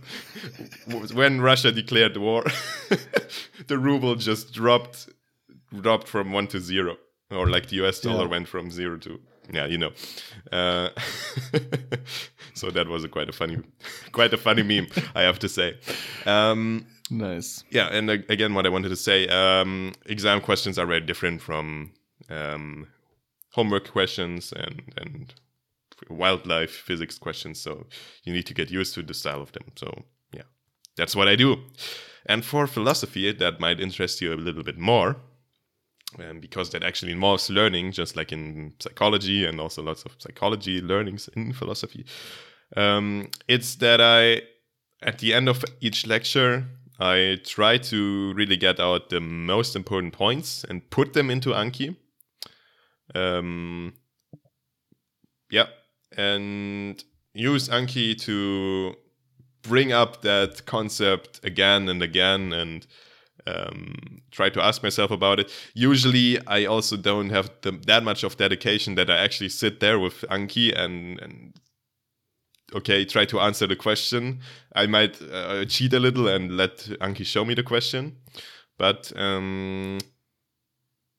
when 1.13 1.41
Russia 1.41 1.71
declared 1.73 2.15
the 2.15 2.21
war, 2.21 2.45
the 3.67 3.79
ruble 3.79 4.15
just 4.15 4.53
dropped 4.53 5.09
dropped 5.81 6.09
from 6.09 6.33
one 6.33 6.47
to 6.47 6.61
zero, 6.61 6.97
or 7.31 7.51
like 7.51 7.67
the 7.69 7.85
US 7.85 8.01
dollar 8.01 8.25
Yeah. 8.25 8.31
went 8.31 8.49
from 8.49 8.71
zero 8.71 8.97
to 8.99 9.21
yeah, 9.53 9.67
you 9.67 9.79
know. 9.79 9.93
Uh, 10.53 10.89
so 12.55 12.71
that 12.71 12.89
was 12.89 13.05
a 13.05 13.09
quite 13.09 13.29
a 13.29 13.33
funny, 13.33 13.59
quite 14.13 14.33
a 14.33 14.37
funny 14.39 14.63
meme, 14.63 14.89
I 15.15 15.23
have 15.23 15.39
to 15.41 15.49
say. 15.49 15.79
Um, 16.27 16.87
Nice. 17.11 17.65
yeah, 17.71 17.89
and 17.89 18.09
uh, 18.11 18.17
again, 18.29 18.55
what 18.55 18.67
I 18.67 18.71
wanted 18.71 18.89
to 18.89 18.97
say, 18.97 19.29
um, 19.29 19.93
exam 20.07 20.41
questions 20.41 20.79
are 20.79 20.87
very 20.87 21.01
different 21.01 21.43
from 21.43 21.93
um, 22.31 22.87
homework 23.53 23.91
questions 23.91 24.53
and 24.53 24.83
and 24.97 25.35
wildlife 26.11 26.71
physics 26.71 27.19
questions. 27.19 27.61
So 27.61 27.87
you 28.25 28.33
need 28.33 28.47
to 28.47 28.55
get 28.55 28.71
used 28.71 28.95
to 28.95 29.03
the 29.03 29.15
style 29.15 29.41
of 29.41 29.53
them. 29.53 29.65
So 29.77 30.05
yeah, 30.33 30.43
that's 30.97 31.17
what 31.17 31.29
I 31.29 31.37
do. 31.37 31.57
And 32.27 32.45
for 32.45 32.67
philosophy, 32.67 33.33
that 33.33 33.61
might 33.61 33.81
interest 33.81 34.21
you 34.21 34.33
a 34.33 34.37
little 34.37 34.63
bit 34.63 34.79
more. 34.79 35.17
Um, 36.19 36.39
because 36.39 36.71
that 36.71 36.85
actually 36.85 37.13
involves 37.13 37.51
learning, 37.51 37.93
just 37.93 38.15
like 38.17 38.31
in 38.31 38.75
psychology 38.79 39.45
and 39.45 39.61
also 39.61 39.83
lots 39.83 40.05
of 40.05 40.15
psychology 40.19 40.81
learnings 40.81 41.29
in 41.35 41.53
philosophy. 41.61 42.07
Um, 42.77 43.31
it's 43.49 43.77
that 43.77 44.01
I, 44.01 44.43
at 45.03 45.19
the 45.19 45.35
end 45.35 45.49
of 45.49 45.65
each 45.81 46.07
lecture, 46.07 46.67
I 47.01 47.41
try 47.45 47.79
to 47.79 48.33
really 48.35 48.57
get 48.57 48.79
out 48.79 49.11
the 49.11 49.21
most 49.21 49.75
important 49.75 50.13
points 50.13 50.65
and 50.65 50.89
put 50.91 51.15
them 51.15 51.31
into 51.31 51.51
Anki. 51.51 51.97
Um, 53.15 53.95
yeah, 55.51 55.67
and 56.17 57.03
use 57.33 57.69
Anki 57.69 58.19
to 58.21 58.95
bring 59.63 59.93
up 59.93 60.23
that 60.23 60.67
concept 60.67 61.41
again 61.43 61.89
and 61.89 62.03
again 62.03 62.53
and 62.53 62.87
um, 63.47 64.23
try 64.31 64.49
to 64.51 64.63
ask 64.63 64.83
myself 64.83 65.11
about 65.11 65.41
it. 65.41 65.51
Usually, 65.75 66.39
I 66.47 66.65
also 66.65 66.97
don't 66.97 67.31
have 67.31 67.51
the, 67.63 67.73
that 67.87 68.03
much 68.03 68.25
of 68.25 68.37
dedication 68.37 68.95
that 68.95 69.11
I 69.11 69.19
actually 69.19 69.51
sit 69.51 69.81
there 69.81 69.99
with 69.99 70.25
Anki 70.31 70.77
and, 70.77 71.21
and 71.21 71.55
okay, 72.75 73.05
try 73.05 73.25
to 73.27 73.41
answer 73.41 73.67
the 73.67 73.77
question. 73.77 74.41
I 74.75 74.87
might 74.87 75.21
uh, 75.23 75.65
cheat 75.67 75.93
a 75.93 76.01
little 76.01 76.29
and 76.29 76.57
let 76.57 76.79
Anki 77.01 77.25
show 77.25 77.45
me 77.45 77.55
the 77.55 77.63
question, 77.63 78.17
but 78.79 79.13
um, 79.17 79.99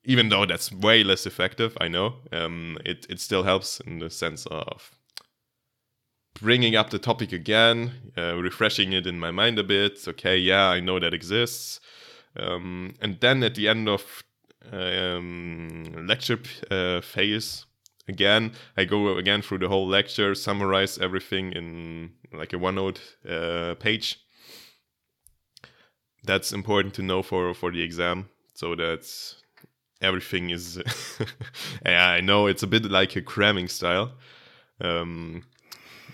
even 0.04 0.30
though 0.30 0.46
that's 0.46 0.72
way 0.72 1.04
less 1.04 1.26
effective, 1.26 1.78
I 1.80 1.88
know 1.88 2.16
um, 2.32 2.78
it 2.86 3.06
it 3.10 3.20
still 3.20 3.44
helps 3.44 3.80
in 3.80 4.00
the 4.00 4.10
sense 4.10 4.46
of 4.48 4.92
bringing 6.40 6.76
up 6.76 6.90
the 6.90 7.00
topic 7.00 7.32
again, 7.32 8.12
uh, 8.18 8.36
refreshing 8.36 8.94
it 8.94 9.08
in 9.08 9.20
my 9.20 9.32
mind 9.32 9.58
a 9.58 9.64
bit. 9.64 10.06
Okay, 10.08 10.38
yeah, 10.38 10.68
I 10.68 10.80
know 10.80 11.00
that 11.00 11.14
exists. 11.14 11.80
Um, 12.38 12.94
and 13.02 13.20
then 13.20 13.44
at 13.44 13.56
the 13.56 13.68
end 13.68 13.88
of 13.88 14.24
um, 14.72 15.86
lecture 16.08 16.40
uh, 16.70 17.02
phase, 17.02 17.66
again, 18.08 18.52
I 18.76 18.86
go 18.86 19.18
again 19.18 19.42
through 19.42 19.60
the 19.60 19.70
whole 19.70 19.88
lecture, 19.88 20.36
summarize 20.36 20.98
everything 20.98 21.54
in 21.54 22.12
like 22.34 22.54
a 22.54 22.58
OneNote 22.58 23.00
uh, 23.30 23.76
page. 23.76 24.20
That's 26.24 26.52
important 26.52 26.94
to 26.96 27.04
know 27.04 27.22
for 27.22 27.54
for 27.54 27.72
the 27.72 27.82
exam, 27.82 28.30
so 28.54 28.76
that 28.76 29.08
everything 30.02 30.50
is. 30.50 30.82
I 31.86 32.22
know 32.22 32.48
it's 32.48 32.64
a 32.64 32.68
bit 32.68 32.86
like 32.86 33.16
a 33.16 33.22
cramming 33.22 33.68
style, 33.68 34.14
um, 34.82 35.44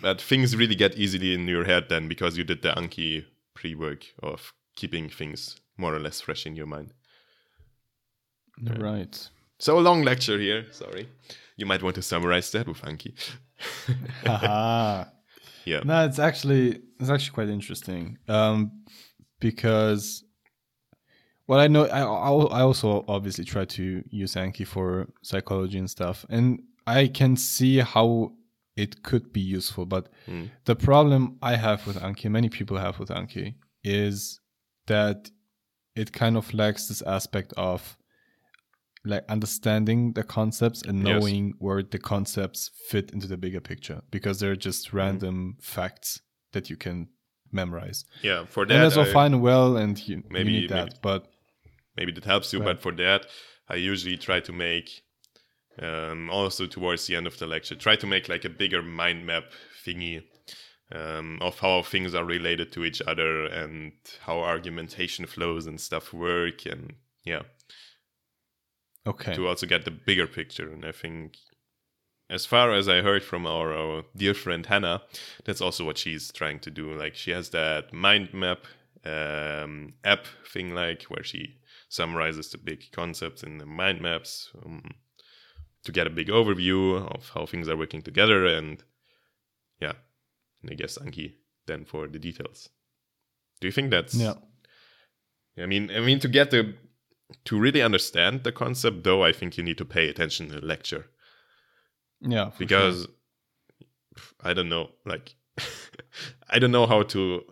but 0.01 0.21
things 0.21 0.55
really 0.55 0.75
get 0.75 0.97
easily 0.97 1.33
in 1.33 1.47
your 1.47 1.63
head 1.63 1.85
then 1.87 2.09
because 2.09 2.37
you 2.37 2.43
did 2.43 2.61
the 2.61 2.73
Anki 2.73 3.25
pre-work 3.53 4.05
of 4.21 4.53
keeping 4.75 5.07
things 5.07 5.60
more 5.81 5.93
or 5.95 5.99
less 5.99 6.21
fresh 6.21 6.45
in 6.45 6.55
your 6.55 6.67
mind. 6.67 6.93
Right. 8.61 9.29
So 9.59 9.77
a 9.79 9.81
long 9.81 10.03
lecture 10.03 10.37
here. 10.39 10.65
Sorry, 10.71 11.09
you 11.57 11.65
might 11.65 11.83
want 11.83 11.95
to 11.95 12.01
summarize 12.01 12.51
that 12.51 12.67
with 12.67 12.81
Anki. 12.81 13.11
Yeah. 15.65 15.81
No, 15.85 16.05
it's 16.05 16.17
actually 16.19 16.81
it's 16.99 17.09
actually 17.09 17.33
quite 17.33 17.49
interesting. 17.49 18.17
Um, 18.27 18.83
because 19.39 20.23
what 21.45 21.59
I 21.59 21.67
know 21.67 21.85
I 21.85 22.01
I 22.01 22.29
I 22.59 22.61
also 22.61 23.05
obviously 23.07 23.45
try 23.45 23.65
to 23.65 24.03
use 24.09 24.33
Anki 24.35 24.65
for 24.65 25.07
psychology 25.21 25.77
and 25.77 25.89
stuff, 25.89 26.25
and 26.29 26.63
I 26.87 27.07
can 27.07 27.35
see 27.37 27.77
how 27.77 28.33
it 28.75 29.03
could 29.03 29.31
be 29.33 29.41
useful. 29.57 29.85
But 29.85 30.09
Mm. 30.27 30.49
the 30.65 30.75
problem 30.75 31.37
I 31.43 31.55
have 31.57 31.85
with 31.85 31.97
Anki, 32.01 32.29
many 32.31 32.49
people 32.49 32.77
have 32.77 32.97
with 32.99 33.09
Anki, 33.09 33.53
is 33.83 34.39
that 34.87 35.29
it 35.95 36.11
kind 36.13 36.37
of 36.37 36.53
lacks 36.53 36.87
this 36.87 37.01
aspect 37.01 37.53
of 37.57 37.97
like 39.03 39.23
understanding 39.29 40.13
the 40.13 40.23
concepts 40.23 40.81
and 40.83 40.99
Yes. 40.99 41.07
knowing 41.07 41.53
where 41.59 41.81
the 41.83 41.97
concepts 41.99 42.69
fit 42.89 43.11
into 43.11 43.27
the 43.27 43.37
bigger 43.37 43.59
picture 43.59 44.01
because 44.11 44.39
they're 44.39 44.55
just 44.55 44.87
Mm-hmm. 44.87 44.97
random 44.97 45.57
facts 45.59 46.21
that 46.53 46.69
you 46.69 46.77
can 46.77 47.07
memorize. 47.51 48.05
Yeah. 48.21 48.45
For 48.45 48.65
that, 48.65 48.73
and 48.73 48.83
that's 48.83 48.97
all 48.97 49.05
I- 49.09 49.13
fine 49.13 49.33
and 49.33 49.41
well, 49.41 49.75
and 49.77 49.97
you, 50.07 50.23
Maybe- 50.29 50.51
you 50.51 50.61
need 50.61 50.69
that. 50.69 50.85
maybe- 50.85 50.97
But 51.01 51.27
maybe 51.97 52.11
that 52.13 52.25
helps 52.25 52.53
you 52.53 52.59
Right. 52.59 52.65
but 52.67 52.81
for 52.81 52.93
that 52.93 53.25
i 53.67 53.75
usually 53.75 54.17
try 54.17 54.39
to 54.39 54.53
make 54.53 55.03
um, 55.81 56.29
also 56.29 56.65
towards 56.67 57.05
the 57.07 57.15
end 57.15 57.27
of 57.27 57.37
the 57.39 57.47
lecture 57.47 57.75
try 57.75 57.95
to 57.95 58.07
make 58.07 58.27
like 58.29 58.45
a 58.45 58.49
bigger 58.49 58.81
mind 58.81 59.25
map 59.25 59.43
thingy 59.85 60.21
um, 60.93 61.37
of 61.41 61.59
how 61.59 61.81
things 61.81 62.13
are 62.13 62.25
related 62.25 62.71
to 62.73 62.83
each 62.83 63.01
other 63.07 63.45
and 63.45 63.93
how 64.21 64.39
argumentation 64.39 65.25
flows 65.25 65.65
and 65.67 65.79
stuff 65.79 66.13
work 66.13 66.65
and 66.65 66.93
yeah. 67.23 67.43
Okay, 69.07 69.33
to 69.33 69.47
also 69.47 69.65
get 69.65 69.83
the 69.83 69.91
bigger 69.91 70.27
picture 70.27 70.71
and 70.71 70.85
i 70.85 70.91
think 70.91 71.35
as 72.29 72.45
far 72.45 72.71
as 72.71 72.87
i 72.87 73.01
heard 73.01 73.23
from 73.23 73.47
our, 73.47 73.73
our 73.73 74.03
dear 74.15 74.35
friend 74.35 74.67
hannah 74.67 75.01
that's 75.43 75.61
also 75.61 75.85
what 75.85 75.97
she's 75.97 76.31
trying 76.31 76.59
to 76.59 76.71
do. 76.71 76.93
Like 76.93 77.15
she 77.15 77.31
has 77.31 77.49
that 77.49 77.93
mind 77.93 78.33
map 78.33 78.59
um, 79.05 79.93
app 80.03 80.25
thing 80.47 80.73
like 80.75 81.03
where 81.03 81.23
she 81.23 81.57
summarizes 81.89 82.49
the 82.49 82.57
big 82.57 82.91
concepts 82.91 83.43
in 83.43 83.57
the 83.57 83.65
mind 83.65 84.01
maps 84.01 84.51
um, 84.65 84.83
to 85.83 85.91
get 85.91 86.07
a 86.07 86.11
big 86.11 86.27
overview 86.27 87.07
of 87.13 87.29
how 87.33 87.45
things 87.45 87.67
are 87.67 87.77
working 87.77 88.01
together 88.01 88.45
and 88.45 88.83
and 90.61 90.71
i 90.71 90.73
guess 90.73 90.97
anki 90.97 91.33
then 91.67 91.85
for 91.85 92.07
the 92.07 92.19
details 92.19 92.69
do 93.59 93.67
you 93.67 93.71
think 93.71 93.91
that's 93.91 94.15
yeah, 94.15 94.33
I 95.57 95.65
mean, 95.65 95.91
I 95.91 95.99
mean, 95.99 96.19
to 96.19 96.27
get 96.27 96.51
the 96.51 96.75
to 97.45 97.59
really 97.59 97.81
understand 97.81 98.43
the 98.43 98.51
concept, 98.51 99.03
though, 99.03 99.23
I 99.23 99.31
think 99.31 99.57
you 99.57 99.63
need 99.63 99.77
to 99.77 99.85
pay 99.85 100.09
attention 100.09 100.49
to 100.49 100.59
the 100.59 100.65
lecture 100.65 101.05
yeah, 102.21 102.49
for 102.49 102.57
sure. 102.57 102.67
because 102.67 103.07
I 104.41 104.53
don't 104.53 104.69
know, 104.69 104.89
like, 105.05 105.35
I 106.49 106.59
don't 106.59 106.71
know 106.71 106.87
how 106.87 107.03
to 107.03 107.43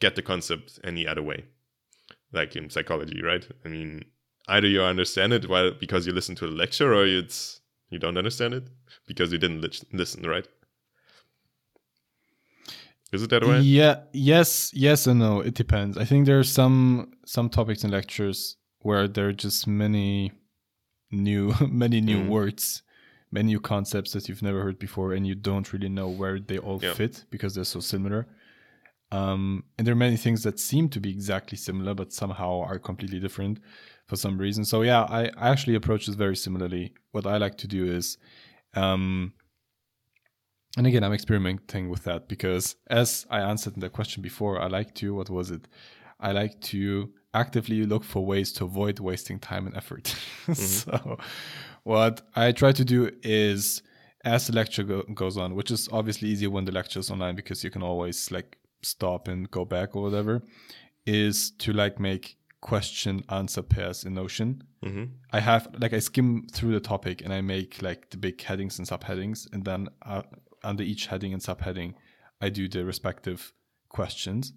get 0.00 0.16
the 0.16 0.22
concept 0.22 0.78
any 0.84 1.06
other 1.06 1.22
way, 1.22 1.44
like 2.32 2.56
in 2.56 2.68
psychology, 2.70 3.22
right? 3.22 3.46
I 3.64 3.68
mean, 3.68 4.04
either 4.48 4.66
you 4.66 4.82
understand 4.82 5.32
it 5.32 5.48
while 5.48 5.72
because 5.72 6.06
you 6.06 6.12
listen 6.12 6.34
to 6.36 6.46
the 6.46 6.52
lecture, 6.52 6.92
or 6.94 7.06
it's 7.06 7.60
you 7.88 7.98
don't 7.98 8.18
understand 8.18 8.54
it 8.54 8.68
because 9.06 9.32
you 9.32 9.38
didn't 9.38 9.62
lis- 9.62 9.84
listen, 9.92 10.22
right? 10.24 10.46
Is 13.12 13.22
it 13.22 13.30
that 13.30 13.44
way? 13.44 13.60
Yeah, 13.60 14.00
yes, 14.12 14.70
yes 14.74 15.06
and 15.06 15.20
no. 15.20 15.40
It 15.40 15.54
depends. 15.54 15.96
I 15.96 16.04
think 16.04 16.26
there 16.26 16.38
are 16.38 16.44
some 16.44 17.12
some 17.24 17.48
topics 17.48 17.84
and 17.84 17.92
lectures 17.92 18.56
where 18.80 19.08
there 19.08 19.28
are 19.28 19.32
just 19.32 19.66
many 19.66 20.32
new 21.10 21.52
many 21.70 22.00
new 22.00 22.18
Mhm. 22.20 22.28
words, 22.28 22.82
many 23.30 23.46
new 23.48 23.60
concepts 23.60 24.12
that 24.12 24.28
you've 24.28 24.42
never 24.42 24.62
heard 24.62 24.78
before, 24.78 25.12
and 25.12 25.26
you 25.26 25.34
don't 25.34 25.72
really 25.72 25.88
know 25.88 26.08
where 26.08 26.38
they 26.40 26.58
all 26.58 26.80
Yeah. 26.82 26.94
fit 26.94 27.24
because 27.30 27.54
they're 27.54 27.64
so 27.64 27.80
similar. 27.80 28.26
Um, 29.12 29.62
and 29.78 29.86
there 29.86 29.92
are 29.92 29.96
many 30.08 30.16
things 30.16 30.42
that 30.42 30.58
seem 30.58 30.88
to 30.88 31.00
be 31.00 31.10
exactly 31.10 31.56
similar, 31.56 31.94
but 31.94 32.12
somehow 32.12 32.62
are 32.62 32.78
completely 32.80 33.20
different 33.20 33.60
for 34.08 34.16
some 34.16 34.36
reason. 34.36 34.64
So 34.64 34.82
yeah, 34.82 35.02
I, 35.04 35.26
I 35.36 35.48
actually 35.50 35.76
approach 35.76 36.06
this 36.06 36.16
very 36.16 36.34
similarly. 36.36 36.92
What 37.12 37.24
I 37.24 37.36
like 37.36 37.56
to 37.58 37.68
do 37.68 37.86
is, 37.86 38.18
um, 38.74 39.32
and 40.76 40.86
again, 40.86 41.02
I'm 41.02 41.12
experimenting 41.12 41.88
with 41.88 42.04
that 42.04 42.28
because, 42.28 42.76
as 42.88 43.26
I 43.30 43.40
answered 43.40 43.74
in 43.74 43.80
the 43.80 43.88
question 43.88 44.22
before, 44.22 44.60
I 44.60 44.66
like 44.66 44.94
to, 44.96 45.14
what 45.14 45.30
was 45.30 45.50
it? 45.50 45.66
I 46.20 46.32
like 46.32 46.60
to 46.62 47.12
actively 47.34 47.84
look 47.84 48.04
for 48.04 48.24
ways 48.24 48.52
to 48.54 48.64
avoid 48.64 48.98
wasting 48.98 49.38
time 49.38 49.66
and 49.66 49.76
effort. 49.76 50.14
so, 50.54 51.18
what 51.82 52.22
I 52.34 52.52
try 52.52 52.72
to 52.72 52.84
do 52.84 53.10
is, 53.22 53.82
as 54.24 54.46
the 54.46 54.54
lecture 54.54 54.82
go- 54.82 55.02
goes 55.14 55.36
on, 55.36 55.54
which 55.54 55.70
is 55.70 55.88
obviously 55.92 56.28
easier 56.28 56.50
when 56.50 56.64
the 56.64 56.72
lecture 56.72 57.00
is 57.00 57.10
online 57.10 57.36
because 57.36 57.64
you 57.64 57.70
can 57.70 57.82
always 57.82 58.30
like 58.30 58.58
stop 58.82 59.28
and 59.28 59.50
go 59.50 59.64
back 59.64 59.96
or 59.96 60.02
whatever, 60.02 60.42
is 61.06 61.52
to 61.52 61.72
like 61.72 61.98
make 61.98 62.36
question 62.60 63.22
answer 63.28 63.62
pairs 63.62 64.04
in 64.04 64.14
Notion. 64.14 64.62
hmm 64.82 65.04
I 65.32 65.40
have 65.40 65.68
like 65.78 65.92
I 65.92 66.00
skim 66.00 66.46
through 66.52 66.72
the 66.72 66.80
topic 66.80 67.22
and 67.22 67.32
I 67.32 67.40
make 67.40 67.82
like 67.82 68.10
the 68.10 68.16
big 68.16 68.42
headings 68.42 68.78
and 68.78 68.88
subheadings, 68.88 69.46
and 69.52 69.64
then 69.64 69.88
uh, 70.04 70.22
under 70.66 70.82
each 70.82 71.06
heading 71.06 71.32
and 71.32 71.42
subheading, 71.42 71.94
I 72.40 72.48
do 72.50 72.68
the 72.68 72.84
respective 72.84 73.52
questions. 73.88 74.52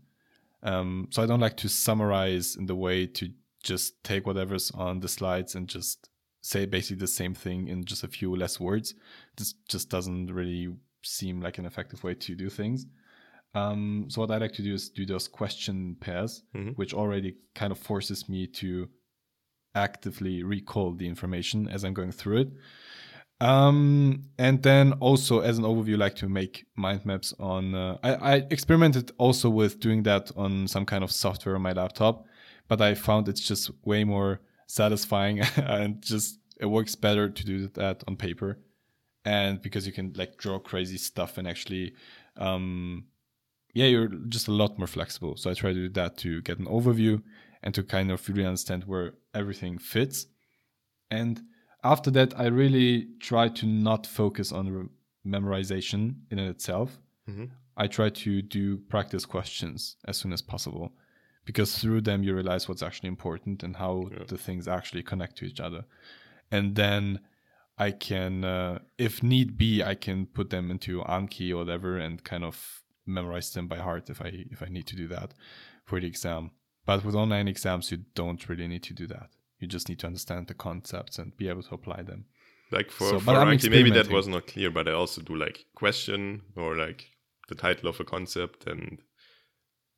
Um, 0.64 1.08
so 1.12 1.24
I 1.24 1.26
don't 1.26 1.40
like 1.40 1.58
to 1.58 1.70
summarize 1.70 2.56
in 2.56 2.66
the 2.66 2.76
way 2.76 3.06
to 3.08 3.30
just 3.64 4.04
take 4.04 4.26
whatever's 4.26 4.72
on 4.72 5.00
the 5.00 5.08
slides 5.08 5.56
and 5.56 5.68
just 5.68 6.10
say 6.42 6.66
basically 6.66 7.00
the 7.00 7.08
same 7.08 7.34
thing 7.34 7.68
in 7.68 7.84
just 7.86 8.04
a 8.04 8.08
few 8.08 8.36
less 8.36 8.60
words. 8.60 8.96
This 9.38 9.54
just 9.68 9.90
doesn't 9.90 10.28
really 10.34 10.74
seem 11.04 11.42
like 11.42 11.58
an 11.58 11.66
effective 11.66 12.04
way 12.04 12.14
to 12.16 12.36
do 12.36 12.50
things. 12.50 12.86
Um, 13.54 14.06
so 14.10 14.22
what 14.22 14.32
I 14.32 14.38
like 14.38 14.54
to 14.54 14.62
do 14.62 14.74
is 14.74 14.90
do 14.90 15.06
those 15.06 15.28
question 15.28 15.96
pairs, 16.00 16.44
Mhm. 16.56 16.76
which 16.78 16.94
already 16.94 17.36
kind 17.56 17.72
of 17.72 17.80
forces 17.80 18.30
me 18.30 18.48
to 18.48 18.90
actively 19.76 20.44
recall 20.44 20.94
the 20.94 21.08
information 21.08 21.68
as 21.68 21.84
I'm 21.84 21.94
going 21.94 22.12
through 22.12 22.38
it. 22.42 22.50
Um, 23.42 24.26
and 24.38 24.62
then 24.64 24.94
also 24.94 25.40
as 25.40 25.58
an 25.58 25.64
overview, 25.64 25.98
like 25.98 26.16
to 26.18 26.28
make 26.28 26.66
mind 26.76 27.06
maps 27.06 27.34
on. 27.40 27.74
Uh, 27.74 27.98
I, 28.04 28.14
I 28.14 28.36
experimented 28.50 29.12
also 29.18 29.50
with 29.50 29.80
doing 29.80 30.04
that 30.04 30.32
on 30.36 30.68
some 30.68 30.86
kind 30.86 31.04
of 31.04 31.12
software 31.12 31.56
on 31.56 31.62
my 31.62 31.72
laptop, 31.72 32.26
but 32.68 32.82
I 32.82 32.96
found 32.96 33.30
it's 33.30 33.42
just 33.42 33.72
way 33.86 34.04
more 34.04 34.42
satisfying 34.68 35.40
and 35.56 36.02
just 36.02 36.40
it 36.60 36.66
works 36.66 36.96
better 36.96 37.30
to 37.30 37.46
do 37.46 37.68
that 37.70 38.04
on 38.08 38.18
paper. 38.18 38.60
And 39.24 39.62
because 39.62 39.86
you 39.86 39.94
can 39.94 40.14
like 40.16 40.38
draw 40.38 40.60
crazy 40.60 40.98
stuff 40.98 41.38
and 41.38 41.48
actually, 41.48 41.94
um, 42.38 43.06
yeah, 43.74 43.86
you're 43.86 44.08
just 44.08 44.48
a 44.48 44.54
lot 44.54 44.78
more 44.78 44.88
flexible. 44.88 45.38
So 45.38 45.50
I 45.50 45.54
try 45.54 45.72
to 45.72 45.88
do 45.88 45.90
that 45.90 46.18
to 46.20 46.42
get 46.42 46.60
an 46.60 46.66
overview 46.66 47.22
and 47.64 47.74
to 47.76 47.84
kind 47.84 48.12
of 48.12 48.28
really 48.28 48.46
understand 48.46 48.84
where 48.86 49.14
everything 49.34 49.78
fits. 49.78 50.26
And 51.12 51.42
after 51.84 52.12
that, 52.12 52.38
I 52.40 52.48
really 52.48 53.08
try 53.20 53.48
to 53.50 53.66
not 53.66 54.06
focus 54.08 54.52
on 54.52 54.70
re- 54.70 54.90
memorization 55.26 56.16
in 56.32 56.40
itself. 56.40 57.00
Mhm. 57.28 57.50
I 57.78 57.88
try 57.88 58.10
to 58.10 58.42
do 58.42 58.78
practice 58.78 59.26
questions 59.26 59.96
as 60.06 60.18
soon 60.18 60.34
as 60.34 60.42
possible 60.42 60.92
because 61.46 61.78
through 61.80 62.02
them 62.02 62.24
you 62.24 62.34
realize 62.36 62.68
what's 62.68 62.84
actually 62.84 63.08
important 63.10 63.64
and 63.64 63.76
how 63.78 64.10
Yeah. 64.12 64.26
the 64.28 64.38
things 64.38 64.68
actually 64.68 65.04
connect 65.04 65.38
to 65.38 65.46
each 65.46 65.60
other. 65.60 65.86
And 66.52 66.76
then 66.76 67.20
I 67.78 67.92
can, 67.92 68.44
uh, 68.44 68.80
if 68.98 69.24
need 69.24 69.56
be, 69.58 69.82
I 69.82 69.96
can 69.96 70.26
put 70.26 70.50
them 70.50 70.70
into 70.72 71.02
Anki 71.04 71.52
or 71.52 71.58
whatever 71.58 71.98
and 71.98 72.22
kind 72.24 72.44
of 72.44 72.84
memorize 73.06 73.54
them 73.54 73.68
by 73.68 73.78
heart 73.78 74.10
if 74.10 74.22
I 74.22 74.46
if 74.52 74.62
I 74.62 74.68
need 74.68 74.86
to 74.88 74.96
do 74.98 75.08
that 75.08 75.34
for 75.86 76.00
the 76.00 76.08
exam. 76.08 76.52
But 76.86 77.06
with 77.06 77.16
online 77.16 77.48
exams, 77.48 77.92
you 77.92 78.00
don't 78.16 78.50
really 78.50 78.68
need 78.68 78.84
to 78.84 78.94
do 78.94 79.08
that. 79.08 79.30
You 79.60 79.68
just 79.68 79.90
need 79.90 80.00
to 80.00 80.08
understand 80.08 80.48
the 80.48 80.54
concepts 80.54 81.20
and 81.20 81.36
be 81.38 81.50
able 81.50 81.64
to 81.64 81.76
apply 81.76 82.04
them. 82.04 82.26
Like 82.72 82.92
for, 82.92 83.10
So, 83.10 83.20
for 83.20 83.34
Anki, 83.34 83.70
maybe 83.70 83.90
that 83.92 84.10
was 84.10 84.28
not 84.28 84.48
clear, 84.48 84.70
but 84.72 84.88
I 84.88 84.92
also 84.92 85.22
do 85.22 85.36
like 85.36 85.66
question 85.76 86.42
or 86.56 86.76
like 86.78 87.10
the 87.48 87.56
title 87.56 87.90
of 87.90 88.00
a 88.00 88.04
concept 88.04 88.68
and 88.68 89.00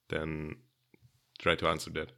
then 0.09 0.55
try 1.39 1.55
to 1.55 1.67
answer 1.67 1.89
that. 1.91 2.11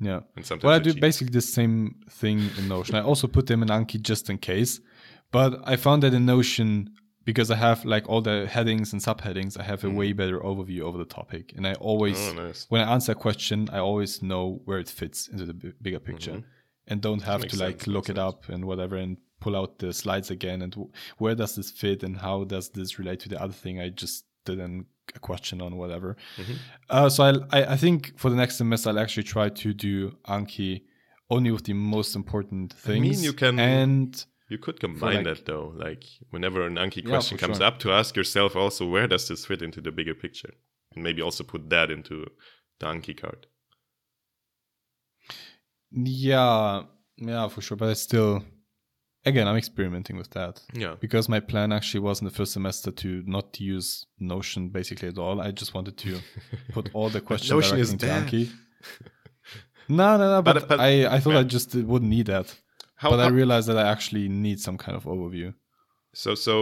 Yeah. 0.00 0.20
And 0.36 0.44
sometimes 0.44 0.64
Well, 0.64 0.74
I 0.74 0.78
you 0.78 0.84
do 0.84 0.92
cheat. 0.92 1.00
basically 1.00 1.32
the 1.32 1.40
same 1.40 1.96
thing 2.10 2.50
in 2.58 2.68
Notion. 2.68 2.94
I 2.96 3.02
also 3.02 3.26
put 3.28 3.46
them 3.46 3.62
in 3.62 3.68
Anki 3.68 4.00
just 4.00 4.30
in 4.30 4.38
case. 4.38 4.80
But 5.30 5.60
I 5.64 5.76
found 5.76 6.02
that 6.02 6.12
in 6.14 6.24
Notion, 6.26 6.94
because 7.24 7.50
I 7.50 7.56
have 7.56 7.84
like 7.84 8.08
all 8.08 8.20
the 8.20 8.46
headings 8.46 8.92
and 8.92 9.00
subheadings, 9.02 9.58
I 9.58 9.62
have 9.62 9.84
a 9.84 9.90
way 9.90 10.12
better 10.12 10.40
overview 10.40 10.80
over 10.80 10.98
the 10.98 11.04
topic. 11.04 11.52
And 11.56 11.66
I 11.66 11.74
always, 11.74 12.18
Mm. 12.18 12.38
Oh, 12.38 12.46
nice. 12.46 12.66
when 12.68 12.80
I 12.82 12.92
answer 12.92 13.12
a 13.12 13.14
question, 13.14 13.68
I 13.72 13.78
always 13.78 14.22
know 14.22 14.60
where 14.64 14.78
it 14.78 14.88
fits 14.88 15.28
into 15.28 15.44
the 15.46 15.54
b- 15.54 15.72
bigger 15.80 16.00
picture 16.00 16.42
and 16.88 17.00
don't 17.00 17.22
have 17.22 17.42
to 17.42 17.46
Mm-hmm. 17.48 17.60
like 17.60 17.80
sense, 17.80 17.86
look 17.86 18.08
it 18.08 18.18
up 18.18 18.48
and 18.48 18.64
whatever 18.64 18.96
and 18.96 19.16
pull 19.40 19.56
out 19.56 19.78
the 19.78 19.92
slides 19.92 20.30
again 20.30 20.62
and 20.62 20.72
w- 20.72 20.90
where 21.18 21.34
does 21.34 21.54
this 21.56 21.70
fit 21.70 22.02
and 22.02 22.16
how 22.18 22.44
does 22.44 22.70
this 22.70 22.98
relate 22.98 23.20
to 23.20 23.28
the 23.28 23.40
other 23.42 23.52
thing 23.52 23.80
I 23.80 23.88
just 23.90 24.24
did 24.44 24.58
in 24.58 24.86
a 25.14 25.18
question 25.18 25.60
on 25.60 25.76
whatever. 25.76 26.16
Mm-hmm. 26.38 26.52
Uh, 26.90 27.08
so 27.08 27.24
I'll, 27.24 27.42
I 27.50 27.64
I 27.74 27.76
think 27.76 28.00
for 28.18 28.30
the 28.30 28.36
next 28.36 28.56
semester 28.56 28.88
I'll 28.90 28.98
actually 29.04 29.24
try 29.36 29.48
to 29.48 29.72
do 29.74 30.10
Anki 30.26 30.82
only 31.30 31.50
with 31.50 31.64
the 31.64 31.72
most 31.74 32.14
important 32.16 32.72
things. 32.72 33.06
I 33.06 33.10
mean, 33.10 33.22
you 33.24 33.32
can- 33.32 33.58
and 33.58 34.24
You 34.52 34.58
could 34.58 34.78
combine 34.80 35.24
like- 35.24 35.24
that 35.24 35.46
though. 35.46 35.72
Like 35.86 36.04
whenever 36.30 36.66
an 36.66 36.76
Anki 36.76 37.02
question 37.06 37.38
for 37.38 37.46
comes 37.46 37.58
sure. 37.58 37.66
up, 37.66 37.78
to 37.80 37.90
ask 37.92 38.14
yourself 38.16 38.54
also 38.54 38.86
where 38.86 39.06
does 39.08 39.26
this 39.28 39.46
fit 39.46 39.62
into 39.62 39.80
the 39.80 39.90
bigger 39.90 40.14
picture, 40.14 40.52
and 40.94 41.02
maybe 41.02 41.22
also 41.22 41.42
put 41.44 41.70
that 41.70 41.90
into 41.90 42.26
the 42.78 42.86
Anki 42.86 43.14
card. 43.22 43.46
yeah, 45.90 46.82
yeah, 47.16 47.48
for 47.48 47.60
sure. 47.60 47.76
But 47.76 47.88
I 47.90 47.92
still, 47.94 48.44
again, 49.24 49.46
I'm 49.48 49.56
experimenting 49.56 50.16
with 50.16 50.30
that. 50.30 50.60
Yeah. 50.74 50.94
because 51.00 51.28
my 51.28 51.40
plan 51.40 51.72
actually 51.72 52.00
was 52.00 52.20
in 52.20 52.26
the 52.26 52.30
first 52.34 52.52
semester 52.52 52.90
to 52.90 53.22
not 53.26 53.60
use 53.60 54.06
Notion 54.18 54.68
basically 54.68 55.08
at 55.08 55.18
all. 55.18 55.40
I 55.40 55.50
just 55.50 55.74
wanted 55.74 55.96
to 55.98 56.18
put 56.72 56.90
all 56.94 57.08
the 57.08 57.20
questions 57.20 57.50
Notion 57.50 57.76
directly 57.76 57.80
is 57.82 57.92
into. 57.92 58.06
Anki. 58.06 58.50
No, 59.88 60.16
no, 60.16 60.30
no. 60.36 60.42
But, 60.42 60.54
But- 60.54 60.68
but- 60.68 60.80
I, 60.80 61.06
I 61.16 61.20
thought 61.20 61.36
I 61.36 61.42
just 61.42 61.74
wouldn't 61.74 62.08
need 62.10 62.26
that. 62.26 62.54
How, 63.02 63.10
but 63.10 63.18
I 63.18 63.28
realized 63.28 63.66
that 63.68 63.76
I 63.76 63.90
actually 63.90 64.28
need 64.28 64.60
some 64.60 64.78
kind 64.78 64.96
of 64.96 65.04
overview. 65.04 65.54
so 66.14 66.36
so 66.36 66.54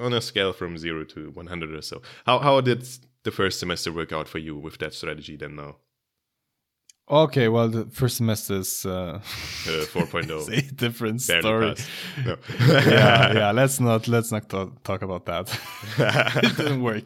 on 0.00 0.12
a 0.14 0.20
scale 0.20 0.52
from 0.54 0.78
zero 0.78 1.04
to 1.04 1.30
one 1.32 1.46
hundred 1.46 1.74
or 1.74 1.82
so, 1.82 2.00
how 2.24 2.38
how 2.38 2.60
did 2.62 2.88
the 3.24 3.30
first 3.30 3.60
semester 3.60 3.92
work 3.92 4.10
out 4.10 4.26
for 4.26 4.38
you 4.38 4.56
with 4.56 4.78
that 4.78 4.94
strategy? 4.94 5.36
Then 5.36 5.56
now, 5.56 5.76
Okay, 7.10 7.48
well, 7.48 7.68
the 7.68 7.84
first 7.86 8.16
semester 8.16 8.54
is 8.54 8.86
uh, 8.86 9.20
uh, 9.68 9.84
four 9.86 10.08
it's 10.14 10.48
a 10.48 10.62
different 10.74 11.20
story. 11.20 11.74
No. 12.24 12.36
yeah, 12.66 13.32
yeah. 13.40 13.50
Let's 13.50 13.80
not 13.80 14.08
let's 14.08 14.32
not 14.32 14.48
talk 14.48 15.02
about 15.02 15.26
that. 15.26 15.58
it 15.98 16.56
didn't 16.56 16.82
work, 16.82 17.04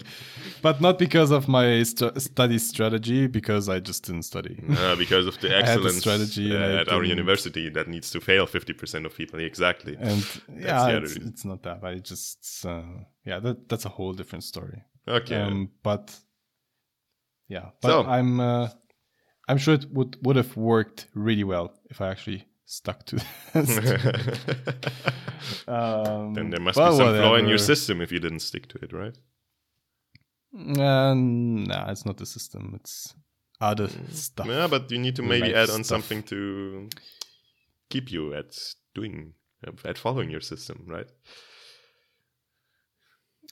but 0.63 0.81
not 0.81 0.99
because 0.99 1.31
of 1.31 1.49
my 1.49 1.83
st- 1.83 2.21
study 2.21 2.59
strategy. 2.59 3.27
Because 3.27 3.69
I 3.69 3.81
just 3.81 4.05
didn't 4.05 4.25
study. 4.25 4.63
Uh, 4.71 4.97
because 4.97 5.27
of 5.27 5.39
the 5.41 5.57
excellence 5.59 5.99
strategy 5.99 6.55
uh, 6.55 6.81
at 6.81 6.89
our 6.93 7.05
university 7.05 7.69
that 7.71 7.89
needs 7.89 8.11
to 8.11 8.21
fail 8.21 8.47
50% 8.47 9.07
of 9.07 9.17
people. 9.17 9.41
Exactly. 9.41 9.97
and 10.01 10.25
yeah, 10.59 10.89
it's, 10.89 11.17
it's 11.17 11.45
not 11.45 11.63
that. 11.63 11.85
I 11.85 11.95
just 11.99 12.65
uh, 12.67 12.83
yeah, 13.25 13.39
that 13.41 13.69
that's 13.69 13.85
a 13.85 13.91
whole 13.91 14.13
different 14.13 14.45
story. 14.45 14.83
Okay. 15.09 15.37
Um, 15.37 15.71
but 15.83 16.15
yeah, 17.49 17.71
but 17.81 17.89
So- 17.89 18.05
I'm 18.05 18.41
uh, 18.41 18.69
I'm 19.49 19.59
sure 19.59 19.75
it 19.75 19.87
would 19.93 20.19
would 20.23 20.37
have 20.37 20.57
worked 20.57 21.07
really 21.15 21.45
well 21.45 21.73
if 21.91 22.01
I 22.01 22.09
actually 22.09 22.47
stuck 22.65 23.05
to 23.07 23.17
this. 23.55 23.79
um, 25.69 26.35
then 26.35 26.51
there 26.51 26.61
must 26.61 26.77
but 26.77 26.91
be 26.91 26.97
some 26.97 27.17
flaw 27.17 27.37
in 27.37 27.47
your 27.47 27.59
system 27.59 28.01
if 28.01 28.11
you 28.11 28.19
didn't 28.19 28.41
stick 28.41 28.67
to 28.69 28.79
it, 28.79 28.93
right? 28.93 29.17
Uh, 30.59 31.15
nah, 31.15 31.91
it's 31.91 32.07
not 32.07 32.17
the 32.17 32.25
system. 32.27 32.73
It's 32.77 33.15
other 33.61 33.89
stuff. 34.11 34.47
Yeah, 34.47 34.67
but 34.69 34.91
you 34.91 34.99
need 34.99 35.17
to 35.17 35.23
maybe 35.23 35.55
add 35.55 35.71
on 35.71 35.85
stuff. 35.85 35.87
something 36.03 36.23
to 36.25 36.89
keep 37.91 38.11
you 38.11 38.33
at 38.35 38.57
doing, 38.95 39.35
at 39.85 39.99
following 39.99 40.31
your 40.31 40.41
system, 40.41 40.85
right? 40.89 41.07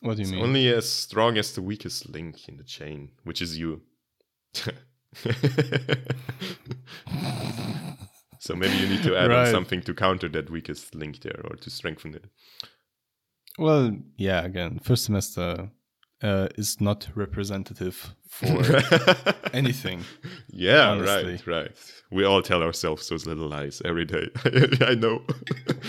what 0.01 0.17
do 0.17 0.23
you 0.23 0.23
It's 0.23 0.33
mean? 0.33 0.43
only 0.43 0.69
as 0.69 0.91
strong 0.91 1.39
as 1.39 1.53
the 1.55 1.63
weakest 1.63 2.09
link 2.09 2.49
in 2.49 2.57
the 2.57 2.65
chain, 2.65 3.13
which 3.25 3.41
is 3.43 3.57
you. 3.59 3.83
so 8.39 8.55
maybe 8.55 8.75
you 8.77 8.89
need 8.89 9.03
to 9.03 9.17
add 9.17 9.31
on 9.31 9.47
something 9.51 9.81
to 9.83 9.95
counter 9.95 10.29
that 10.29 10.51
weakest 10.51 10.95
link 10.95 11.21
there 11.21 11.41
or 11.45 11.57
to 11.57 11.71
strengthen 11.71 12.15
it. 12.15 12.25
well, 13.59 13.97
yeah. 14.17 14.45
Again, 14.45 14.79
first 14.83 15.05
semester 15.05 15.71
uh, 16.23 16.49
is 16.57 16.81
not 16.81 17.09
representative 17.15 18.15
for 18.29 18.83
anything. 19.53 20.05
Yeah, 20.49 20.91
honestly. 20.91 21.33
right, 21.33 21.47
right. 21.47 21.93
We 22.11 22.25
all 22.25 22.43
tell 22.43 22.63
ourselves 22.63 23.09
those 23.09 23.27
little 23.27 23.49
lies 23.49 23.83
every 23.85 24.05
day. 24.05 24.29
I 24.81 24.95
know. 24.95 25.23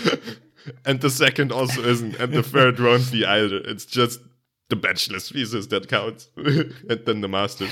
and 0.84 1.00
the 1.00 1.10
second 1.10 1.52
also 1.52 1.82
isn't, 1.82 2.16
and 2.16 2.32
the 2.32 2.42
third 2.42 2.78
won't 2.80 3.10
be 3.12 3.24
either. 3.24 3.58
It's 3.58 3.86
just 3.86 4.20
the 4.68 4.76
bachelor's 4.76 5.30
thesis 5.30 5.66
that 5.68 5.88
counts, 5.88 6.28
and 6.36 7.00
then 7.06 7.20
the 7.20 7.28
master's. 7.28 7.70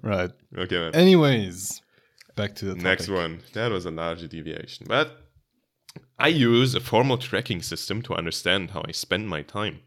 Right. 0.00 0.30
okay, 0.56 0.76
man. 0.78 0.94
Anyways, 0.94 1.82
back 2.36 2.54
to 2.56 2.66
the 2.66 2.74
Next 2.76 3.08
one. 3.08 3.40
That 3.52 3.72
was 3.72 3.84
a 3.84 3.90
larger 3.90 4.28
deviation, 4.28 4.86
but 4.88 5.24
I 6.18 6.28
use 6.28 6.74
a 6.74 6.80
formal 6.80 7.18
tracking 7.18 7.62
system 7.62 8.02
to 8.02 8.14
understand 8.14 8.70
how 8.70 8.84
I 8.86 8.92
spend 8.92 9.28
my 9.28 9.42
time. 9.42 9.80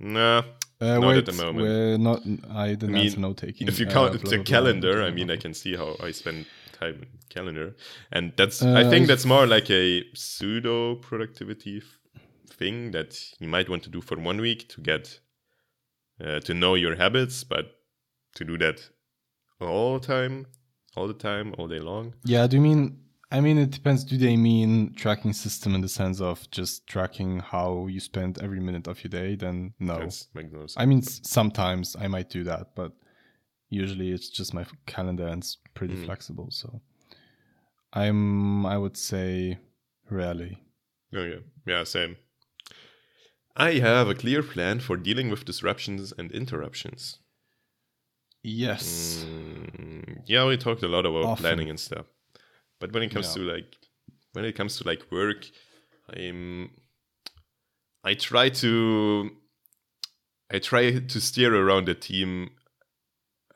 Nah, 0.00 0.42
Uh, 0.80 0.98
Not 1.00 1.08
wait, 1.08 1.16
at 1.18 1.26
the 1.26 1.32
moment. 1.32 1.56
We're 1.56 1.98
not. 1.98 2.22
I 2.50 2.68
didn't 2.68 2.90
I 2.90 2.98
mean, 2.98 3.06
answer 3.06 3.18
note 3.20 3.36
taking. 3.38 3.66
if 3.66 3.80
you 3.80 3.86
uh, 3.86 3.90
count 3.90 4.12
blah, 4.12 4.18
the 4.18 4.18
blah, 4.18 4.30
blah, 4.36 4.44
calendar, 4.44 4.94
blah, 4.94 5.06
I 5.06 5.10
mean. 5.10 5.28
I 5.30 5.36
can 5.36 5.52
see 5.54 5.74
how 5.76 5.96
I 6.00 6.12
spend 6.12 6.46
time 6.78 6.94
in 7.02 7.08
calendar, 7.28 7.74
and 8.12 8.32
that's 8.36 8.62
I 8.62 8.82
Uh, 8.84 8.90
think 8.90 9.02
if- 9.02 9.08
that's 9.08 9.24
more 9.26 9.46
like 9.46 9.68
a 9.70 10.04
pseudo 10.14 10.94
productivity 10.96 11.82
thing 12.58 12.92
that 12.92 13.18
you 13.40 13.48
might 13.48 13.68
want 13.68 13.82
to 13.84 13.90
do 13.90 14.00
for 14.00 14.16
one 14.18 14.40
week 14.40 14.68
to 14.68 14.80
get 14.80 15.20
uh, 16.24 16.38
to 16.40 16.54
know 16.54 16.74
your 16.76 16.94
habits, 16.96 17.42
but 17.44 17.66
to 18.36 18.44
do 18.44 18.56
that 18.58 18.90
all 19.60 19.98
the 19.98 20.06
time, 20.06 20.46
all 20.96 21.08
the 21.08 21.14
time, 21.14 21.54
all 21.58 21.66
day 21.68 21.80
long. 21.80 22.14
Yeah. 22.24 22.46
Do 22.46 22.56
you 22.56 22.62
mean? 22.62 22.98
I 23.30 23.40
mean, 23.40 23.58
it 23.58 23.70
depends. 23.70 24.04
Do 24.04 24.16
they 24.16 24.36
mean 24.36 24.94
tracking 24.94 25.34
system 25.34 25.74
in 25.74 25.82
the 25.82 25.88
sense 25.88 26.20
of 26.20 26.50
just 26.50 26.86
tracking 26.86 27.40
how 27.40 27.86
you 27.86 28.00
spend 28.00 28.38
every 28.42 28.58
minute 28.60 28.86
of 28.88 29.04
your 29.04 29.10
day? 29.10 29.34
Then 29.34 29.74
no. 29.78 29.98
That's 29.98 30.28
makes 30.32 30.50
no 30.52 30.60
sense. 30.60 30.74
I 30.78 30.86
mean, 30.86 31.02
sometimes 31.02 31.94
I 32.00 32.08
might 32.08 32.30
do 32.30 32.42
that, 32.44 32.74
but 32.74 32.92
usually 33.68 34.12
it's 34.12 34.30
just 34.30 34.54
my 34.54 34.64
calendar 34.86 35.26
and 35.26 35.42
it's 35.42 35.58
pretty 35.74 35.94
Mm. 35.94 36.06
flexible. 36.06 36.48
So 36.50 36.80
I'm, 37.92 38.64
I 38.64 38.78
would 38.78 38.96
say, 38.96 39.58
rarely. 40.10 40.62
Oh 41.14 41.22
yeah, 41.22 41.40
yeah, 41.66 41.84
same. 41.84 42.16
I 43.56 43.72
have 43.74 44.08
a 44.08 44.14
clear 44.14 44.42
plan 44.42 44.80
for 44.80 44.96
dealing 44.96 45.30
with 45.30 45.44
disruptions 45.44 46.12
and 46.16 46.30
interruptions. 46.32 47.18
Yes. 48.42 49.24
Mm, 49.26 50.22
yeah, 50.26 50.46
we 50.46 50.56
talked 50.56 50.82
a 50.82 50.88
lot 50.88 51.04
about 51.04 51.24
Often. 51.24 51.42
planning 51.42 51.70
and 51.70 51.80
stuff. 51.80 52.06
But 52.80 52.92
when 52.92 53.02
it 53.02 53.10
comes 53.10 53.28
Yeah. 53.28 53.42
to 53.44 53.52
like 53.54 53.76
when 54.32 54.44
it 54.44 54.54
comes 54.56 54.76
to 54.78 54.84
like 54.84 55.10
work, 55.10 55.46
I'm 56.08 56.70
I 58.04 58.14
try 58.14 58.48
to 58.50 59.30
I 60.50 60.58
try 60.58 60.98
to 60.98 61.20
steer 61.20 61.54
around 61.54 61.86
the 61.86 61.94
team 61.94 62.50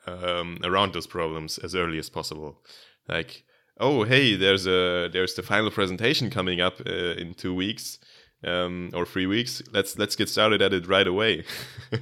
um, 0.05 0.57
around 0.63 0.93
those 0.93 1.07
problems 1.07 1.57
as 1.57 1.75
early 1.75 1.97
as 1.97 2.09
possible. 2.09 2.61
Like, 3.07 3.45
oh 3.79 4.03
hey, 4.03 4.35
there's 4.35 4.67
a 4.67 5.09
there's 5.11 5.35
the 5.35 5.43
final 5.43 5.71
presentation 5.71 6.29
coming 6.29 6.59
up 6.61 6.81
uh, 6.85 7.15
in 7.17 7.33
two 7.33 7.53
weeks 7.55 7.99
um, 8.43 8.91
or 8.93 9.05
three 9.05 9.25
weeks. 9.25 9.61
Let's 9.71 9.97
let's 9.97 10.15
get 10.15 10.29
started 10.29 10.61
at 10.61 10.73
it 10.73 10.87
right 10.87 11.07
away, 11.07 11.43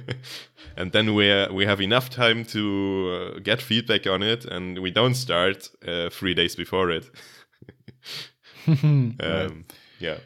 and 0.76 0.92
then 0.92 1.14
we 1.14 1.30
uh, 1.30 1.52
we 1.52 1.66
have 1.66 1.80
enough 1.80 2.10
time 2.10 2.44
to 2.46 3.34
uh, 3.36 3.38
get 3.40 3.62
feedback 3.62 4.06
on 4.06 4.22
it, 4.22 4.44
and 4.44 4.78
we 4.78 4.90
don't 4.90 5.14
start 5.14 5.70
uh, 5.86 6.10
three 6.10 6.34
days 6.34 6.56
before 6.56 6.90
it. 6.90 7.10
Right. 8.64 9.20
Um, 9.20 9.64
Yeah. 9.98 10.18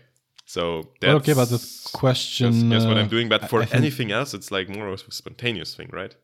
So 0.47 0.91
that's 1.01 1.09
Well, 1.09 1.17
okay, 1.17 1.35
but 1.35 1.47
the 1.47 1.91
question. 1.93 2.69
that's, 2.69 2.85
what 2.85 2.97
uh, 2.97 3.01
I'm 3.01 3.09
doing. 3.09 3.29
But 3.29 3.51
for 3.51 3.63
I 3.63 3.69
anything 3.73 4.13
else, 4.13 4.33
it's 4.33 4.51
like 4.51 4.69
more 4.69 4.89
of 4.89 5.03
a 5.09 5.13
spontaneous 5.13 5.75
thing, 5.75 5.91
right? 5.93 6.15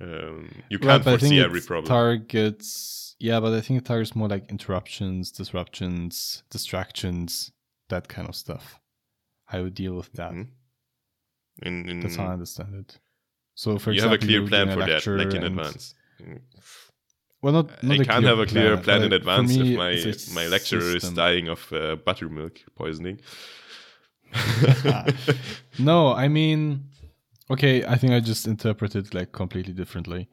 Um, 0.00 0.48
you 0.70 0.78
can't 0.78 1.04
think 1.04 1.20
foresee 1.20 1.40
every 1.40 1.60
problem. 1.60 1.86
targets. 1.86 3.14
Yeah, 3.18 3.38
but 3.40 3.52
I 3.52 3.60
think 3.60 3.78
it 3.82 3.84
targets 3.84 4.16
more 4.16 4.28
like 4.28 4.50
interruptions, 4.50 5.30
disruptions, 5.30 6.42
distractions, 6.50 7.52
that 7.90 8.08
kind 8.08 8.26
of 8.26 8.34
stuff. 8.34 8.79
I 9.50 9.60
would 9.60 9.74
deal 9.74 9.94
with 9.94 10.12
that. 10.12 10.32
Mhm. 10.32 10.48
in, 11.62 11.88
in, 11.88 12.00
That's 12.00 12.16
how 12.16 12.26
I 12.26 12.32
understand 12.32 12.74
it. 12.74 12.98
So, 13.54 13.78
for 13.78 13.90
example, 13.90 13.94
you 13.94 14.02
have 14.02 14.12
a 14.12 14.18
clear 14.18 14.48
plan 14.48 14.68
a 14.68 14.72
for 14.74 14.86
that, 14.86 15.06
like 15.18 15.34
in 15.34 15.42
advance. 15.44 15.94
Well, 17.42 17.52
not, 17.54 17.82
not 17.82 18.00
I 18.00 18.04
can't 18.04 18.08
clear 18.08 18.28
have 18.28 18.38
a 18.38 18.46
clear 18.46 18.76
plan, 18.76 19.00
but 19.00 19.06
in 19.06 19.12
advance 19.12 19.48
me, 19.48 19.74
if 19.74 19.78
my 19.78 20.42
my 20.42 20.46
lecturer 20.48 20.96
is 20.96 21.10
dying 21.12 21.48
of 21.48 21.72
uh, 21.72 21.96
buttermilk 21.96 22.60
poisoning. 22.74 23.20
No, 25.78 26.12
I 26.12 26.28
mean, 26.28 26.84
okay, 27.50 27.84
I 27.84 27.96
think 27.96 28.12
I 28.12 28.20
just 28.20 28.46
interpreted 28.46 29.14
like 29.14 29.32
completely 29.32 29.72
differently. 29.72 30.28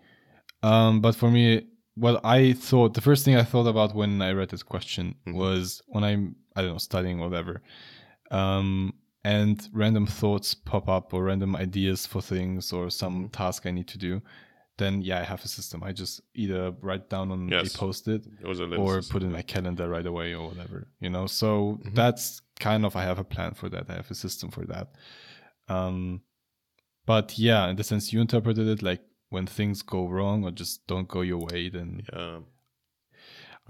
Um, 0.61 1.01
but 1.01 1.15
for 1.15 1.31
me, 1.31 1.67
what 1.95 2.19
I 2.23 2.53
thought 2.53 2.93
the 2.93 3.01
first 3.01 3.23
thing 3.25 3.35
I 3.35 3.43
thought 3.43 3.67
about 3.67 3.95
when 3.95 4.21
I 4.21 4.31
read 4.33 4.49
this 4.49 4.63
question 4.63 5.15
Mhm. 5.25 5.33
was 5.33 5.81
when 5.87 6.03
I'm 6.03 6.35
I 6.55 6.61
don't 6.61 6.71
know 6.73 6.77
studying 6.77 7.19
whatever, 7.19 7.61
um, 8.31 8.93
and 9.33 9.55
random 9.73 10.05
thoughts 10.07 10.49
pop 10.71 10.85
up 10.87 11.13
or 11.13 11.19
random 11.29 11.51
ideas 11.67 11.99
for 12.11 12.21
things 12.21 12.71
or 12.77 12.89
some 13.01 13.15
Mhm. 13.25 13.31
task 13.39 13.59
I 13.65 13.71
need 13.71 13.87
to 13.95 13.97
do. 13.97 14.21
Then 14.77 15.01
yeah, 15.01 15.19
I 15.23 15.25
have 15.33 15.43
a 15.43 15.47
system. 15.57 15.79
I 15.89 15.91
just 16.01 16.21
either 16.43 16.61
write 16.87 17.05
down 17.09 17.31
on 17.31 17.49
Yes. 17.49 17.73
a 17.75 17.77
post-it 17.77 18.21
It 18.43 18.47
was 18.47 18.59
a 18.59 18.67
little 18.69 18.85
or 18.85 18.93
system. 19.01 19.13
put 19.13 19.23
in 19.23 19.31
my 19.31 19.41
calendar 19.53 19.87
right 19.95 20.05
away 20.13 20.29
or 20.39 20.47
whatever 20.49 20.87
you 21.03 21.09
know 21.15 21.25
so 21.41 21.49
Mhm. 21.83 21.95
that's 21.99 22.25
kind 22.67 22.83
of 22.85 22.95
i 22.95 23.03
have 23.09 23.19
a 23.19 23.23
plan 23.33 23.51
for 23.59 23.67
that 23.73 23.85
i 23.91 23.93
have 23.99 24.09
a 24.11 24.15
system 24.25 24.47
for 24.55 24.65
that 24.73 24.87
um 25.77 26.21
but 27.11 27.27
yeah 27.37 27.69
in 27.69 27.75
the 27.75 27.83
sense 27.83 28.13
you 28.13 28.19
interpreted 28.21 28.67
it 28.73 28.81
like 28.89 29.03
when 29.33 29.45
things 29.47 29.81
go 29.95 30.01
wrong 30.15 30.43
or 30.45 30.51
just 30.61 30.85
don't 30.87 31.07
go 31.15 31.21
your 31.31 31.41
way 31.51 31.69
then 31.69 31.89
Yeah. 32.13 32.39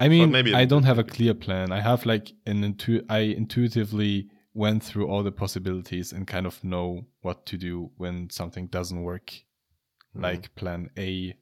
i 0.04 0.08
mean 0.08 0.30
maybe 0.30 0.54
i 0.54 0.64
don't 0.72 0.84
have 0.90 0.98
a 0.98 1.04
clear 1.14 1.34
plan 1.34 1.72
i 1.72 1.80
have 1.80 2.00
like 2.12 2.26
an 2.46 2.58
intu- 2.64 3.04
i 3.08 3.20
intuitively 3.42 4.28
went 4.58 4.82
through 4.82 5.06
all 5.10 5.22
the 5.22 5.32
possibilities 5.44 6.12
and 6.12 6.26
kind 6.26 6.46
of 6.46 6.62
know 6.62 7.06
what 7.22 7.46
to 7.46 7.56
do 7.56 7.90
when 7.96 8.28
something 8.30 8.66
doesn't 8.68 9.02
work. 9.02 9.28
Mhm. 10.16 10.22
like 10.22 10.54
plan 10.54 10.90
a 10.98 11.34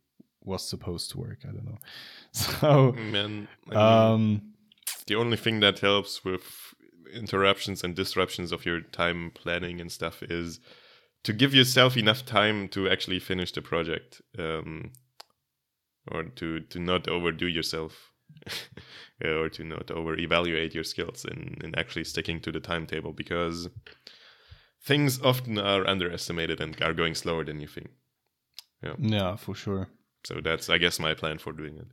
was 0.43 0.69
supposed 0.69 1.11
to 1.11 1.19
work 1.19 1.39
i 1.49 1.51
don't 1.55 1.65
know. 1.65 1.79
So 2.33 2.93
Man, 2.93 3.49
I 3.71 3.75
mean, 3.75 3.79
um 3.79 4.43
the 5.07 5.15
only 5.23 5.37
thing 5.37 5.61
that 5.61 5.79
helps 5.81 6.25
with 6.25 6.75
interruptions 7.13 7.85
and 7.85 7.95
disruptions 7.97 8.53
of 8.53 8.67
your 8.67 8.81
time 8.81 9.31
planning 9.35 9.81
and 9.81 9.91
stuff 9.91 10.23
is 10.23 10.61
to 11.23 11.33
give 11.33 11.55
yourself 11.55 11.97
enough 11.97 12.23
time 12.25 12.69
to 12.69 12.89
actually 12.89 13.21
finish 13.21 13.53
the 13.53 13.63
project 13.63 14.21
um, 14.39 14.91
or 16.13 16.23
to, 16.39 16.61
to 16.61 16.79
not 16.79 17.09
overdo 17.09 17.47
yourself 17.47 18.13
or 19.25 19.49
to 19.49 19.65
not 19.65 19.91
over 19.91 20.19
evaluate 20.19 20.75
your 20.75 20.85
skills 20.85 21.25
in, 21.25 21.57
in 21.65 21.75
actually 21.79 22.05
sticking 22.05 22.41
to 22.41 22.53
the 22.53 22.61
timetable 22.61 23.13
because 23.13 23.69
things 24.83 25.21
often 25.23 25.59
are 25.59 25.87
underestimated 25.87 26.61
and 26.61 26.81
are 26.83 26.95
going 26.95 27.15
slower 27.15 27.45
than 27.45 27.61
you 27.61 27.67
think. 27.67 27.91
Yeah. 28.99 29.37
For 29.37 29.55
sure. 29.55 29.89
So 30.25 30.41
that's 30.43 30.69
i 30.69 30.79
guess 30.79 30.99
my 30.99 31.15
plan 31.15 31.39
for 31.39 31.53
doing 31.53 31.77
it. 31.79 31.87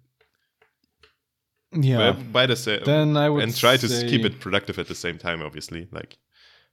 Yeah. 1.72 1.98
But 2.12 2.32
by 2.32 2.46
the 2.46 2.56
sa- 2.56 2.84
then 2.84 3.16
I 3.18 3.30
would 3.30 3.44
and 3.44 3.56
try 3.56 3.78
to 3.78 3.88
keep 3.88 4.26
it 4.26 4.40
productive 4.40 4.78
at 4.80 4.88
the 4.88 4.96
same 4.96 5.18
time 5.18 5.42
obviously 5.42 5.88
like 5.92 6.18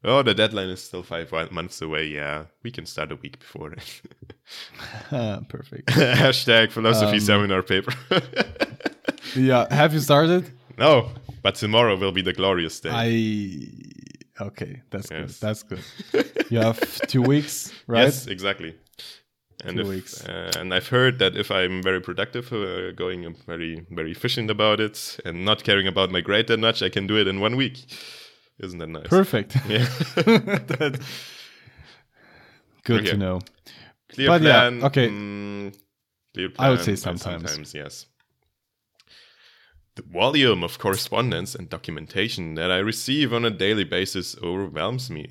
oh 0.04 0.22
the 0.22 0.34
deadline 0.34 0.68
is 0.68 0.82
still 0.82 1.02
five 1.02 1.30
months 1.52 1.80
away. 1.80 2.06
Yeah 2.06 2.46
we 2.62 2.70
can 2.70 2.86
start 2.86 3.12
a 3.12 3.16
week 3.16 3.38
before 3.38 3.72
it. 3.72 4.02
perfect. 5.48 5.88
hashtag 5.88 6.72
philosophy 6.72 7.14
Um, 7.16 7.20
seminar 7.20 7.62
paper 7.62 7.92
Yeah, 9.34 9.66
have 9.74 9.92
you 9.94 10.00
started? 10.00 10.50
no 10.78 11.08
but 11.42 11.54
tomorrow 11.54 11.96
will 11.96 12.12
be 12.12 12.22
the 12.22 12.32
glorious 12.32 12.80
day 12.80 12.90
I 12.92 14.44
okay, 14.46 14.82
that's 14.90 15.10
Yes. 15.10 15.20
good. 15.20 15.40
That's 15.40 15.62
good. 15.62 15.84
You 16.50 16.58
have 16.58 16.80
two 17.06 17.22
weeks, 17.22 17.72
right? 17.86 18.04
yes 18.04 18.26
exactly 18.26 18.74
and 19.64 19.76
Two 19.76 19.82
if, 19.82 19.88
weeks. 19.88 20.24
uh, 20.24 20.50
and 20.58 20.72
I've 20.74 20.88
heard 20.88 21.18
that 21.18 21.36
if 21.36 21.50
I'm 21.50 21.82
very 21.82 22.00
productive, 22.00 22.50
uh, 22.52 22.92
going 22.92 23.34
very 23.46 23.86
very 23.90 24.10
efficient 24.10 24.50
about 24.50 24.80
it, 24.80 25.18
and 25.24 25.44
not 25.44 25.62
caring 25.64 25.86
about 25.86 26.10
my 26.10 26.22
grade 26.22 26.46
that 26.46 26.58
much, 26.60 26.82
I 26.82 26.88
can 26.88 27.06
do 27.06 27.16
it 27.18 27.26
in 27.28 27.40
one 27.40 27.56
week. 27.56 27.76
Isn't 28.58 28.78
that 28.78 28.88
nice? 28.88 29.08
Perfect. 29.08 29.56
Yeah. 29.68 29.86
That- 30.16 30.98
good 32.84 33.00
Okay. 33.00 33.10
to 33.10 33.16
know. 33.16 33.40
Clear 34.08 34.28
But 34.28 34.42
yeah, 34.42 34.86
okay. 34.86 35.08
mm, 35.08 35.74
clear 36.34 36.48
I 36.58 36.70
would 36.70 36.80
say 36.80 36.96
plan, 36.96 37.18
sometimes. 37.18 37.42
Sometimes, 37.50 37.74
yes. 37.74 38.06
The 40.00 40.12
volume 40.12 40.64
of 40.64 40.78
correspondence 40.78 41.54
and 41.54 41.68
documentation 41.68 42.54
that 42.54 42.70
I 42.70 42.78
receive 42.78 43.32
on 43.32 43.44
a 43.44 43.50
daily 43.50 43.84
basis 43.84 44.36
overwhelms 44.42 45.10
me. 45.10 45.30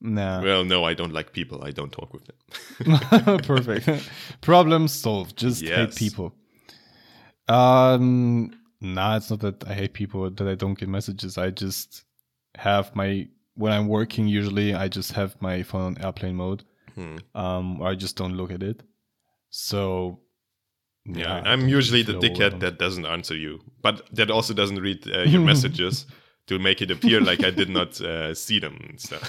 Nah. 0.00 0.42
Well, 0.42 0.64
no, 0.64 0.84
I 0.84 0.94
don't 0.94 1.12
like 1.12 1.32
people. 1.32 1.62
I 1.62 1.70
don't 1.70 1.92
talk 1.92 2.14
with 2.14 2.24
them. 2.26 3.38
Perfect. 3.42 4.08
Problem 4.40 4.88
solved. 4.88 5.36
Just 5.36 5.62
hate 5.62 5.94
people. 5.94 6.34
Um 7.48 8.52
nah, 8.80 9.16
it's 9.16 9.30
not 9.30 9.40
that 9.40 9.66
I 9.68 9.74
hate 9.74 9.92
people 9.92 10.30
that 10.30 10.48
I 10.48 10.54
don't 10.54 10.78
get 10.78 10.88
messages. 10.88 11.36
I 11.36 11.50
just 11.50 12.04
have 12.56 12.94
my 12.96 13.28
when 13.54 13.72
I'm 13.72 13.88
working 13.88 14.26
usually 14.26 14.74
I 14.74 14.88
just 14.88 15.12
have 15.12 15.40
my 15.42 15.62
phone 15.62 15.82
on 15.82 16.04
airplane 16.04 16.36
mode. 16.36 16.64
Hmm. 16.94 17.18
Um 17.34 17.80
or 17.82 17.88
I 17.88 17.94
just 17.94 18.16
don't 18.16 18.36
look 18.36 18.52
at 18.52 18.62
it. 18.62 18.82
So 19.50 20.20
Yeah, 21.14 21.42
I 21.44 21.52
I'm 21.52 21.68
usually 21.68 22.02
the 22.02 22.14
dickhead 22.14 22.60
that 22.60 22.78
doesn't 22.78 23.06
answer 23.06 23.36
you, 23.36 23.60
but 23.82 24.06
that 24.12 24.30
also 24.30 24.54
doesn't 24.54 24.80
read 24.80 25.06
uh, 25.10 25.22
your 25.22 25.40
messages 25.52 26.06
to 26.46 26.58
make 26.58 26.82
it 26.82 26.90
appear 26.90 27.20
like 27.20 27.44
I 27.44 27.50
did 27.50 27.68
not 27.70 28.00
uh, 28.00 28.34
see 28.34 28.58
them. 28.58 28.96
stuff. 28.96 29.22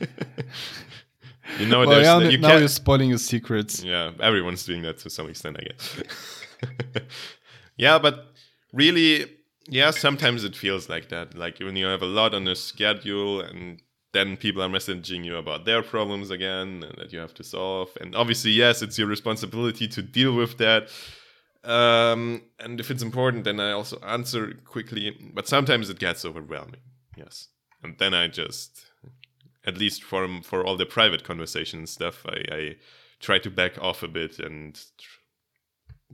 you 1.58 1.66
know, 1.66 1.86
well, 1.86 2.02
yeah, 2.02 2.28
you 2.28 2.38
now 2.38 2.56
you're 2.56 2.68
spoiling 2.68 3.08
your 3.08 3.18
secrets. 3.18 3.82
Yeah, 3.82 4.12
everyone's 4.20 4.64
doing 4.64 4.82
that 4.82 4.98
to 4.98 5.10
some 5.10 5.28
extent, 5.28 5.56
I 5.60 5.64
guess. 5.64 6.02
yeah, 7.76 7.98
but 7.98 8.34
really, 8.72 9.30
yeah, 9.66 9.90
sometimes 9.90 10.44
it 10.44 10.56
feels 10.56 10.88
like 10.88 11.08
that. 11.08 11.36
Like 11.36 11.58
when 11.58 11.76
you 11.76 11.86
have 11.86 12.02
a 12.02 12.06
lot 12.06 12.34
on 12.34 12.46
a 12.48 12.54
schedule 12.54 13.40
and 13.40 13.80
then 14.12 14.36
people 14.36 14.62
are 14.62 14.68
messaging 14.68 15.24
you 15.24 15.36
about 15.36 15.64
their 15.64 15.82
problems 15.82 16.30
again 16.30 16.82
and 16.82 16.98
that 16.98 17.12
you 17.12 17.18
have 17.18 17.34
to 17.34 17.44
solve. 17.44 17.90
And 18.00 18.14
obviously, 18.14 18.50
yes, 18.50 18.82
it's 18.82 18.98
your 18.98 19.06
responsibility 19.08 19.86
to 19.88 20.02
deal 20.02 20.34
with 20.34 20.58
that. 20.58 20.88
Um, 21.68 22.42
and 22.58 22.80
if 22.80 22.90
it's 22.90 23.02
important, 23.02 23.44
then 23.44 23.60
I 23.60 23.72
also 23.72 23.98
answer 24.00 24.54
quickly. 24.64 25.16
But 25.34 25.46
sometimes 25.46 25.90
it 25.90 25.98
gets 25.98 26.24
overwhelming. 26.24 26.80
Yes. 27.16 27.48
And 27.82 27.96
then 27.98 28.14
I 28.14 28.28
just, 28.28 28.86
at 29.66 29.76
least 29.76 30.02
for 30.02 30.26
for 30.42 30.64
all 30.64 30.76
the 30.76 30.86
private 30.86 31.24
conversation 31.24 31.86
stuff, 31.86 32.24
I, 32.26 32.42
I 32.50 32.76
try 33.20 33.38
to 33.38 33.50
back 33.50 33.78
off 33.80 34.02
a 34.02 34.08
bit 34.08 34.38
and 34.38 34.80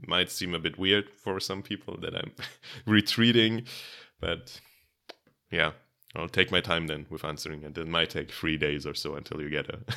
might 0.07 0.29
seem 0.29 0.53
a 0.53 0.59
bit 0.59 0.77
weird 0.77 1.09
for 1.15 1.39
some 1.39 1.61
people 1.61 1.97
that 2.01 2.15
I'm 2.15 2.31
retreating, 2.85 3.65
but 4.19 4.59
yeah, 5.51 5.71
I'll 6.15 6.29
take 6.29 6.51
my 6.51 6.61
time 6.61 6.87
then 6.87 7.05
with 7.09 7.25
answering, 7.25 7.63
and 7.63 7.77
it 7.77 7.87
might 7.87 8.09
take 8.09 8.31
three 8.31 8.57
days 8.57 8.85
or 8.85 8.93
so 8.93 9.15
until 9.15 9.41
you 9.41 9.49
get 9.49 9.69
a, 9.69 9.79
a 9.87 9.93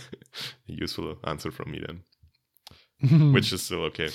useful 0.66 1.18
answer 1.24 1.50
from 1.50 1.72
me 1.72 1.82
then, 1.86 3.32
which 3.32 3.52
is 3.52 3.62
still 3.62 3.82
okay, 3.84 4.11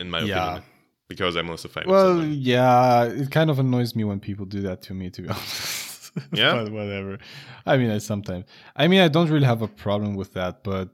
in 0.00 0.10
my 0.10 0.20
Yeah. 0.20 0.42
opinion, 0.44 0.62
because 1.08 1.36
I'm 1.36 1.50
also 1.50 1.68
fine. 1.68 1.84
with 1.86 1.92
Well, 1.94 2.24
yeah, 2.24 3.04
it 3.04 3.30
kind 3.30 3.50
of 3.50 3.58
annoys 3.58 3.94
me 3.96 4.04
when 4.04 4.20
people 4.20 4.46
do 4.46 4.60
that 4.62 4.82
to 4.82 4.94
me, 4.94 5.10
to 5.10 5.22
be 5.22 5.28
honest. 5.34 6.12
Yeah? 6.32 6.54
but 6.64 6.72
whatever. 6.72 7.18
I 7.66 7.76
mean, 7.76 7.90
I 7.90 7.98
sometimes. 7.98 8.44
I 8.76 8.88
mean, 8.88 9.00
I 9.00 9.08
don't 9.08 9.30
really 9.30 9.46
have 9.46 9.62
a 9.62 9.68
problem 9.68 10.14
with 10.16 10.32
that, 10.34 10.62
but 10.64 10.88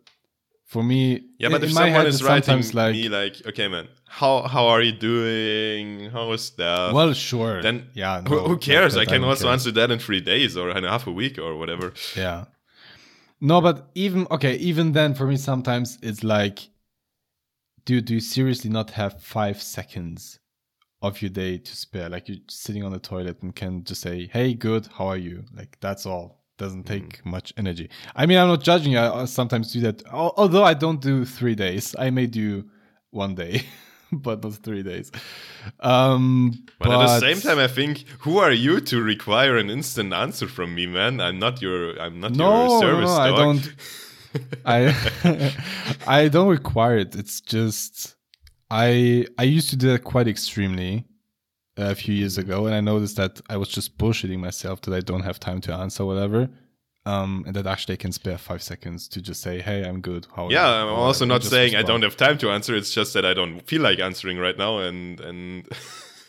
for 0.67 0.83
me, 0.83 1.23
Yeah, 1.39 1.49
but 1.51 1.63
in 1.63 1.69
if 1.71 1.75
my 1.75 1.83
someone 1.83 1.93
head, 1.93 2.07
is 2.07 2.17
it's 2.17 2.25
writing 2.25 2.43
sometimes 2.63 2.75
like, 2.75 2.93
me 2.95 3.09
like, 3.09 3.47
okay, 3.47 3.69
man, 3.69 3.89
how 4.09 4.43
how 4.43 4.67
are 4.67 4.83
you 4.83 4.93
doing? 4.93 6.11
How 6.11 6.33
is 6.33 6.51
that? 6.57 6.93
well, 6.93 7.13
sure. 7.15 7.63
then 7.63 7.87
yeah, 7.95 8.21
who, 8.23 8.35
no, 8.37 8.43
who 8.49 8.55
that- 8.57 8.63
cares? 8.63 8.95
that 8.95 9.01
I 9.01 9.05
can 9.07 9.21
don't 9.21 9.31
also 9.31 9.45
care. 9.45 9.53
answer 9.53 9.71
that 9.73 9.91
in 9.91 9.99
three 9.99 10.21
days 10.21 10.57
or 10.57 10.71
in 10.71 10.85
half 10.85 11.07
a 11.07 11.13
week 11.13 11.39
or 11.39 11.57
whatever. 11.57 11.93
Yeah. 12.17 12.45
No, 13.41 13.61
but 13.61 13.89
even 13.95 14.27
okay, 14.31 14.57
even 14.57 14.93
then, 14.93 15.15
for 15.15 15.27
me, 15.27 15.37
sometimes 15.37 15.99
it's 16.03 16.23
like, 16.25 16.69
dude, 17.87 18.05
do 18.05 18.15
you 18.15 18.21
seriously 18.21 18.69
not 18.69 18.91
have 18.91 19.23
five 19.23 19.63
seconds 19.63 20.39
of 21.01 21.23
your 21.23 21.31
day 21.31 21.57
to 21.57 21.77
spare? 21.77 22.11
Like 22.11 22.29
you're 22.29 22.39
sitting 22.51 22.85
on 22.85 22.93
the 22.93 22.99
toilet 22.99 23.41
and 23.43 23.57
can 23.57 23.85
just 23.85 24.03
say, 24.03 24.29
"Hey, 24.31 24.53
good, 24.53 24.89
how 24.99 25.07
are 25.07 25.17
you?" 25.17 25.45
Like 25.57 25.79
that's 25.81 26.05
all. 26.05 26.43
Doesn't 26.59 26.85
take 26.85 27.25
much 27.25 27.53
energy. 27.59 27.91
I 28.15 28.25
mean, 28.25 28.39
I'm 28.39 28.49
not 28.49 28.63
judging 28.63 28.93
you. 28.93 28.99
I 28.99 29.27
sometimes 29.27 29.73
do 29.73 29.81
that. 29.81 30.03
Although 30.11 30.65
I 30.65 30.73
don't 30.73 31.03
do 31.03 31.25
three 31.27 31.55
days, 31.55 31.95
I 31.99 32.09
may 32.09 32.27
do 32.27 32.65
one 33.11 33.35
day, 33.35 33.65
but 34.13 34.43
not 34.43 34.55
three 34.55 34.83
days. 34.83 35.13
Um, 35.81 36.65
But, 36.79 36.93
at 36.93 36.99
the 36.99 37.21
same 37.21 37.41
time, 37.43 37.59
I 37.59 37.69
think, 37.69 38.07
who 38.21 38.39
are 38.39 38.53
you 38.53 38.81
to 38.81 39.03
require 39.03 39.59
an 39.59 39.69
instant 39.69 40.15
answer 40.15 40.49
from 40.49 40.75
me, 40.75 40.87
man? 40.87 41.21
I'm 41.21 41.39
not 41.39 41.61
your, 41.61 42.01
I'm 42.01 42.21
not 42.21 42.33
no, 42.33 42.47
your 42.47 42.69
no, 42.69 42.81
service 42.81 43.11
no, 43.11 43.19
I 43.19 43.31
don't. 43.37 43.75
I 44.65 45.53
I 46.07 46.29
don't 46.29 46.49
require 46.49 46.99
it. 46.99 47.15
It's 47.15 47.41
just 47.41 48.17
I 48.71 49.27
I 49.39 49.45
used 49.45 49.71
to 49.71 49.77
do 49.77 49.89
that 49.93 50.05
quite 50.05 50.29
extremely 50.29 51.05
a 51.77 51.95
few 51.95 52.15
years 52.15 52.39
ago, 52.39 52.67
and 52.67 52.75
I 52.75 52.81
noticed 52.81 53.17
that 53.17 53.41
I 53.49 53.57
was 53.57 53.69
just 53.69 53.99
bullshitting 53.99 54.39
myself 54.39 54.81
that 54.83 54.95
I 54.95 55.01
don't 55.01 55.23
have 55.23 55.39
time 55.39 55.61
to 55.63 55.75
answer 55.75 56.05
whatever. 56.05 56.49
Um, 57.05 57.45
and 57.47 57.55
that 57.55 57.69
actually 57.69 57.93
I 57.93 57.99
can 57.99 58.11
spare 58.11 58.37
five 58.37 58.63
seconds 58.63 59.07
to 59.09 59.23
just 59.23 59.41
say, 59.41 59.61
"Hey, 59.61 59.85
I'm 59.85 60.01
good." 60.01 60.27
How 60.35 60.51
yeah, 60.51 60.83
you?" 60.83 60.89
I'm 60.89 60.95
also 60.95 61.25
not 61.25 61.45
saying 61.45 61.77
I 61.77 61.83
don't 61.83 62.03
have 62.03 62.17
time 62.17 62.37
to 62.39 62.51
answer. 62.51 62.75
It's 62.75 62.93
just 62.93 63.15
that 63.15 63.25
I 63.25 63.33
don't 63.33 63.61
feel 63.61 63.81
like 63.81 64.01
answering 64.01 64.39
right 64.39 64.59
now, 64.59 64.79
and 64.79 65.21
and 65.21 65.69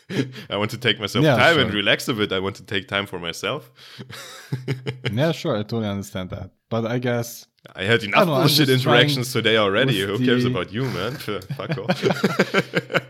I 0.50 0.56
want 0.56 0.70
to 0.70 0.78
take 0.78 1.00
myself 1.00 1.24
Yeah, 1.24 1.34
time 1.34 1.58
and 1.58 1.74
relax 1.74 2.06
a 2.06 2.14
bit. 2.14 2.32
I 2.32 2.38
want 2.38 2.54
to 2.56 2.62
take 2.62 2.86
time 2.86 3.06
for 3.06 3.18
myself. 3.18 3.70
Yeah, 5.12 5.32
sure, 5.32 5.56
I 5.56 5.62
totally 5.62 5.88
understand 5.88 6.30
that, 6.30 6.52
but 6.68 6.86
I 6.86 6.98
guess 6.98 7.47
I 7.74 7.84
had 7.84 8.02
enough 8.04 8.20
I'm 8.22 8.26
bullshit 8.28 8.68
interactions 8.68 9.32
today 9.32 9.56
already. 9.56 10.00
Who 10.00 10.24
cares 10.24 10.44
the- 10.44 10.50
about 10.50 10.72
you, 10.72 10.84
man? 10.84 11.12
Fuck 11.56 11.78
off. 11.78 12.02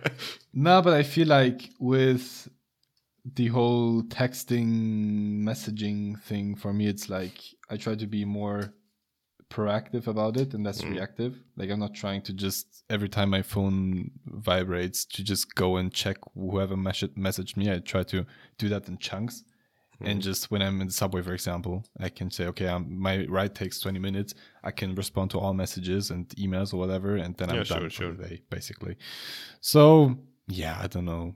No, 0.52 0.82
but 0.82 0.94
I 0.94 1.04
feel 1.04 1.28
like 1.28 1.70
with 1.78 2.48
the 3.24 3.46
whole 3.48 4.02
texting 4.04 5.40
messaging 5.42 6.20
thing, 6.22 6.56
for 6.56 6.72
me, 6.72 6.86
it's 6.88 7.08
like 7.08 7.38
I 7.70 7.76
try 7.76 7.94
to 7.94 8.06
be 8.06 8.24
more 8.24 8.72
proactive 9.50 10.08
about 10.08 10.36
it 10.36 10.54
and 10.54 10.64
less 10.64 10.82
Mm. 10.82 10.90
reactive. 10.92 11.40
Like 11.56 11.70
I'm 11.70 11.78
not 11.78 11.94
trying 11.94 12.22
to 12.22 12.32
just 12.32 12.82
every 12.90 13.08
time 13.08 13.30
my 13.30 13.42
phone 13.42 14.10
vibrates 14.26 15.04
to 15.06 15.22
just 15.22 15.54
go 15.54 15.76
and 15.76 15.92
check 15.92 16.16
whoever 16.34 16.76
mes- 16.76 17.14
messaged 17.16 17.56
me. 17.56 17.70
I 17.70 17.78
try 17.78 18.02
to 18.04 18.26
do 18.58 18.68
that 18.70 18.88
in 18.88 18.98
chunks. 18.98 19.44
Mm. 20.02 20.10
And 20.10 20.22
just 20.22 20.50
when 20.50 20.62
I'm 20.62 20.80
in 20.80 20.86
the 20.86 20.92
subway, 20.92 21.22
for 21.22 21.32
example, 21.32 21.84
I 21.98 22.08
can 22.08 22.30
say, 22.30 22.46
okay, 22.46 22.68
um, 22.68 23.00
my 23.00 23.26
ride 23.26 23.54
takes 23.54 23.80
20 23.80 23.98
minutes. 23.98 24.34
I 24.62 24.70
can 24.70 24.94
respond 24.94 25.30
to 25.32 25.38
all 25.40 25.52
messages 25.54 26.10
and 26.10 26.28
emails 26.36 26.72
or 26.72 26.76
whatever, 26.76 27.16
and 27.16 27.36
then 27.36 27.50
I'm 27.50 27.56
Yeah, 27.56 27.64
done 27.64 27.80
sure, 27.80 27.90
for 27.90 27.96
sure. 27.96 28.12
the 28.12 28.28
day, 28.28 28.42
basically. 28.50 28.96
So 29.60 30.16
yeah, 30.46 30.78
I 30.80 30.86
don't 30.86 31.04
know. 31.04 31.34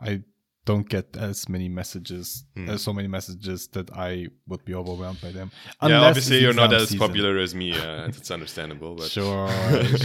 I 0.00 0.22
don't 0.70 0.88
get 0.96 1.06
as 1.30 1.36
many 1.54 1.68
messages, 1.80 2.26
Hmm. 2.56 2.68
uh, 2.70 2.76
so 2.86 2.90
many 2.98 3.08
messages 3.16 3.60
that 3.74 3.88
I 4.10 4.10
would 4.48 4.62
be 4.70 4.74
overwhelmed 4.80 5.20
by 5.26 5.30
them. 5.38 5.48
yeah, 5.90 6.08
obviously 6.08 6.38
you're 6.42 6.60
not 6.64 6.72
as 6.72 6.82
season. 6.88 6.98
popular 7.06 7.34
as 7.44 7.52
me. 7.60 7.68
Uh, 7.84 8.08
it's 8.18 8.30
understandable, 8.38 8.92
but 9.00 9.08
Sure, 9.16 9.48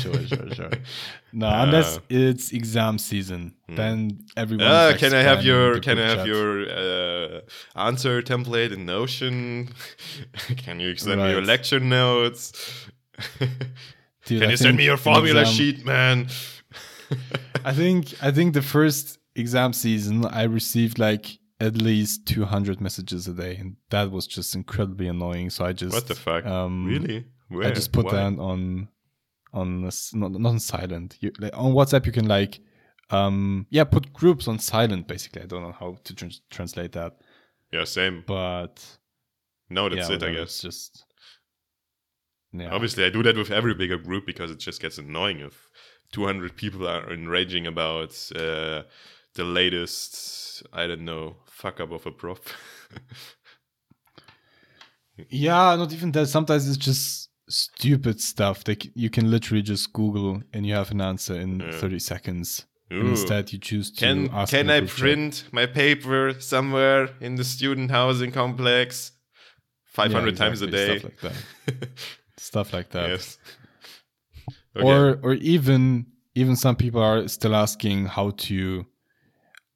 sure, 0.01 0.21
sure, 0.31 0.49
sure. 0.59 0.71
No, 1.41 1.47
unless 1.65 1.89
Uh, 1.97 2.23
it's 2.27 2.45
exam 2.59 2.93
season, 3.09 3.41
then 3.79 3.95
everyone. 4.43 4.67
Uh, 4.67 4.91
can 5.01 5.11
I 5.19 5.23
have 5.29 5.41
your 5.49 5.67
Can 5.87 5.97
I 6.05 6.07
have 6.15 6.25
your 6.33 6.47
uh, 6.83 7.39
answer 7.89 8.15
template 8.31 8.71
in 8.77 8.81
Notion? 8.95 9.39
can 10.63 10.75
you 10.83 10.89
send 11.05 11.17
me 11.23 11.29
your 11.35 11.45
lecture 11.53 11.81
notes? 11.97 12.43
Dude, 14.27 14.39
can 14.41 14.47
I 14.49 14.51
you 14.51 14.57
send 14.65 14.77
me 14.77 14.85
your 14.91 14.97
formula 14.97 15.41
exam- 15.41 15.55
sheet, 15.57 15.77
man? 15.93 16.17
I 17.69 17.73
think 17.81 18.01
I 18.27 18.31
think 18.37 18.53
the 18.53 18.61
first 18.75 19.19
exam 19.35 19.73
season 19.73 20.25
I 20.25 20.43
received 20.43 20.99
like 20.99 21.39
at 21.59 21.75
least 21.77 22.25
200 22.27 22.81
messages 22.81 23.27
a 23.27 23.33
day, 23.33 23.55
and 23.57 23.75
that 23.89 24.11
was 24.11 24.27
just 24.27 24.55
incredibly 24.55 25.07
annoying. 25.07 25.49
So 25.49 25.65
I 25.65 25.73
just 25.73 25.93
what 25.93 26.07
the 26.07 26.15
fuck? 26.15 26.45
Um, 26.45 26.85
really? 26.85 27.25
Where? 27.49 27.67
I 27.67 27.71
just 27.71 27.91
put 27.91 28.05
Why? 28.05 28.11
that 28.13 28.39
on 28.39 28.87
on 29.53 29.81
not 29.83 30.31
not 30.31 30.49
on 30.49 30.59
silent. 30.59 31.17
You, 31.21 31.31
like, 31.39 31.57
on 31.57 31.73
WhatsApp, 31.73 32.05
you 32.05 32.11
can 32.11 32.27
like 32.27 32.59
um 33.11 33.67
yeah 33.69 33.83
put 33.83 34.11
groups 34.13 34.47
on 34.47 34.59
silent. 34.59 35.07
Basically, 35.07 35.41
I 35.41 35.45
don't 35.45 35.61
know 35.61 35.71
how 35.71 35.95
to 36.03 36.15
trans- 36.15 36.41
translate 36.49 36.91
that, 36.93 37.13
Yeah, 37.71 37.83
same. 37.85 38.23
but 38.27 38.83
No, 39.69 39.89
that's 39.89 40.09
yeah, 40.09 40.15
it. 40.15 40.23
I 40.23 40.31
guess. 40.31 40.41
It's 40.43 40.61
just 40.61 41.05
yeah. 42.51 42.69
Obviously, 42.71 43.03
I 43.05 43.09
do 43.09 43.23
that 43.23 43.37
with 43.37 43.51
every 43.51 43.73
bigger 43.75 43.97
group 43.97 44.25
because 44.25 44.49
it 44.51 44.59
just 44.59 44.81
gets 44.81 44.97
annoying 44.97 45.39
if 45.39 45.69
200 46.13 46.55
people 46.55 46.87
are 46.87 47.11
enraging 47.11 47.67
about 47.67 48.15
uh, 48.35 48.83
the 49.35 49.43
latest, 49.43 50.63
I 50.73 50.87
don't 50.87 51.05
know, 51.05 51.35
fuck 51.47 51.79
up 51.79 51.91
of 51.91 52.05
a 52.05 52.11
prop. 52.11 52.39
Yeah, 55.29 55.75
not 55.77 55.93
even 55.93 56.11
that. 56.11 56.27
Sometimes 56.27 56.67
it's 56.67 56.77
just 56.77 57.29
stupid 57.47 58.19
stuff 58.19 58.63
that 58.65 58.85
you 58.97 59.09
can 59.09 59.31
literally 59.31 59.61
just 59.61 59.93
Google 59.93 60.41
and 60.51 60.65
you 60.65 60.73
have 60.73 60.91
an 60.91 60.99
answer 61.01 61.35
in 61.39 61.59
Yeah. 61.61 61.71
30 61.71 61.99
seconds. 61.99 62.65
Instead, 62.91 63.51
you 63.51 63.59
choose 63.59 63.91
to 63.91 63.99
Can 63.99 64.29
ask 64.31 64.51
can 64.51 64.69
I 64.69 64.81
print 64.81 65.45
my 65.51 65.65
paper 65.65 66.33
somewhere 66.39 67.09
in 67.19 67.35
the 67.35 67.43
student 67.43 67.91
housing 67.91 68.31
complex? 68.31 69.11
500 69.85 70.31
Yeah, 70.33 70.37
times 70.37 70.61
a 70.61 70.67
day. 70.67 70.99
Stuff 70.99 71.03
like 71.03 71.19
that. 71.21 71.89
stuff 72.37 72.73
like 72.73 72.89
that. 72.91 73.09
yes. 73.09 73.37
Okay. 74.75 74.85
Or 74.85 75.19
or 75.23 75.33
even 75.35 76.07
even 76.35 76.55
some 76.55 76.75
people 76.75 77.01
are 77.01 77.27
still 77.27 77.55
asking 77.55 78.05
how 78.05 78.31
to 78.31 78.85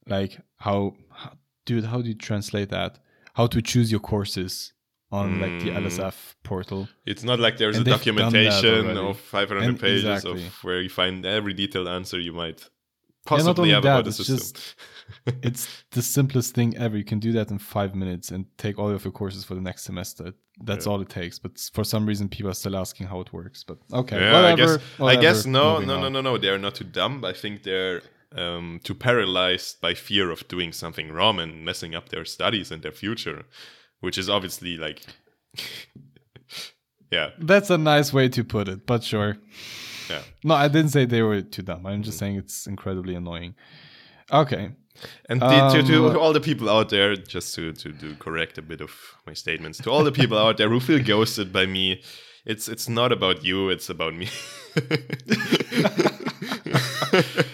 like 0.10 0.38
how, 0.57 0.95
how 1.12 1.32
dude 1.66 1.86
how 1.86 2.01
do 2.01 2.07
you 2.10 2.16
translate 2.16 2.70
that? 2.70 2.99
How 3.34 3.47
to 3.47 3.62
choose 3.62 3.89
your 3.91 4.01
courses 4.01 4.74
on 5.12 5.39
like 5.41 5.60
the 5.64 5.70
Mm. 5.72 5.86
LSF 5.86 6.36
portal. 6.43 6.88
It's 7.05 7.24
not 7.24 7.39
like 7.39 7.57
there's 7.57 7.78
And 7.78 7.88
a 7.88 7.91
they've 7.91 8.03
done 8.03 8.16
that 8.34 8.49
documentation 8.51 8.97
of 8.97 9.20
500 9.20 9.64
And 9.64 9.80
pages 9.80 10.03
exactly. 10.05 10.45
of 10.45 10.53
where 10.64 10.82
you 10.82 10.89
find 10.89 11.26
every 11.26 11.53
detailed 11.53 11.88
answer 11.88 12.20
you 12.20 12.34
might 12.34 12.70
possibly 13.26 13.70
have 13.72 13.84
about 13.84 14.05
that, 14.05 14.16
the 14.16 14.22
it's 14.22 14.28
system. 14.28 14.62
It's 15.43 15.68
the 15.91 16.01
simplest 16.03 16.53
thing 16.53 16.78
ever. 16.78 16.95
You 16.95 17.03
can 17.03 17.20
do 17.20 17.32
that 17.34 17.49
in 17.49 17.57
five 17.57 17.95
minutes 17.95 18.30
and 18.30 18.45
take 18.57 18.78
all 18.78 18.89
of 18.91 19.03
your 19.03 19.12
courses 19.12 19.43
for 19.43 19.55
the 19.55 19.62
next 19.62 19.84
semester. 19.84 20.34
That's 20.64 20.86
Yeah. 20.86 20.91
all 20.91 21.01
it 21.01 21.10
takes. 21.10 21.39
But 21.39 21.53
for 21.74 21.84
some 21.84 22.05
reason, 22.05 22.30
people 22.30 22.51
are 22.51 22.60
still 22.64 22.76
asking 22.76 23.07
how 23.07 23.20
it 23.22 23.34
works. 23.34 23.64
But 23.64 23.78
okay, 23.91 24.20
yeah, 24.20 24.34
whatever. 24.34 24.51
I 24.53 24.55
guess 24.55 24.80
I 24.99 25.16
guess 25.16 25.45
no 25.47 25.74
moving 25.74 25.88
no 25.88 25.99
no 26.01 26.10
no 26.10 26.22
no 26.22 26.38
they're 26.38 26.60
not 26.60 26.76
too 26.76 26.84
dumb. 26.86 27.26
I 27.26 27.34
think 27.34 27.64
they're 27.64 28.01
um, 28.36 28.80
too 28.84 28.96
paralyzed 28.96 29.82
by 29.82 29.94
fear 29.94 30.32
of 30.32 30.48
doing 30.48 30.72
something 30.72 31.12
wrong 31.12 31.40
and 31.40 31.66
messing 31.66 31.96
up 31.96 32.10
their 32.10 32.26
studies 32.26 32.72
and 32.72 32.82
their 32.84 32.92
future, 32.92 33.44
which 34.02 34.18
is 34.18 34.30
obviously 34.30 34.78
like 34.78 35.02
yeah 37.12 37.30
That's 37.40 37.70
a 37.70 37.78
nice 37.78 38.14
way 38.14 38.30
to 38.30 38.44
put 38.44 38.68
it, 38.68 38.86
but 38.86 39.04
sure. 39.04 39.38
yeah. 40.10 40.22
No, 40.44 40.56
I 40.56 40.68
didn't 40.68 40.90
say 40.92 41.06
they 41.06 41.22
were 41.24 41.42
too 41.42 41.64
dumb. 41.64 41.86
I'm 41.86 42.04
just 42.04 42.18
saying 42.20 42.36
it's 42.38 42.68
incredibly 42.68 43.16
annoying. 43.16 43.56
Okay. 44.32 44.72
And 45.30 45.42
the, 45.42 45.70
to, 45.74 45.84
to 45.84 46.08
Um, 46.10 46.18
all 46.18 46.34
the 46.34 46.42
people 46.42 46.70
out 46.70 46.90
there, 46.90 47.16
just 47.16 47.56
to, 47.56 47.72
to, 47.74 47.94
to 47.94 48.16
correct 48.16 48.58
a 48.58 48.62
bit 48.62 48.82
of 48.82 48.92
my 49.26 49.34
statements, 49.34 49.78
to 49.80 49.90
all 49.90 50.04
the 50.04 50.12
people 50.12 50.38
out 50.38 50.58
there 50.58 50.70
who 50.70 50.80
feel 50.82 51.02
ghosted 51.02 51.54
by 51.54 51.66
me, 51.66 52.02
it's 52.46 52.68
it's 52.68 52.90
not 52.90 53.12
about 53.12 53.44
you, 53.46 53.70
it's 53.70 53.90
about 53.90 54.14
me. 54.14 54.28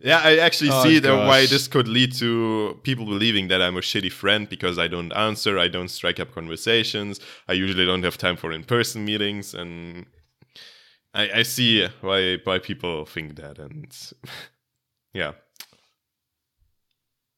yeah, 0.00 0.20
I 0.22 0.38
actually 0.38 0.70
Oh, 0.72 0.82
see 0.82 0.98
that 1.00 1.26
why 1.26 1.46
this 1.46 1.68
could 1.68 1.88
lead 1.88 2.12
to 2.16 2.78
people 2.82 3.04
believing 3.04 3.48
that 3.48 3.60
I'm 3.62 3.76
a 3.76 3.80
shitty 3.80 4.12
friend 4.12 4.48
because 4.48 4.78
I 4.78 4.88
don't 4.88 5.12
answer, 5.12 5.58
I 5.58 5.68
don't 5.68 5.88
strike 5.88 6.20
up 6.20 6.32
conversations, 6.32 7.20
I 7.48 7.52
usually 7.54 7.86
don't 7.86 8.02
have 8.04 8.18
time 8.18 8.36
for 8.36 8.52
in-person 8.52 9.04
meetings, 9.04 9.54
and 9.54 10.06
I, 11.14 11.30
I 11.40 11.42
see 11.42 11.86
why 12.00 12.38
why 12.44 12.58
people 12.58 13.04
think 13.06 13.36
that, 13.36 13.58
and 13.58 13.90
yeah. 15.12 15.32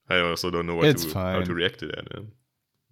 I 0.09 0.19
also 0.21 0.51
don't 0.51 0.67
know 0.67 0.75
what 0.75 0.87
It's 0.87 1.05
to, 1.05 1.15
how 1.15 1.43
to 1.43 1.55
react 1.55 1.79
to 1.81 1.87
that. 1.87 2.05
yeah. 2.15 2.21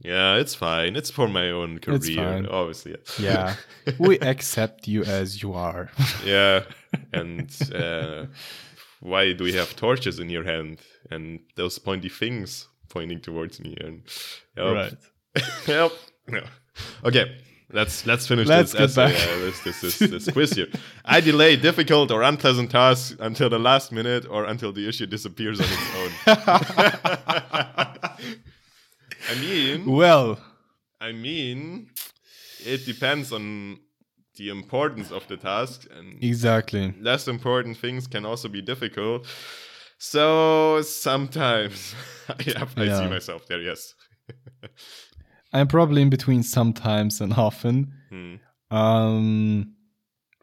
Yeah, 0.01 0.37
it's 0.37 0.55
fine. 0.55 0.95
It's 0.95 1.11
for 1.11 1.27
my 1.27 1.51
own 1.51 1.81
career, 1.81 2.47
obviously. 2.49 2.95
Yeah. 3.19 3.57
we 3.99 4.17
accept 4.21 4.87
you 4.87 5.03
as 5.03 5.43
you 5.43 5.55
are. 5.55 5.91
yeah, 6.25 6.63
and 7.13 7.51
uh, 7.75 8.27
why 9.01 9.33
do 9.33 9.45
we 9.45 9.53
have 9.55 9.77
torches 9.77 10.19
in 10.19 10.29
your 10.31 10.45
hand 10.45 10.81
and 11.11 11.41
those 11.57 11.79
pointy 11.79 12.09
things 12.09 12.69
pointing 12.89 13.21
towards 13.21 13.61
me? 13.61 13.77
And 13.81 14.03
yep. 14.57 14.75
Right. 14.75 14.95
yep. 15.67 15.93
No. 16.27 16.43
Okay. 17.05 17.39
Let's 17.71 18.07
let's 18.07 18.27
finish 18.27 18.49
Let's 18.49 18.73
this 18.73 18.97
get 18.97 19.05
essay, 19.07 19.13
back 19.13 19.29
uh, 19.29 19.39
this, 19.41 19.61
this, 19.61 19.81
this, 19.83 19.99
this 19.99 20.31
quiz 20.33 20.53
here. 20.53 20.69
I 21.05 21.21
delay 21.21 21.55
difficult 21.57 22.11
or 22.11 22.23
unpleasant 22.23 22.71
tasks 22.71 23.15
until 23.21 23.51
the 23.51 23.59
last 23.59 23.93
minute 23.93 24.25
or 24.31 24.47
until 24.47 24.73
the 24.73 24.89
issue 24.89 25.05
disappears 25.05 25.61
on 25.61 25.67
its 25.69 25.97
own. 25.97 26.11
I 29.31 29.35
mean, 29.39 29.85
Well, 29.85 30.39
I 30.99 31.13
mean, 31.13 31.91
it 32.65 32.87
depends 32.87 33.33
on 33.33 33.79
the 34.39 34.49
importance 34.49 35.11
of 35.13 35.27
the 35.29 35.37
task, 35.37 35.87
and 35.95 36.23
exactly. 36.25 36.95
less 37.01 37.29
important 37.29 37.77
things 37.77 38.07
can 38.07 38.25
also 38.25 38.49
be 38.49 38.63
difficult. 38.63 39.27
So 39.99 40.81
sometimes 40.83 41.95
I, 42.29 42.35
I 42.77 42.87
see 42.89 43.09
myself 43.09 43.47
there. 43.49 43.61
Yes. 43.61 43.95
I'm 45.53 45.67
probably 45.67 46.03
in 46.03 46.11
between 46.11 46.43
sometimes 46.43 47.21
and 47.21 47.33
often. 47.33 47.93
Hmm. 48.11 48.35
Um, 48.77 49.75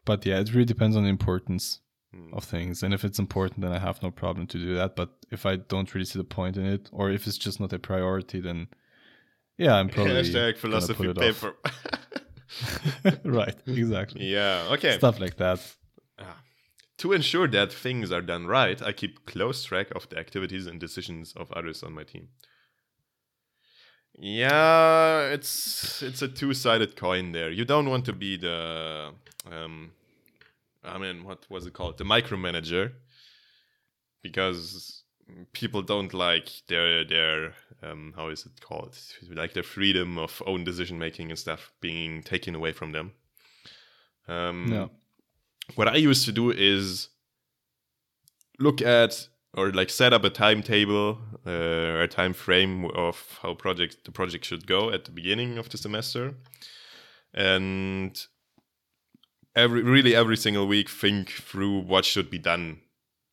but 0.04 0.26
yeah, 0.26 0.40
it 0.40 0.52
really 0.52 0.64
depends 0.64 0.96
on 0.96 1.02
the 1.04 1.08
importance 1.10 1.80
Hmm. 2.14 2.32
of 2.34 2.44
things. 2.44 2.82
And 2.84 2.94
if 2.94 3.04
it's 3.04 3.18
important, 3.18 3.62
then 3.62 3.72
I 3.72 3.80
have 3.80 4.00
no 4.02 4.10
problem 4.12 4.46
to 4.48 4.58
do 4.58 4.74
that. 4.76 4.94
But 4.94 5.10
if 5.32 5.44
I 5.44 5.56
don't 5.56 5.92
really 5.92 6.04
see 6.04 6.18
the 6.20 6.24
point 6.24 6.56
in 6.56 6.64
it, 6.64 6.88
or 6.92 7.10
if 7.10 7.26
it's 7.26 7.36
just 7.36 7.58
not 7.60 7.72
a 7.72 7.78
priority, 7.80 8.40
then 8.40 8.68
yeah, 9.58 9.74
I'm 9.74 9.88
probably 9.94 10.14
Hashtag 10.22 10.56
philosophy 10.56 11.06
put 11.06 11.18
it 11.18 11.18
off. 11.18 11.40
paper. 11.40 11.54
right, 13.24 13.56
exactly. 13.66 14.24
yeah. 14.24 14.68
Okay. 14.72 14.98
Stuff 14.98 15.20
like 15.20 15.36
that. 15.36 15.60
Ah. 16.18 16.38
To 16.98 17.12
ensure 17.12 17.48
that 17.48 17.72
things 17.72 18.10
are 18.10 18.22
done 18.22 18.46
right, 18.46 18.80
I 18.80 18.92
keep 18.92 19.26
close 19.26 19.64
track 19.64 19.88
of 19.94 20.08
the 20.08 20.18
activities 20.18 20.66
and 20.66 20.80
decisions 20.80 21.34
of 21.36 21.52
others 21.52 21.82
on 21.82 21.92
my 21.92 22.04
team. 22.04 22.28
Yeah, 24.18 25.26
it's 25.26 26.02
it's 26.02 26.22
a 26.22 26.28
two-sided 26.28 26.96
coin 26.96 27.32
there. 27.32 27.50
You 27.50 27.66
don't 27.66 27.90
want 27.90 28.06
to 28.06 28.14
be 28.14 28.38
the 28.38 29.12
um 29.50 29.92
I 30.82 30.98
mean, 30.98 31.24
what 31.24 31.44
was 31.50 31.66
it 31.66 31.74
called? 31.74 31.98
The 31.98 32.04
micromanager 32.04 32.92
because 34.22 35.02
people 35.52 35.82
don't 35.82 36.14
like 36.14 36.48
their 36.68 37.04
their 37.04 37.54
um 37.82 38.12
how 38.16 38.28
is 38.28 38.46
it 38.46 38.60
called? 38.60 38.96
Like 39.30 39.52
their 39.54 39.62
freedom 39.62 40.18
of 40.18 40.42
own 40.46 40.64
decision 40.64 40.98
making 40.98 41.30
and 41.30 41.38
stuff 41.38 41.72
being 41.80 42.22
taken 42.22 42.54
away 42.54 42.72
from 42.72 42.92
them. 42.92 43.12
Um, 44.28 44.72
Yeah. 44.72 44.88
What 45.74 45.88
I 45.88 45.96
used 45.96 46.24
to 46.26 46.32
do 46.32 46.50
is 46.50 47.08
look 48.58 48.80
at 48.80 49.28
or 49.54 49.72
like 49.72 49.90
set 49.90 50.12
up 50.12 50.22
a 50.24 50.30
timetable, 50.30 51.18
uh, 51.46 52.02
a 52.04 52.08
time 52.08 52.34
frame 52.34 52.84
of 52.94 53.38
how 53.42 53.54
project 53.54 54.04
the 54.04 54.12
project 54.12 54.44
should 54.44 54.66
go 54.66 54.90
at 54.90 55.06
the 55.06 55.10
beginning 55.10 55.58
of 55.58 55.68
the 55.70 55.78
semester, 55.78 56.34
and 57.32 58.26
every 59.54 59.82
really 59.82 60.14
every 60.14 60.36
single 60.36 60.66
week 60.66 60.90
think 60.90 61.30
through 61.30 61.80
what 61.80 62.04
should 62.04 62.30
be 62.30 62.38
done 62.38 62.80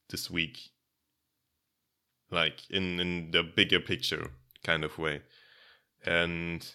this 0.10 0.30
week, 0.32 0.72
like 2.34 2.70
in 2.70 3.00
in 3.00 3.32
the 3.32 3.44
bigger 3.44 3.80
picture 3.80 4.32
kind 4.64 4.84
of 4.84 4.98
way, 4.98 5.22
and 6.06 6.66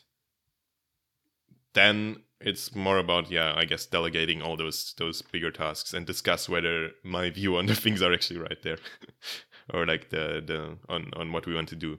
then 1.75 2.17
it's 2.41 2.75
more 2.75 2.99
about 2.99 3.31
yeah 3.31 3.53
i 3.57 3.65
guess 3.65 3.87
delegating 3.87 4.43
all 4.43 4.57
those 4.57 4.95
those 4.99 5.23
bigger 5.23 5.51
tasks 5.51 5.93
and 5.93 6.07
discuss 6.07 6.49
whether 6.49 6.91
my 7.03 7.31
view 7.31 7.57
on 7.57 7.67
the 7.67 7.75
things 7.85 8.03
are 8.03 8.13
actually 8.13 8.39
right 8.39 8.63
there 8.63 8.79
or 9.75 9.87
like 9.87 10.11
the 10.11 10.43
the 10.47 10.77
on 10.89 11.11
on 11.17 11.33
what 11.33 11.47
we 11.47 11.55
want 11.55 11.69
to 11.69 11.77
do 11.77 11.99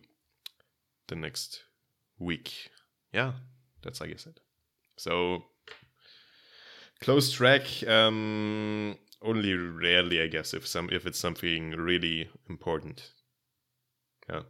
the 1.07 1.15
next 1.15 1.63
week. 2.19 2.69
Yeah 3.11 3.33
that's 3.81 4.01
i 4.01 4.13
said 4.15 4.39
so 4.97 5.43
close 7.01 7.31
track 7.31 7.63
um 7.87 8.97
only 9.21 9.53
rarely 9.53 10.21
i 10.21 10.27
guess 10.27 10.53
if 10.53 10.67
some 10.67 10.89
if 10.91 11.05
it's 11.05 11.19
something 11.19 11.71
really 11.71 12.29
important 12.49 13.11
yeah 14.29 14.41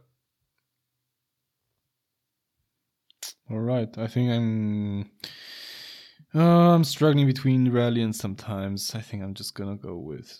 All 3.50 3.58
right. 3.58 3.88
I 3.98 4.06
think 4.06 4.30
I'm. 4.30 5.10
Uh, 6.32 6.74
I'm 6.74 6.84
struggling 6.84 7.26
between 7.26 7.72
rally 7.72 8.00
and 8.00 8.14
sometimes. 8.14 8.94
I 8.94 9.00
think 9.00 9.24
I'm 9.24 9.34
just 9.34 9.54
gonna 9.54 9.76
go 9.76 9.96
with. 9.96 10.38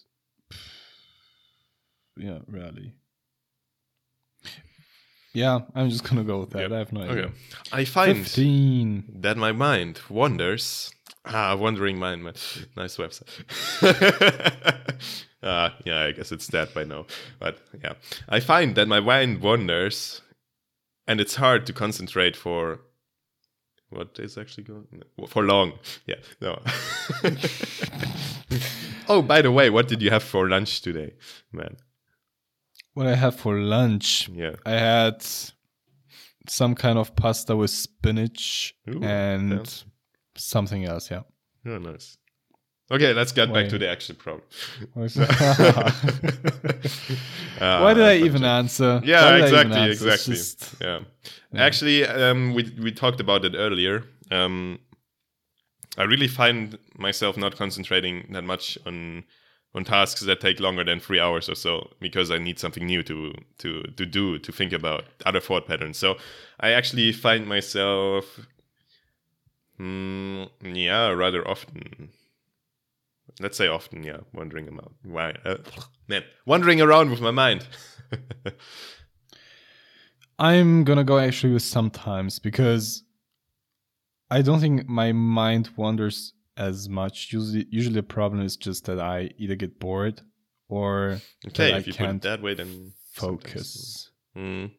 Yeah, 2.17 2.39
rally. 2.47 2.95
Yeah, 5.33 5.61
I'm 5.75 5.91
just 5.91 6.05
gonna 6.05 6.25
go 6.25 6.39
with 6.41 6.51
that. 6.51 6.63
Yep. 6.63 6.73
I 6.73 6.79
have 6.79 6.93
no 6.93 7.01
idea. 7.03 7.13
okay 7.13 7.33
i 7.73 7.85
find 7.85 8.19
Fifteen. 8.19 9.05
that 9.21 9.37
my 9.37 9.53
mind 9.53 10.01
wanders. 10.09 10.93
Ah, 11.25 11.55
wandering 11.57 11.99
mind. 11.99 12.25
Nice 12.77 12.97
website. 12.97 13.29
uh, 15.43 15.71
yeah, 15.85 16.01
I 16.03 16.13
guess 16.13 16.33
it's 16.33 16.47
dead 16.47 16.73
by 16.75 16.85
now. 16.85 17.07
But 17.39 17.59
yeah, 17.83 17.95
I 18.29 18.41
find 18.41 18.75
that 18.77 18.89
my 18.89 19.01
mind 19.01 19.41
wanders, 19.43 20.21
and 21.07 21.21
it's 21.21 21.37
hard 21.37 21.67
to 21.67 21.73
concentrate 21.73 22.37
for. 22.37 22.81
What 23.93 24.21
is 24.21 24.39
actually 24.39 24.63
going 24.65 24.87
for 25.27 25.43
long? 25.43 25.73
Yeah, 26.07 26.21
no. 26.41 26.63
oh, 29.09 29.23
by 29.23 29.43
the 29.43 29.51
way, 29.51 29.69
what 29.71 29.89
did 29.89 30.01
you 30.03 30.11
have 30.11 30.23
for 30.23 30.49
lunch 30.49 30.81
today, 30.81 31.15
man? 31.53 31.77
What 32.95 33.07
I 33.09 33.15
had 33.17 33.35
for 33.35 33.59
lunch, 33.59 34.29
Yeah. 34.33 34.55
I 34.65 34.71
had 34.73 35.25
some 36.49 36.75
kind 36.75 36.99
of 36.99 37.15
pasta 37.17 37.57
with 37.57 37.71
spinach 37.71 38.75
Ooh, 38.89 39.03
and 39.03 39.51
fancy. 39.57 39.87
something 40.37 40.85
else. 40.85 41.11
Yeah. 41.11 41.23
Oh, 41.67 41.79
nice. 41.79 42.17
Okay, 42.93 43.13
let's 43.15 43.31
get 43.33 43.53
back 43.53 43.69
to 43.69 43.79
the 43.79 43.89
actual 43.89 44.17
problem. 44.17 44.43
Why 44.95 45.09
Ah, 47.61 47.95
did 47.95 48.03
I 48.05 48.17
even 48.17 48.45
answer? 48.45 49.01
Yeah, 49.05 49.25
Why 49.25 49.33
did 49.33 49.43
I 49.43 49.47
even 49.47 49.73
exactly, 49.73 49.81
answer? 49.81 49.93
Exactly. 50.09 50.35
just- 50.35 50.75
Yeah. 50.81 51.01
Yeah. 51.53 51.63
Actually, 51.67 52.05
um, 52.07 52.55
we 52.55 52.63
we 52.83 52.93
talked 52.93 53.21
about 53.21 53.45
it 53.45 53.55
earlier. 53.57 54.05
Um, 54.31 54.79
I 55.99 56.05
really 56.05 56.29
find 56.29 56.79
myself 56.97 57.37
not 57.37 57.57
concentrating 57.57 58.27
that 58.33 58.45
much 58.45 58.79
on 58.87 59.25
on 59.75 59.85
tasks 59.85 60.21
that 60.23 60.41
take 60.41 60.59
longer 60.61 60.85
than 60.85 60.99
three 61.01 61.21
hours 61.21 61.49
or 61.49 61.55
so 61.55 61.91
because 62.01 62.31
I 62.31 62.39
need 62.39 62.59
something 62.59 62.85
new 62.87 63.03
to 63.05 63.33
to 63.59 63.83
to 63.97 64.07
do 64.07 64.39
to 64.39 64.53
think 64.53 64.73
about 64.73 65.05
other 65.27 65.41
thought 65.41 65.67
patterns. 65.67 65.99
So 65.99 66.17
I 66.61 66.71
actually 66.73 67.13
find 67.13 67.47
myself, 67.47 68.41
mm, 69.79 70.49
yeah, 70.63 71.09
rather 71.11 71.47
often. 71.47 72.11
Let's 73.41 73.57
say 73.57 73.69
often, 73.69 74.03
yeah, 74.03 74.19
wandering 74.35 74.69
about. 74.69 74.93
Why, 75.03 75.35
uh, 75.45 75.57
man, 76.09 76.23
wandering 76.47 76.81
around 76.81 77.11
with 77.11 77.21
my 77.21 77.31
mind. 77.31 77.67
I'm 80.39 80.85
gonna 80.85 81.05
go 81.05 81.19
actually 81.19 81.53
with 81.55 81.63
sometimes 81.63 82.39
because 82.39 83.03
I 84.31 84.43
don't 84.43 84.61
think 84.61 84.89
my 84.89 85.13
mind 85.13 85.71
wanders 85.77 86.35
as 86.57 86.89
much. 86.89 87.33
Usually, 87.33 87.67
usually 87.71 87.95
the 87.97 88.03
problem 88.03 88.43
is 88.43 88.57
just 88.57 88.85
that 88.87 89.01
I 89.01 89.31
either 89.39 89.57
get 89.57 89.81
bored 89.81 90.21
or 90.69 91.21
Okay, 91.47 91.71
that 91.71 91.75
I 91.75 91.79
if 91.79 91.87
you 91.87 91.93
put 91.95 92.01
it 92.03 92.07
can't 92.07 92.23
that 92.23 92.43
way, 92.43 92.55
then 92.55 92.93
focus 93.13 94.11
Mm, 94.37 94.71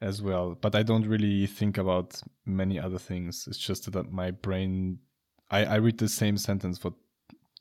as 0.00 0.22
well. 0.22 0.54
But 0.54 0.74
I 0.74 0.82
don't 0.84 1.06
really 1.06 1.46
think 1.46 1.76
about 1.76 2.22
many 2.46 2.78
other 2.78 2.98
things. 2.98 3.46
It's 3.48 3.58
just 3.58 3.90
that 3.90 4.12
my 4.12 4.30
brain, 4.30 5.00
I, 5.50 5.64
I 5.64 5.74
read 5.76 5.98
the 5.98 6.08
same 6.08 6.36
sentence 6.36 6.78
for 6.78 6.92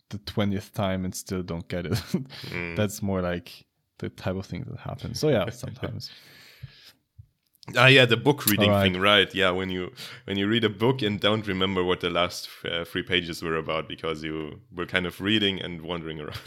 the 0.09 0.17
twentieth 0.19 0.73
time 0.73 1.05
and 1.05 1.13
still 1.15 1.43
don't 1.43 1.67
get 1.67 1.85
it. 1.85 1.93
mm. 1.93 2.75
That's 2.75 3.01
more 3.01 3.21
like 3.21 3.65
the 3.99 4.09
type 4.09 4.35
of 4.35 4.45
thing 4.45 4.65
that 4.69 4.79
happens. 4.79 5.19
So 5.19 5.29
yeah, 5.29 5.49
sometimes. 5.49 6.09
ah, 7.77 7.87
yeah, 7.87 8.05
the 8.05 8.17
book 8.17 8.45
reading 8.45 8.71
Alright. 8.71 8.91
thing, 8.91 9.01
right? 9.01 9.33
Yeah, 9.33 9.51
when 9.51 9.69
you 9.69 9.91
when 10.25 10.37
you 10.37 10.47
read 10.47 10.63
a 10.63 10.69
book 10.69 11.01
and 11.01 11.19
don't 11.19 11.45
remember 11.47 11.83
what 11.83 11.99
the 11.99 12.09
last 12.09 12.49
uh, 12.65 12.83
three 12.85 13.03
pages 13.03 13.43
were 13.43 13.55
about 13.55 13.87
because 13.87 14.23
you 14.23 14.61
were 14.75 14.85
kind 14.85 15.05
of 15.05 15.21
reading 15.21 15.61
and 15.61 15.81
wandering 15.81 16.19
around. 16.19 16.39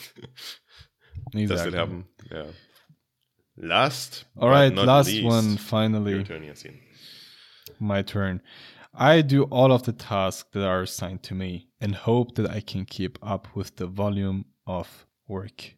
Does 1.32 1.66
it 1.66 1.74
happen? 1.74 2.04
Yeah. 2.30 2.46
Last. 3.56 4.24
All 4.38 4.48
right, 4.48 4.74
last 4.74 5.08
least, 5.08 5.24
one 5.24 5.56
finally. 5.56 6.24
Turn. 6.24 6.50
My 7.78 8.02
turn. 8.02 8.40
I 8.94 9.22
do 9.22 9.44
all 9.44 9.72
of 9.72 9.84
the 9.84 9.92
tasks 9.92 10.48
that 10.52 10.66
are 10.66 10.82
assigned 10.82 11.22
to 11.24 11.34
me 11.34 11.68
and 11.80 11.94
hope 11.94 12.34
that 12.34 12.50
I 12.50 12.60
can 12.60 12.84
keep 12.84 13.18
up 13.22 13.48
with 13.54 13.76
the 13.76 13.86
volume 13.86 14.44
of 14.66 15.06
work. 15.26 15.74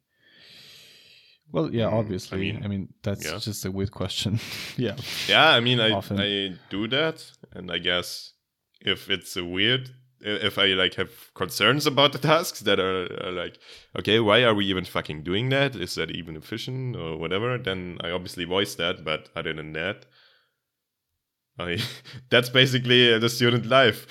Well, 1.52 1.72
yeah, 1.72 1.84
Mm, 1.84 1.92
I 1.92 1.96
obviously. 1.96 2.38
I 2.38 2.40
mean, 2.54 2.68
mean, 2.68 2.94
that's 3.02 3.24
yeah. 3.24 3.38
just 3.38 3.64
a 3.64 3.70
weird 3.70 3.92
question. 3.92 4.40
yeah. 4.76 4.96
Yeah, 5.28 5.50
I 5.50 5.60
mean, 5.60 5.78
I 5.78 5.92
Often. 5.92 6.20
I 6.20 6.56
do 6.70 6.88
that, 6.88 7.30
and 7.52 7.70
I 7.70 7.78
guess 7.78 8.32
if 8.80 9.08
it's 9.08 9.36
a 9.36 9.44
weird, 9.44 9.90
if 10.20 10.58
I 10.58 10.66
like 10.74 10.94
have 10.94 11.32
concerns 11.34 11.86
about 11.86 12.12
the 12.12 12.18
tasks 12.32 12.60
that 12.60 12.80
are, 12.80 13.06
are 13.24 13.30
like, 13.30 13.58
okay, 13.96 14.18
why 14.18 14.42
are 14.42 14.54
we 14.54 14.66
even 14.66 14.84
fucking 14.84 15.22
doing 15.22 15.50
that? 15.50 15.76
Is 15.76 15.94
that 15.94 16.10
even 16.10 16.36
efficient 16.36 16.96
or 16.96 17.16
whatever? 17.16 17.56
Then 17.56 17.98
I 18.00 18.10
obviously 18.10 18.44
voice 18.44 18.74
that. 18.74 19.04
But 19.04 19.28
other 19.36 19.52
than 19.52 19.72
that, 19.74 20.06
I 21.58 21.78
that's 22.30 22.48
basically 22.50 23.18
the 23.18 23.28
student 23.28 23.66
life, 23.66 24.06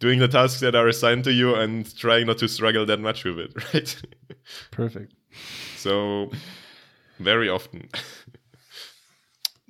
doing 0.00 0.18
the 0.18 0.28
tasks 0.28 0.60
that 0.60 0.74
are 0.74 0.88
assigned 0.88 1.24
to 1.24 1.32
you 1.32 1.54
and 1.54 1.96
trying 1.96 2.26
not 2.26 2.38
to 2.38 2.48
struggle 2.48 2.84
that 2.86 3.00
much 3.00 3.24
with 3.24 3.38
it, 3.38 3.52
right? 3.74 4.02
Perfect. 4.70 5.12
so 5.76 6.30
very 7.20 7.48
often. 7.48 7.88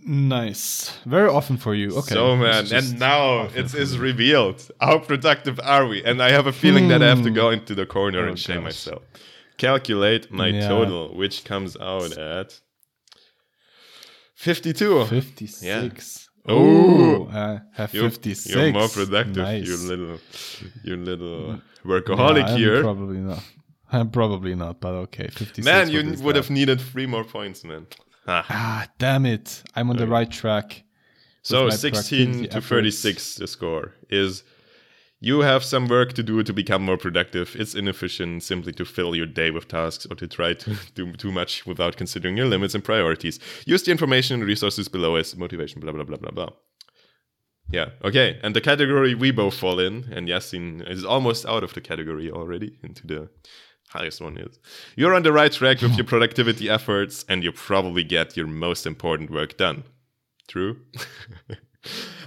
Nice. 0.06 0.96
Very 1.04 1.28
often 1.28 1.56
for 1.56 1.74
you. 1.74 1.88
Okay. 1.98 2.14
So 2.14 2.36
man, 2.36 2.72
and 2.72 2.98
now 3.00 3.48
it 3.54 3.74
is 3.74 3.98
revealed. 3.98 4.70
How 4.80 4.98
productive 5.00 5.58
are 5.62 5.86
we? 5.86 6.04
And 6.04 6.22
I 6.22 6.30
have 6.30 6.46
a 6.46 6.52
feeling 6.52 6.88
that 6.88 7.02
I 7.02 7.08
have 7.08 7.22
to 7.24 7.28
Hmm. 7.30 7.34
go 7.34 7.50
into 7.50 7.74
the 7.74 7.84
corner 7.84 8.24
Oh, 8.24 8.28
and 8.28 8.38
shame 8.38 8.58
gosh. 8.62 8.64
myself. 8.64 9.02
Calculate 9.56 10.30
my 10.30 10.48
Yeah. 10.48 10.68
total, 10.68 11.14
which 11.16 11.44
comes 11.44 11.76
out 11.76 12.16
at 12.16 12.60
fifty-two. 14.36 15.04
56. 15.06 16.27
Oh. 16.48 17.28
I 17.32 17.60
have 17.74 17.92
You're- 17.94 18.10
56. 18.10 18.54
You're 18.54 18.72
more 18.72 18.88
productive, 18.88 19.36
Nice. 19.36 19.66
you 19.66 19.76
little, 19.76 20.18
you 20.82 20.96
little 20.96 21.48
Yeah, 21.48 21.56
workaholic 21.84 22.44
I'm 22.48 22.56
here. 22.58 22.82
Probably 22.82 23.18
not. 23.18 23.42
I'm 23.90 24.10
probably 24.10 24.54
not, 24.54 24.80
but 24.80 24.92
okay. 25.04 25.28
56. 25.28 25.64
man, 25.64 25.90
you 25.90 26.14
would 26.22 26.36
have 26.36 26.50
needed 26.50 26.80
three 26.80 27.06
more 27.06 27.24
points, 27.24 27.64
man. 27.64 27.86
Ah. 28.26 28.44
Ah, 28.50 28.86
damn 28.98 29.24
it. 29.24 29.62
I'm 29.74 29.88
on 29.90 29.96
the 29.96 30.06
right 30.06 30.30
track. 30.30 30.82
So 31.42 31.70
16 31.70 31.92
productivity 31.92 32.48
to 32.48 32.56
efforts. 32.58 32.68
36, 32.68 33.34
the 33.36 33.46
score 33.46 33.94
is 34.10 34.42
you 35.20 35.40
have 35.40 35.64
some 35.64 35.88
work 35.88 36.12
to 36.12 36.22
do 36.22 36.42
to 36.42 36.52
become 36.52 36.82
more 36.82 36.96
productive. 36.96 37.56
It's 37.58 37.74
inefficient 37.74 38.42
simply 38.42 38.72
to 38.74 38.84
fill 38.84 39.16
your 39.16 39.26
day 39.26 39.50
with 39.50 39.68
tasks 39.68 40.06
or 40.10 40.14
to 40.16 40.28
try 40.28 40.54
to 40.54 40.76
do 40.94 41.12
too 41.12 41.32
much 41.32 41.66
without 41.66 41.96
considering 41.96 42.36
your 42.36 42.46
limits 42.46 42.74
and 42.74 42.84
priorities. 42.84 43.40
Use 43.66 43.82
the 43.82 43.90
information 43.90 44.34
and 44.34 44.44
resources 44.44 44.88
below 44.88 45.16
as 45.16 45.36
motivation, 45.36 45.80
blah, 45.80 45.92
blah, 45.92 46.04
blah, 46.04 46.18
blah, 46.18 46.30
blah. 46.30 46.50
Yeah, 47.70 47.90
okay. 48.02 48.38
And 48.42 48.56
the 48.56 48.60
category 48.60 49.14
we 49.14 49.30
both 49.30 49.54
fall 49.54 49.78
in, 49.78 50.08
and 50.10 50.26
Yasin 50.26 50.88
is 50.88 51.04
almost 51.04 51.44
out 51.44 51.62
of 51.62 51.74
the 51.74 51.82
category 51.82 52.30
already 52.30 52.78
into 52.82 53.06
the 53.06 53.28
highest 53.90 54.20
one 54.20 54.38
is. 54.38 54.58
You're 54.96 55.14
on 55.14 55.22
the 55.22 55.32
right 55.32 55.52
track 55.52 55.82
with 55.82 55.96
your 55.96 56.06
productivity 56.12 56.70
efforts, 56.70 57.24
and 57.28 57.44
you 57.44 57.52
probably 57.52 58.04
get 58.04 58.36
your 58.36 58.46
most 58.46 58.86
important 58.86 59.30
work 59.30 59.58
done. 59.58 59.84
True. 60.46 60.78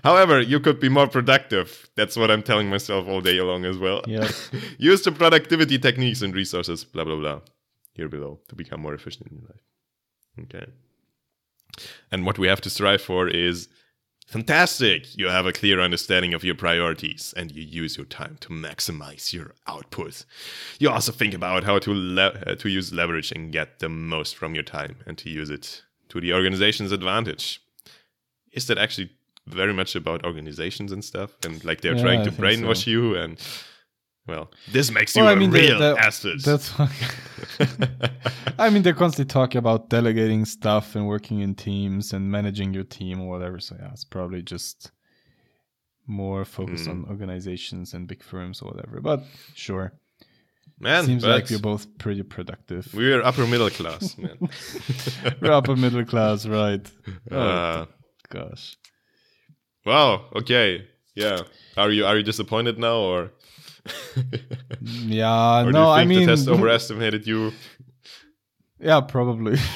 However, 0.03 0.41
you 0.41 0.59
could 0.59 0.79
be 0.79 0.89
more 0.89 1.07
productive. 1.07 1.89
That's 1.95 2.17
what 2.17 2.31
I'm 2.31 2.41
telling 2.41 2.69
myself 2.69 3.07
all 3.07 3.21
day 3.21 3.39
long 3.41 3.65
as 3.65 3.77
well. 3.77 4.01
Yeah. 4.07 4.29
Use 4.77 5.03
the 5.03 5.11
productivity 5.11 5.77
techniques 5.77 6.21
and 6.21 6.33
resources, 6.33 6.83
blah, 6.83 7.03
blah, 7.03 7.17
blah, 7.17 7.41
here 7.93 8.09
below 8.09 8.39
to 8.49 8.55
become 8.55 8.81
more 8.81 8.93
efficient 8.93 9.27
in 9.27 9.37
your 9.37 9.47
life. 9.47 9.61
Okay. 10.55 10.71
And 12.11 12.25
what 12.25 12.39
we 12.39 12.47
have 12.47 12.61
to 12.61 12.69
strive 12.69 13.01
for 13.01 13.27
is 13.27 13.67
fantastic. 14.27 15.17
You 15.17 15.27
have 15.27 15.45
a 15.45 15.53
clear 15.53 15.79
understanding 15.79 16.33
of 16.33 16.43
your 16.43 16.55
priorities 16.55 17.33
and 17.37 17.51
you 17.51 17.61
use 17.61 17.97
your 17.97 18.05
time 18.05 18.37
to 18.41 18.49
maximize 18.49 19.33
your 19.33 19.53
output. 19.67 20.25
You 20.79 20.89
also 20.89 21.11
think 21.11 21.33
about 21.33 21.63
how 21.63 21.79
to 21.79 21.93
le- 21.93 22.41
uh, 22.47 22.55
to 22.55 22.69
use 22.69 22.93
leverage 22.93 23.31
and 23.31 23.51
get 23.51 23.79
the 23.79 23.89
most 23.89 24.35
from 24.35 24.55
your 24.55 24.63
time 24.63 24.97
and 25.05 25.17
to 25.19 25.29
use 25.29 25.49
it 25.49 25.83
to 26.09 26.19
the 26.19 26.33
organization's 26.33 26.91
advantage. 26.91 27.61
Is 28.51 28.67
that 28.67 28.77
actually 28.77 29.11
very 29.53 29.73
much 29.73 29.95
about 29.95 30.25
organizations 30.25 30.91
and 30.91 31.03
stuff 31.03 31.31
and 31.45 31.63
like 31.65 31.81
they're 31.81 31.95
Yeah, 31.95 32.01
trying 32.03 32.23
to 32.25 32.31
brainwash 32.31 32.85
so. 32.85 32.91
you 32.91 33.15
and 33.15 33.37
well, 34.27 34.51
this 34.71 34.91
makes 34.91 35.15
Well, 35.15 35.25
you 35.25 35.29
I 35.31 35.33
a 35.33 35.35
mean, 35.35 35.49
the- 35.51 35.59
real 35.61 35.79
the- 35.79 35.97
asset. 35.99 36.37
That's. 36.45 36.71
I 38.59 38.69
mean, 38.69 38.83
they're 38.83 38.93
constantly 38.93 39.31
talking 39.31 39.57
about 39.59 39.89
delegating 39.89 40.45
stuff 40.45 40.95
and 40.95 41.07
working 41.07 41.39
in 41.39 41.55
teams 41.55 42.13
and 42.13 42.31
managing 42.31 42.73
your 42.73 42.83
team 42.83 43.19
or 43.21 43.29
whatever. 43.29 43.59
So 43.59 43.75
yeah, 43.79 43.89
it's 43.91 44.03
probably 44.03 44.41
just 44.43 44.91
more 46.07 46.45
focused 46.45 46.85
Hmm. 46.85 46.91
on 46.91 47.05
organizations 47.09 47.93
and 47.93 48.07
big 48.07 48.23
firms 48.23 48.61
or 48.61 48.71
whatever. 48.71 49.01
But 49.01 49.23
sure, 49.55 49.93
Man, 50.79 51.05
seems 51.05 51.25
like 51.25 51.49
you're 51.49 51.59
both 51.59 51.87
pretty 51.97 52.23
productive. 52.23 52.93
we're 52.93 53.21
upper 53.23 53.47
middle 53.47 53.69
class, 53.69 54.17
man. 54.17 54.37
We're 55.41 55.51
upper 55.51 55.75
middle 55.75 56.05
class, 56.05 56.45
right? 56.45 56.85
Oh 57.31 57.37
Uh, 57.39 57.85
gosh. 58.29 58.77
Wow. 59.85 60.25
Okay. 60.35 60.87
Yeah. 61.15 61.39
Are 61.77 61.89
you 61.91 62.05
are 62.05 62.17
you 62.17 62.23
disappointed 62.23 62.77
now, 62.77 62.97
or, 62.97 63.31
Yeah, 64.81 65.65
or 65.65 65.71
no, 65.71 65.89
I 65.89 66.05
mean, 66.05 66.21
the 66.21 66.35
test 66.35 66.47
overestimated 66.47 67.25
you? 67.27 67.51
yeah, 68.79 69.01
probably. 69.01 69.57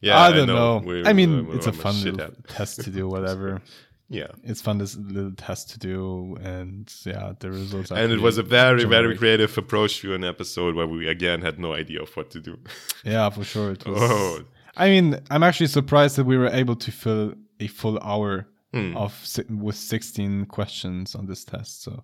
Yeah, 0.00 0.18
I 0.20 0.32
don't 0.32 0.46
know. 0.46 0.80
We're- 0.84 1.04
I 1.06 1.12
mean, 1.12 1.46
we're- 1.46 1.56
it's 1.56 1.66
a 1.66 1.70
I'm 1.70 1.76
fun 1.76 2.02
little 2.04 2.30
test 2.48 2.82
to 2.84 2.90
do, 2.90 3.08
whatever. 3.08 3.60
Yeah. 4.08 4.26
it's 4.44 4.60
fun 4.60 4.76
this 4.78 4.94
little 4.94 5.32
test 5.32 5.70
to 5.70 5.78
do 5.78 6.36
and 6.42 6.92
yeah 7.06 7.32
the 7.40 7.50
results 7.50 7.90
are 7.90 7.96
And 7.96 8.12
it 8.12 8.20
was 8.20 8.36
a 8.36 8.42
very, 8.42 8.84
very 8.84 9.16
creative 9.16 9.56
approach 9.56 10.02
to 10.02 10.12
an 10.14 10.22
episode 10.22 10.74
where 10.74 10.86
we 10.86 11.08
again 11.08 11.40
had 11.40 11.58
no 11.58 11.72
idea 11.72 12.02
of 12.02 12.10
what 12.14 12.30
to 12.32 12.40
do. 12.40 12.58
yeah 13.04 13.30
for 13.30 13.42
sure 13.42 13.70
it 13.72 13.82
oh. 13.86 13.92
was 13.92 14.02
Oh. 14.02 14.44
i 14.76 14.88
mean 14.90 15.18
i'm 15.30 15.42
actually 15.42 15.68
surprised 15.68 16.16
that 16.16 16.24
we 16.26 16.36
were 16.36 16.48
able 16.62 16.76
to 16.76 16.90
fill 16.92 17.32
a 17.64 17.66
full 17.68 17.98
hour 18.00 18.46
Hmm. 18.74 18.96
of 18.96 19.12
with 19.50 19.76
16 19.76 20.46
questions 20.46 21.14
on 21.14 21.26
this 21.26 21.44
test 21.44 21.82
so 21.82 22.02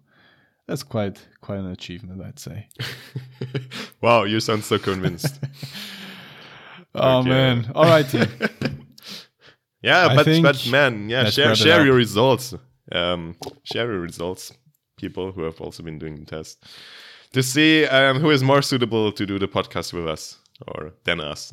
that's 0.66 0.82
quite 0.82 1.16
quite 1.40 1.60
an 1.60 1.70
achievement 1.72 2.20
i'd 2.26 2.38
say 2.38 2.68
wow, 4.02 4.24
you 4.24 4.38
sound 4.40 4.62
so 4.64 4.78
convinced. 4.78 5.40
oh 6.94 7.20
Okay. 7.20 7.28
man 7.30 7.72
all 7.74 7.84
right 7.86 8.12
yeah, 9.82 10.08
I 10.08 10.16
but 10.16 10.26
but 10.42 10.66
man, 10.70 11.08
yeah, 11.08 11.30
share 11.30 11.54
share 11.54 11.84
your 11.84 11.94
results. 11.94 12.54
Um, 12.92 13.34
share 13.64 13.90
your 13.92 14.00
results, 14.00 14.52
people 14.96 15.32
who 15.32 15.42
have 15.44 15.60
also 15.60 15.82
been 15.82 15.98
doing 15.98 16.16
the 16.20 16.24
test, 16.26 16.64
to 17.32 17.42
see 17.42 17.86
um, 17.86 18.18
who 18.18 18.30
is 18.30 18.42
more 18.42 18.62
suitable 18.62 19.12
to 19.12 19.26
do 19.26 19.38
the 19.38 19.48
podcast 19.48 19.92
with 19.92 20.08
us 20.08 20.38
or 20.66 20.92
than 21.04 21.20
us. 21.20 21.52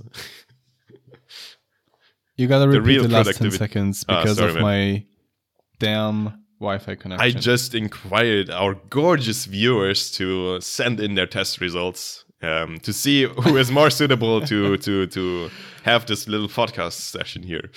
You 2.38 2.48
gotta 2.48 2.70
The 2.72 2.80
repeat 2.82 2.88
real 2.94 3.04
the 3.04 3.10
last 3.10 3.26
10 3.28 3.34
productivity- 3.36 3.58
seconds 3.58 4.06
Ah, 4.10 4.22
because 4.22 4.38
sorry, 4.38 4.50
of 4.50 4.56
man. 4.56 4.64
my 4.64 5.06
damn 5.80 6.44
wi-fi 6.60 6.96
connection. 6.96 7.26
I 7.26 7.32
just 7.32 7.76
inquired 7.76 8.50
our 8.50 8.76
gorgeous 8.90 9.46
viewers 9.46 10.12
to 10.12 10.60
send 10.62 11.00
in 11.00 11.16
their 11.16 11.28
test 11.28 11.60
results 11.62 12.24
um, 12.42 12.78
to 12.80 12.94
see 12.94 13.24
who 13.26 13.58
is 13.58 13.72
more 13.72 13.90
suitable 14.00 14.42
to 14.42 14.78
to 14.78 15.08
to 15.08 15.50
have 15.84 16.06
this 16.06 16.28
little 16.28 16.48
podcast 16.50 16.94
session 16.94 17.44
here 17.44 17.72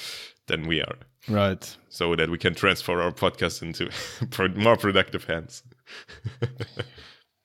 than 0.46 0.66
we 0.66 0.80
are, 0.82 0.96
right. 1.28 1.76
So 1.90 2.14
that 2.16 2.28
we 2.30 2.38
can 2.38 2.54
transfer 2.54 3.00
our 3.02 3.12
podcast 3.12 3.62
into 3.62 3.90
more 4.60 4.76
productive 4.76 5.24
hands. 5.24 5.62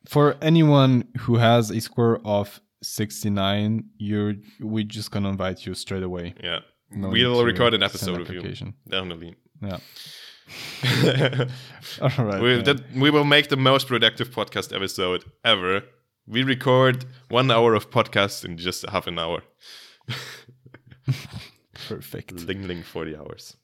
for 0.08 0.36
anyone 0.42 1.08
who 1.20 1.38
has 1.38 1.70
a 1.70 1.80
score 1.80 2.20
of 2.26 2.60
69 2.82 3.86
you're 3.98 4.34
we're 4.60 4.84
just 4.84 5.12
gonna 5.12 5.30
invite 5.30 5.66
you 5.66 5.74
straight 5.74 6.04
away. 6.04 6.34
Yeah, 6.44 6.60
No 6.96 7.10
we'll 7.10 7.44
record 7.46 7.74
an 7.74 7.84
episode 7.84 8.22
of 8.22 8.30
you 8.30 8.42
definitely. 8.88 9.36
yeah 9.62 9.80
all 12.02 12.26
right 12.26 12.42
we, 12.42 12.56
man. 12.56 12.64
that, 12.66 12.82
we 12.96 13.10
will 13.10 13.24
make 13.24 13.48
the 13.50 13.58
most 13.58 13.88
productive 13.88 14.30
podcast 14.30 14.76
episode 14.76 15.24
ever. 15.44 15.82
We 16.28 16.44
record 16.44 17.06
one 17.30 17.50
hour 17.52 17.74
of 17.74 17.90
podcast 17.90 18.46
in 18.46 18.58
just 18.58 18.88
half 18.90 19.08
an 19.08 19.18
hour. 19.20 19.42
perfect 21.88 22.34
Ling 22.48 22.68
ling 22.68 22.84
forty 22.84 23.16
hours. 23.16 23.56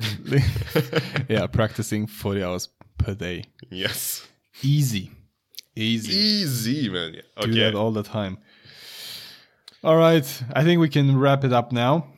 yeah 1.28 1.46
practicing 1.46 2.06
40 2.08 2.42
hours 2.42 2.68
per 2.98 3.14
day 3.14 3.44
Yes. 3.70 4.26
easy 4.62 5.12
easy 5.76 6.12
Easy, 6.12 6.88
man. 6.88 7.14
Yeah. 7.14 7.46
do 7.46 7.54
that 7.54 7.74
all 7.76 7.92
the 7.92 8.02
time 8.02 8.38
all 9.84 9.96
right 9.96 10.42
i 10.54 10.64
think 10.64 10.80
we 10.80 10.88
can 10.88 11.16
wrap 11.16 11.44
it 11.44 11.52
up 11.52 11.70
now 11.70 12.08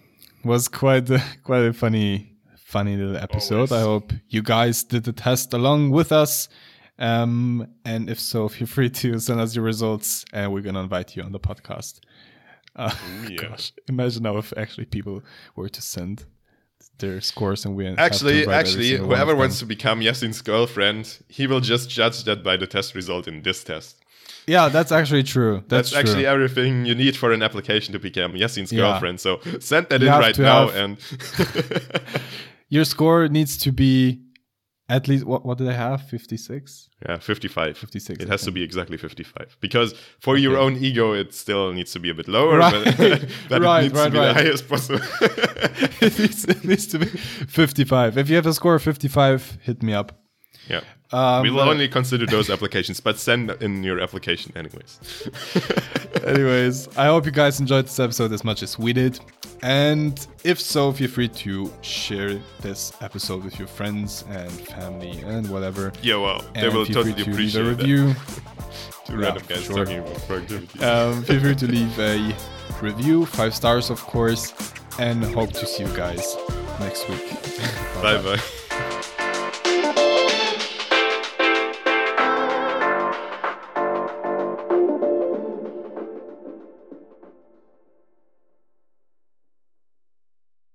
was 0.48 0.66
quite 0.66 1.08
a, 1.10 1.22
quite 1.44 1.64
a 1.64 1.72
funny 1.72 2.34
funny 2.56 2.96
little 2.96 3.16
episode 3.16 3.70
Always. 3.70 3.72
i 3.72 3.80
hope 3.80 4.12
you 4.28 4.42
guys 4.42 4.82
did 4.82 5.04
the 5.04 5.12
test 5.12 5.54
along 5.54 5.90
with 5.90 6.10
us 6.10 6.48
um 6.98 7.68
and 7.84 8.10
if 8.10 8.18
so 8.18 8.48
feel 8.54 8.66
free 8.66 8.90
to 8.90 9.18
send 9.18 9.40
us 9.40 9.54
your 9.54 9.64
results 9.64 10.24
and 10.32 10.52
we're 10.52 10.62
gonna 10.62 10.80
invite 10.80 11.16
you 11.16 11.22
on 11.22 11.32
the 11.32 11.40
podcast 11.40 12.00
uh, 12.76 12.94
yeah. 13.28 13.36
gosh 13.48 13.72
imagine 13.88 14.22
now 14.22 14.36
if 14.38 14.52
actually 14.56 14.86
people 14.86 15.22
were 15.54 15.68
to 15.68 15.82
send 15.82 16.24
their 16.98 17.20
scores 17.20 17.64
and 17.64 17.76
we 17.76 17.86
Actually, 17.86 18.46
actually, 18.48 18.88
single 18.90 19.06
one 19.08 19.12
of 19.12 19.18
whoever 19.18 19.36
wants 19.36 19.60
to 19.60 19.66
become 19.66 20.00
Yasin's 20.00 20.42
girlfriend, 20.42 21.18
he 21.28 21.46
will 21.46 21.60
just 21.60 21.88
judge 21.88 22.24
that 22.24 22.42
by 22.42 22.56
the 22.56 22.66
test 22.66 22.94
result 22.94 23.28
in 23.28 23.42
this 23.42 23.62
test. 23.62 23.97
Yeah 24.48 24.68
that's 24.68 24.90
actually 24.92 25.22
true 25.22 25.54
That's, 25.68 25.90
that's, 25.90 25.94
actually 26.00 26.26
everything 26.26 26.84
you 26.86 26.94
need 26.94 27.14
for 27.16 27.32
an 27.32 27.42
application 27.42 27.92
to 27.92 27.98
become 27.98 28.32
Yasin's 28.32 28.72
Yeah. 28.72 28.80
girlfriend. 28.80 29.20
So 29.20 29.30
send 29.60 29.88
that 29.90 30.00
You 30.00 30.08
in 30.08 30.12
right 30.26 30.38
now 30.38 30.68
and 30.70 30.96
your 32.68 32.84
score 32.84 33.28
needs 33.28 33.56
to 33.58 33.72
be 33.72 34.22
at 34.90 35.06
least 35.06 35.24
what 35.26 35.44
what 35.44 35.58
did 35.58 35.68
I 35.68 35.74
have? 35.74 36.00
56? 36.08 36.88
yeah, 37.06 37.18
55. 37.18 37.76
56, 37.76 38.22
It 38.24 38.28
has 38.28 38.42
to 38.42 38.50
be 38.50 38.62
exactly 38.62 38.96
55 38.96 39.56
because 39.60 39.92
for 40.18 40.36
your 40.38 40.56
own 40.56 40.76
ego, 40.76 41.12
it 41.12 41.34
still 41.34 41.72
needs 41.72 41.92
to 41.92 42.00
be 42.00 42.08
a 42.10 42.14
bit 42.14 42.26
lower, 42.28 42.56
Right. 42.58 42.96
but, 42.96 43.28
but 43.50 43.60
Right, 43.62 43.84
it 43.92 43.92
needs 43.92 43.94
to 43.94 43.98
right, 44.00 44.12
be 44.12 44.18
right. 44.18 44.26
the 44.28 44.34
highest 44.34 44.68
possible. 44.68 45.00
it, 46.00 46.18
needs, 46.18 46.44
it 46.44 46.64
needs 46.64 46.86
to 46.88 46.98
be 46.98 47.06
55. 47.06 48.16
If 48.18 48.28
you 48.30 48.36
have 48.36 48.46
a 48.46 48.54
score 48.54 48.76
of 48.76 48.82
55, 48.82 49.58
hit 49.62 49.82
me 49.82 49.92
up. 49.92 50.12
Yeah. 50.68 50.80
Um, 51.10 51.42
we 51.42 51.50
will 51.50 51.60
only 51.60 51.88
consider 51.88 52.26
those 52.26 52.50
applications, 52.50 53.00
but 53.00 53.18
send 53.18 53.50
in 53.62 53.82
your 53.82 53.98
application 53.98 54.52
anyways. 54.54 55.00
Anyways, 56.26 56.88
I 56.98 57.06
hope 57.06 57.24
you 57.24 57.32
guys 57.32 57.60
enjoyed 57.60 57.86
this 57.86 57.98
episode 57.98 58.30
as 58.32 58.44
much 58.44 58.62
as 58.62 58.78
we 58.78 58.92
did. 58.92 59.18
And 59.62 60.26
if 60.44 60.60
so, 60.60 60.92
feel 60.92 61.08
free 61.08 61.28
to 61.28 61.72
share 61.80 62.38
this 62.60 62.92
episode 63.00 63.42
with 63.42 63.58
your 63.58 63.68
friends 63.68 64.24
and 64.28 64.50
family 64.50 65.18
and 65.22 65.48
whatever. 65.50 65.92
Yeah, 66.02 66.16
well, 66.16 66.44
they 66.54 66.68
will 66.68 66.84
totally 66.84 67.12
to 67.14 67.18
leave 67.24 67.28
appreciate 67.28 67.60
a 67.62 67.64
that. 67.64 67.78
review. 67.78 68.14
Two 69.06 69.14
Yeah, 69.14 69.18
random 69.28 69.42
guys 69.48 69.64
sure. 69.64 69.76
talking 69.76 69.98
about 70.00 70.18
productivity. 70.28 70.84
Um, 70.84 71.22
feel 71.24 71.40
free 71.40 71.54
to 71.54 71.66
leave 71.66 71.98
a 71.98 72.36
review, 72.82 73.24
five 73.24 73.54
stars, 73.54 73.88
of 73.88 74.00
course, 74.02 74.52
and 74.98 75.24
hope 75.24 75.52
to 75.54 75.64
see 75.66 75.84
you 75.84 75.96
guys 75.96 76.36
next 76.80 77.08
week. 77.08 77.26
bye 78.02 78.20
bye. 78.22 78.38